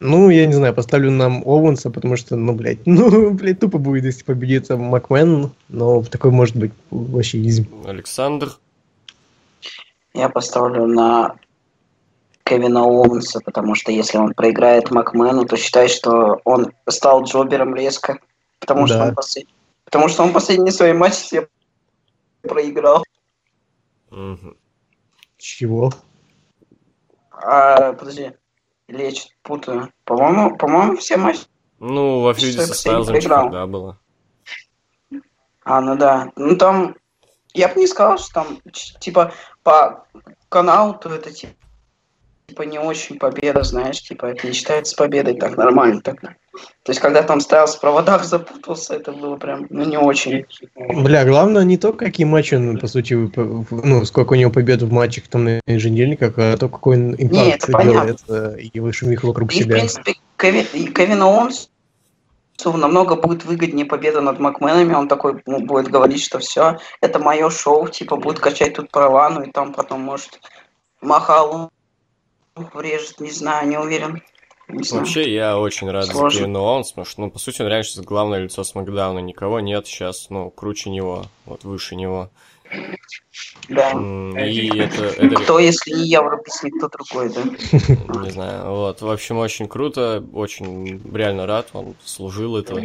Ну, 0.00 0.30
я 0.30 0.46
не 0.46 0.54
знаю, 0.54 0.74
поставлю 0.74 1.10
нам 1.10 1.42
Оуэнса, 1.46 1.90
потому 1.90 2.16
что, 2.16 2.34
ну, 2.34 2.54
блядь, 2.54 2.78
ну, 2.86 3.30
блядь, 3.30 3.60
тупо 3.60 3.78
будет, 3.78 4.04
если 4.04 4.24
победит 4.24 4.68
Макмен, 4.70 5.52
но 5.68 6.02
такой 6.02 6.30
может 6.32 6.56
быть 6.56 6.72
вообще 6.90 7.40
изи. 7.42 7.66
Александр? 7.86 8.56
Я 10.12 10.28
поставлю 10.28 10.86
на 10.86 11.36
Кевина 12.42 12.82
Оуэнса, 12.82 13.40
потому 13.44 13.76
что 13.76 13.92
если 13.92 14.18
он 14.18 14.34
проиграет 14.34 14.90
Макмену, 14.90 15.44
то 15.44 15.56
считай, 15.56 15.88
что 15.88 16.40
он 16.44 16.72
стал 16.88 17.22
джобером 17.22 17.76
резко. 17.76 18.18
Потому 18.58 18.86
что 18.88 18.98
Да. 18.98 19.04
он 19.04 19.14
послед- 19.14 19.46
потому 19.84 20.08
что 20.08 20.24
он 20.24 20.32
последний 20.32 20.72
свои 20.72 20.92
матчи 20.92 21.22
все 21.22 21.48
проиграл. 22.42 23.04
Мгм. 24.10 24.56
Чего? 25.36 25.92
А, 27.30 27.92
подожди. 27.92 28.32
Или 28.88 29.04
я 29.04 29.10
что-то 29.12 29.34
путаю. 29.42 29.92
По-моему, 30.04 30.56
по-моему, 30.56 30.96
все 30.96 31.16
матчи. 31.16 31.42
Ну, 31.78 32.20
во 32.20 32.34
фьюде 32.34 32.60
со 32.60 32.74
Стайлзом 32.74 33.20
когда 33.20 33.66
было. 33.66 33.98
А, 35.64 35.80
ну 35.80 35.96
да. 35.96 36.32
Ну 36.36 36.56
там. 36.56 36.96
Я 37.52 37.68
бы 37.68 37.80
не 37.80 37.88
сказал, 37.88 38.18
что 38.18 38.32
там, 38.32 38.60
типа, 39.00 39.32
по 39.64 40.06
каналу, 40.48 40.94
то 40.94 41.08
это 41.08 41.32
типа, 41.32 41.52
типа 42.50 42.62
не 42.62 42.80
очень 42.80 43.16
победа, 43.18 43.62
знаешь, 43.62 44.00
типа 44.02 44.26
это 44.26 44.46
не 44.46 44.52
считается 44.52 44.96
победой, 44.96 45.34
так 45.34 45.56
нормально 45.56 46.00
так. 46.00 46.20
То 46.20 46.28
есть, 46.88 47.00
когда 47.00 47.22
там 47.22 47.40
стоялся 47.40 47.78
в 47.78 47.80
проводах, 47.80 48.24
запутался, 48.24 48.94
это 48.94 49.12
было 49.12 49.36
прям, 49.36 49.66
ну, 49.70 49.84
не 49.84 49.96
очень. 49.96 50.44
Бля, 50.76 51.24
главное 51.24 51.62
не 51.62 51.78
то, 51.78 51.92
какие 51.92 52.26
матчи 52.26 52.54
он, 52.56 52.76
по 52.78 52.88
сути, 52.88 53.14
в- 53.14 53.86
ну, 53.86 54.04
сколько 54.04 54.32
у 54.32 54.36
него 54.36 54.50
побед 54.50 54.82
в 54.82 54.92
матчах 54.92 55.28
там 55.28 55.44
на 55.44 55.60
еженедельниках, 55.66 56.34
а 56.38 56.56
то, 56.56 56.68
какой 56.68 56.96
он 56.96 57.14
импакт 57.14 57.68
это 57.68 57.82
делает 57.82 58.18
э, 58.28 58.56
и 58.58 58.80
вышумих 58.80 59.22
вокруг 59.22 59.52
И, 59.52 59.60
в 59.60 59.64
себя. 59.64 59.76
принципе, 59.76 60.14
Кеви- 60.36 60.66
и 60.72 60.92
Кевина 60.92 61.26
Оуэнсу 61.26 61.68
намного 62.64 63.14
будет 63.14 63.44
выгоднее 63.44 63.86
победа 63.86 64.20
над 64.20 64.40
Макменами. 64.40 64.94
Он 64.94 65.06
такой 65.06 65.40
ну, 65.46 65.60
будет 65.60 65.88
говорить, 65.88 66.22
что 66.22 66.40
все, 66.40 66.78
это 67.00 67.20
мое 67.20 67.48
шоу, 67.48 67.86
типа 67.86 68.16
будет 68.16 68.40
качать 68.40 68.74
тут 68.74 68.90
права, 68.90 69.30
ну 69.30 69.42
и 69.42 69.52
там 69.52 69.72
потом 69.72 70.00
может 70.00 70.40
Махалу 71.00 71.70
врежет, 72.54 73.20
не 73.20 73.30
знаю, 73.30 73.68
не 73.68 73.78
уверен. 73.78 74.22
Не 74.68 74.84
знаю. 74.84 75.04
Вообще, 75.04 75.32
я 75.32 75.58
очень 75.58 75.90
рад 75.90 76.06
Сложно. 76.06 76.30
за 76.30 76.36
Кевина 76.38 76.60
Оуэнса, 76.60 76.90
потому 76.90 77.06
что, 77.06 77.20
ну, 77.22 77.30
по 77.30 77.38
сути, 77.38 77.60
он 77.62 77.68
реально 77.68 77.84
сейчас 77.84 78.04
главное 78.04 78.38
лицо 78.40 78.62
Смакдауна. 78.62 79.18
Никого 79.18 79.60
нет 79.60 79.86
сейчас, 79.86 80.30
ну, 80.30 80.50
круче 80.50 80.90
него, 80.90 81.26
вот 81.44 81.64
выше 81.64 81.96
него. 81.96 82.30
Да. 83.68 83.90
И 83.92 84.78
это, 84.78 85.04
это 85.04 85.34
Кто, 85.42 85.58
если 85.58 85.92
не 85.92 86.06
я, 86.06 86.22
врубись 86.22 86.62
никто 86.62 86.88
другой, 86.88 87.30
да? 87.30 87.42
Не 88.22 88.30
знаю, 88.30 88.70
вот, 88.70 89.00
в 89.00 89.10
общем, 89.10 89.38
очень 89.38 89.66
круто, 89.66 90.24
очень 90.32 91.00
реально 91.12 91.46
рад, 91.46 91.68
он 91.72 91.96
служил 92.04 92.56
это. 92.56 92.80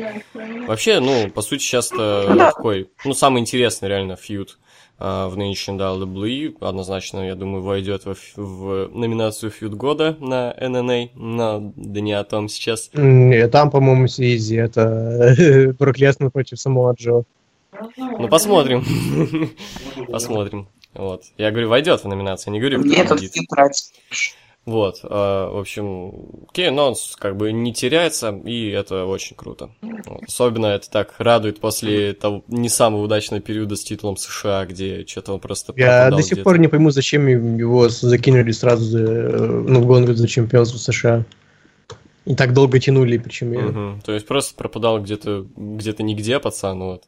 Вообще, 0.68 1.00
ну, 1.00 1.30
по 1.30 1.42
сути, 1.42 1.62
сейчас 1.62 1.92
это 1.92 2.26
Ну 2.30 2.36
да. 2.36 2.52
такой, 2.52 2.90
ну, 3.04 3.14
самый 3.14 3.42
интересный 3.42 3.90
реально 3.90 4.16
фьюд 4.16 4.58
в 4.98 5.34
нынешнем 5.36 5.78
WWE, 5.78 6.56
однозначно, 6.62 7.20
я 7.28 7.36
думаю, 7.36 7.62
войдет 7.62 8.06
в, 8.06 8.16
в 8.38 8.90
номинацию 8.98 9.52
фьюд 9.52 9.74
года 9.76 10.16
на 10.20 10.56
ННА, 10.60 11.10
но 11.16 11.74
да 11.76 12.02
не 12.02 12.14
о 12.14 12.24
том 12.24 12.48
сейчас. 12.48 12.90
Не, 12.94 13.48
там, 13.50 13.72
по-моему, 13.72 14.08
Сизи, 14.08 14.56
это 14.56 15.74
Брок 15.80 15.98
Леснер 15.98 16.32
против 16.32 16.60
самого 16.60 16.94
Джо. 16.94 17.24
Ну, 17.98 18.28
посмотрим, 18.30 18.86
посмотрим. 20.10 20.70
Вот. 20.94 21.24
Я 21.38 21.52
говорю, 21.52 21.70
войдет 21.70 22.04
в 22.04 22.08
номинацию, 22.08 22.54
не 22.54 22.60
говорю, 22.60 22.80
кто 22.80 22.94
этот 22.94 23.18
победит. 23.18 23.52
нравится. 23.52 23.92
Вот, 24.66 25.02
а, 25.04 25.52
в 25.52 25.60
общем, 25.60 26.12
Кейн 26.52 26.80
Онс 26.80 27.16
как 27.20 27.38
бы 27.38 27.52
не 27.52 27.72
теряется, 27.72 28.32
и 28.46 28.70
это 28.70 29.06
очень 29.06 29.36
круто. 29.36 29.70
Вот. 29.82 30.24
Особенно 30.28 30.66
это 30.68 30.90
так 30.90 31.14
радует 31.20 31.60
после 31.60 32.14
того 32.14 32.44
не 32.48 32.68
самого 32.70 33.04
удачного 33.04 33.42
периода 33.42 33.76
с 33.76 33.84
титулом 33.84 34.18
США, 34.18 34.66
где 34.66 35.06
что-то 35.06 35.34
он 35.34 35.40
просто 35.40 35.72
Я 35.76 36.10
до 36.10 36.22
сих 36.24 36.44
пор 36.44 36.58
не 36.58 36.68
пойму, 36.68 36.90
зачем 36.90 37.28
его 37.28 37.90
закинули 37.90 38.52
сразу 38.52 38.84
за, 38.86 39.00
э, 39.04 39.38
ну, 39.68 39.82
в 39.82 39.86
гонку 39.86 40.14
за 40.14 40.28
чемпионство 40.28 40.80
США. 40.80 41.24
И 42.26 42.34
так 42.34 42.54
долго 42.54 42.80
тянули, 42.80 43.20
причем 43.20 43.52
я- 43.54 43.62
Мгм. 43.62 44.02
То 44.04 44.14
есть 44.14 44.26
просто 44.26 44.56
пропадал 44.56 45.00
где-то 45.00 45.46
где-то 45.56 46.02
нигде, 46.02 46.40
пацан, 46.40 46.80
вот. 46.80 47.04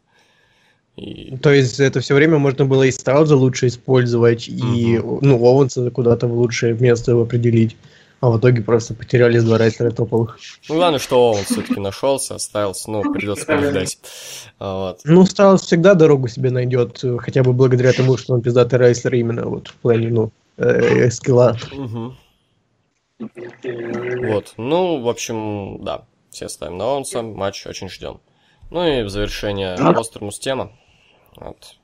И... 0.97 1.37
То 1.37 1.53
есть 1.53 1.79
это 1.79 2.01
все 2.01 2.15
время 2.15 2.39
можно 2.39 2.65
было 2.65 2.83
и 2.83 2.91
Страуза 2.91 3.35
лучше 3.35 3.67
использовать, 3.67 4.47
и 4.47 4.99
ну, 5.21 5.37
Оуэнса 5.37 5.91
куда-то 5.91 6.27
в 6.27 6.33
лучшее 6.33 6.73
место 6.73 7.11
его 7.11 7.21
определить. 7.21 7.77
А 8.19 8.31
в 8.31 8.39
итоге 8.39 8.63
просто 8.63 8.95
потеряли 8.95 9.39
два 9.39 9.59
райстера 9.59 9.91
топовых. 9.91 10.39
Ну, 10.67 10.75
главное, 10.75 10.97
что 10.97 11.33
он 11.33 11.43
все-таки 11.43 11.79
нашелся, 11.79 12.33
оставился, 12.33 12.89
ну, 12.89 13.13
придется 13.13 13.45
побеждать. 13.45 13.99
А, 14.57 14.89
Вот. 14.89 15.01
Ну, 15.03 15.23
Страус 15.27 15.61
всегда 15.61 15.93
дорогу 15.93 16.27
себе 16.27 16.49
найдет, 16.49 17.03
э, 17.03 17.15
хотя 17.19 17.43
бы 17.43 17.53
благодаря 17.53 17.93
тому, 17.93 18.17
что 18.17 18.33
он 18.33 18.41
пиздатый 18.41 18.79
райслер 18.79 19.13
именно 19.13 19.45
вот 19.45 19.67
в 19.67 19.75
плане, 19.75 20.09
ну, 20.09 20.31
э, 20.57 21.11
скилла. 21.11 21.59
Мгм. 21.71 22.17
Вот, 23.19 24.53
ну, 24.57 25.01
в 25.01 25.09
общем, 25.09 25.83
да, 25.83 26.05
все 26.31 26.49
ставим 26.49 26.79
на 26.79 26.97
Онса, 26.97 27.21
матч 27.21 27.67
очень 27.67 27.87
ждем. 27.87 28.19
Ну 28.69 28.83
и 28.83 29.03
в 29.03 29.09
завершение 29.09 29.75
Ну. 29.79 29.93
Постермус 29.93 30.39
тема. 30.39 30.71
Вот. 31.37 31.75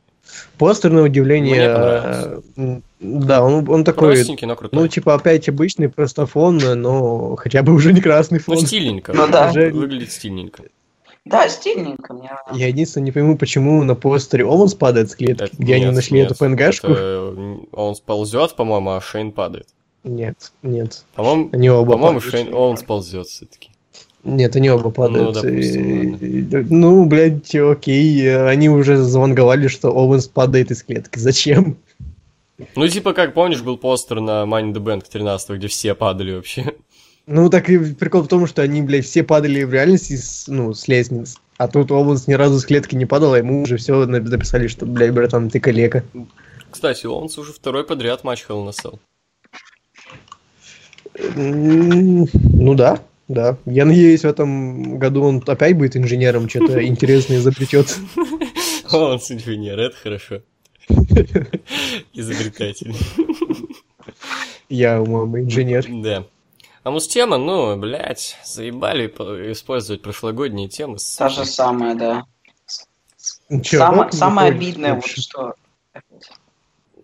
Постер, 0.57 0.91
на 0.91 1.03
удивление, 1.03 2.41
э, 2.57 2.79
да, 2.99 3.43
он, 3.43 3.69
он 3.69 3.83
такой, 3.83 4.13
Простенький, 4.15 4.47
но 4.47 4.55
крутой. 4.55 4.79
ну, 4.79 4.87
типа, 4.87 5.13
опять 5.13 5.47
обычный, 5.49 5.89
просто 5.89 6.25
фон, 6.25 6.57
но 6.57 7.35
хотя 7.35 7.61
бы 7.61 7.73
уже 7.73 7.93
не 7.93 8.01
красный 8.01 8.41
Ну, 8.47 8.55
фон. 8.55 8.65
стильненько. 8.65 9.13
Ну 9.13 9.27
да. 9.27 9.49
Уже- 9.51 9.69
Выглядит 9.71 10.11
стильненько. 10.11 10.63
Да, 11.25 11.47
стильненько 11.49 12.13
мне. 12.13 12.31
Я 12.53 12.67
единственное 12.67 13.05
не 13.05 13.11
пойму, 13.11 13.37
почему 13.37 13.83
на 13.83 13.95
постере 13.95 14.43
Оуэнс 14.45 14.73
падает 14.75 15.11
с 15.11 15.15
клетки, 15.15 15.43
Это- 15.43 15.55
где 15.57 15.75
они 15.75 15.85
нет, 15.85 15.95
нашли 15.95 16.19
нет, 16.19 16.31
эту 16.31 16.39
ПНГшку. 16.39 16.87
это 16.87 17.35
Он 17.71 17.95
сползет, 17.95 18.55
по-моему, 18.55 18.91
а 18.91 19.01
Шейн 19.01 19.31
падает. 19.31 19.67
Нет, 20.03 20.51
нет. 20.63 21.05
По-моему, 21.15 21.49
Они 21.53 21.69
по-моему. 21.69 22.19
Шейн 22.19 22.53
он 22.53 22.75
сползет 22.77 23.27
все-таки. 23.27 23.69
Нет, 24.23 24.55
они 24.55 24.69
оба 24.69 24.89
падают. 24.89 25.35
допустим, 25.35 26.15
И- 26.15 26.65
Ну, 26.69 27.05
блядь, 27.05 27.53
окей. 27.55 28.35
Они 28.47 28.69
уже 28.69 28.97
заванговали, 28.97 29.67
что 29.67 29.89
Оуэнс 29.91 30.27
падает 30.27 30.71
из 30.71 30.83
клетки. 30.83 31.19
Зачем? 31.19 31.77
Ну, 32.75 32.87
типа, 32.87 33.13
как 33.13 33.33
помнишь, 33.33 33.61
был 33.61 33.77
постер 33.77 34.21
на 34.21 34.43
Money 34.43 34.73
the 34.73 34.79
Bank 34.81 35.03
13 35.11 35.57
где 35.57 35.67
все 35.67 35.93
падали 35.95 36.33
вообще. 36.35 36.73
Ну, 37.25 37.49
так 37.49 37.69
и 37.69 37.77
прикол 37.77 38.21
в 38.23 38.27
том, 38.27 38.47
что 38.47 38.61
они, 38.61 38.81
блядь, 38.81 39.05
все 39.05 39.23
падали 39.23 39.63
в 39.63 39.73
реальности, 39.73 40.15
с, 40.17 40.45
ну, 40.47 40.73
с 40.73 40.87
лестниц. 40.87 41.37
А 41.57 41.67
тут 41.67 41.91
Оуэнс 41.91 42.27
ни 42.27 42.33
разу 42.33 42.59
с 42.59 42.65
клетки 42.65 42.95
не 42.95 43.05
падал, 43.05 43.33
а 43.33 43.37
ему 43.37 43.63
уже 43.63 43.77
все 43.77 44.05
написали, 44.05 44.67
что, 44.67 44.85
блядь, 44.85 45.13
братан, 45.13 45.49
ты 45.49 45.59
калека. 45.59 46.03
Кстати, 46.69 47.05
Оуэнс 47.05 47.37
уже 47.37 47.53
второй 47.53 47.85
подряд 47.85 48.23
матч 48.23 48.45
Hell. 48.47 48.71
М, 51.15 52.27
Ну 52.33 52.73
да, 52.75 52.99
да. 53.33 53.57
Я 53.65 53.85
надеюсь, 53.85 54.21
в 54.21 54.27
этом 54.27 54.97
году 54.99 55.23
он 55.23 55.43
опять 55.45 55.77
будет 55.77 55.95
инженером, 55.97 56.49
что-то 56.49 56.85
интересное 56.85 57.37
изобретет. 57.37 57.95
Оуэнс 58.91 59.31
инженер, 59.31 59.79
это 59.79 59.95
хорошо. 59.95 60.41
Изобретатель. 62.13 62.93
Я, 64.69 65.01
мама, 65.01 65.41
инженер. 65.41 65.85
Да. 65.89 66.25
А 66.83 66.91
муз-тема, 66.91 67.37
ну, 67.37 67.77
блядь, 67.77 68.37
заебали 68.43 69.07
по- 69.07 69.51
использовать 69.51 70.01
прошлогодние 70.01 70.67
темы. 70.67 70.97
Та 71.17 71.29
же 71.29 71.45
самая, 71.45 71.95
да. 71.95 72.23
Чё, 73.61 74.05
не 74.05 74.11
самое 74.11 74.51
обидное, 74.51 74.95
вот 74.95 75.05
что... 75.05 75.55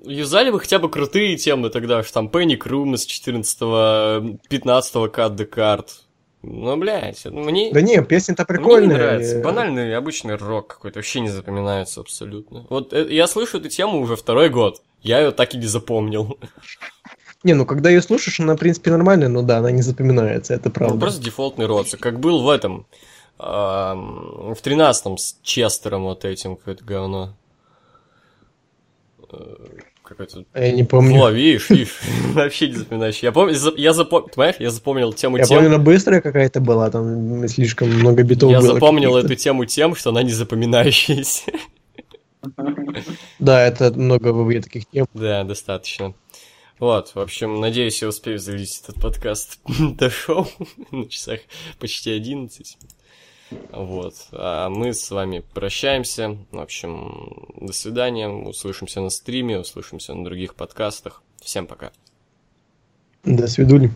Юзали 0.03 0.49
бы 0.49 0.59
хотя 0.59 0.79
бы 0.79 0.89
крутые 0.89 1.35
темы 1.37 1.69
тогда, 1.69 2.03
что 2.03 2.13
там 2.13 2.27
Panic 2.27 2.59
Room 2.59 2.95
из 2.95 3.05
14-15 3.05 4.39
Cut 4.49 5.35
the 5.35 5.49
Card. 5.49 5.87
Ну, 6.41 6.77
блядь, 6.77 7.25
мне... 7.25 7.71
Да 7.73 7.81
не, 7.81 8.01
песня-то 8.01 8.45
Мне 8.47 8.53
не 8.53 8.63
прикольная. 8.63 8.97
нравится. 8.97 9.39
э, 9.39 9.43
Банальный 9.43 9.95
обычный 9.95 10.35
рок 10.35 10.67
какой-то 10.67 10.99
вообще 10.99 11.19
не 11.19 11.27
запоминается 11.29 11.99
абсолютно. 11.99 12.65
Вот 12.69 12.93
э, 12.93 13.13
я 13.13 13.27
слышу 13.27 13.57
эту 13.57 13.67
тему 13.67 13.99
уже 13.99 14.15
второй 14.15 14.49
год. 14.49 14.81
Я 15.01 15.19
ее 15.19 15.31
так 15.31 15.53
и 15.53 15.57
не 15.57 15.65
запомнил. 15.65 16.37
Не, 17.43 17.53
ну 17.53 17.65
когда 17.65 17.89
ее 17.89 18.01
слушаешь, 18.01 18.39
она, 18.39 18.55
в 18.55 18.59
принципе, 18.59 18.91
нормальная, 18.91 19.27
но 19.27 19.41
да, 19.41 19.57
она 19.57 19.71
не 19.71 19.81
запоминается, 19.81 20.53
это 20.53 20.69
Ну, 20.69 20.73
правда. 20.73 20.99
просто 20.99 21.21
дефолтный 21.23 21.65
рот. 21.65 21.87
Как 21.99 22.19
был 22.19 22.41
в 22.41 22.49
этом. 22.49 22.85
ам, 23.37 24.53
в 24.53 24.61
13-м 24.61 25.17
с 25.17 25.37
Честером 25.43 26.03
вот 26.03 26.23
этим 26.25 26.55
какое-то 26.55 26.83
говно. 26.85 27.35
Какой-то... 30.09 30.43
Я 30.55 30.71
не 30.71 30.83
помню. 30.83 31.19
Во, 31.19 31.29
видишь, 31.29 31.69
видишь, 31.69 31.99
вообще 32.33 32.69
не 32.69 32.73
запоминаешь. 32.73 33.19
Я 33.19 33.31
помню, 33.31 33.55
я 33.77 33.93
запомнил, 33.93 34.29
понимаешь, 34.29 34.55
я 34.57 34.71
запомнил 34.71 35.13
тему 35.13 35.37
Я 35.37 35.43
тем, 35.43 35.57
помню, 35.57 35.75
она 35.75 35.77
быстрая 35.77 36.19
какая-то 36.19 36.61
была, 36.61 36.89
там 36.89 37.47
слишком 37.47 37.89
много 37.89 38.23
битов 38.23 38.51
я 38.51 38.59
было. 38.59 38.73
запомнил 38.73 39.15
эту 39.17 39.35
тему 39.35 39.65
тем, 39.65 39.93
что 39.93 40.09
она 40.09 40.23
не 40.23 40.31
запоминающаяся. 40.31 41.51
Да, 43.37 43.63
это 43.63 43.93
много 43.93 44.33
в 44.33 44.61
таких 44.63 44.87
тем. 44.87 45.05
Да, 45.13 45.43
достаточно. 45.43 46.15
Вот, 46.79 47.13
в 47.13 47.19
общем, 47.19 47.59
надеюсь, 47.59 48.01
я 48.01 48.07
успею 48.07 48.39
залить 48.39 48.81
этот 48.81 48.99
подкаст 48.99 49.59
до 49.79 50.09
шоу 50.09 50.47
на 50.89 51.07
часах 51.07 51.41
почти 51.77 52.11
11. 52.11 52.77
Вот. 53.71 54.15
А 54.31 54.69
мы 54.69 54.93
с 54.93 55.09
вами 55.11 55.43
прощаемся. 55.53 56.37
В 56.51 56.59
общем, 56.59 57.47
до 57.59 57.73
свидания. 57.73 58.29
Услышимся 58.29 59.01
на 59.01 59.09
стриме, 59.09 59.59
услышимся 59.59 60.13
на 60.13 60.23
других 60.23 60.55
подкастах. 60.55 61.23
Всем 61.41 61.67
пока. 61.67 61.91
До 63.23 63.47
свидули. 63.47 63.91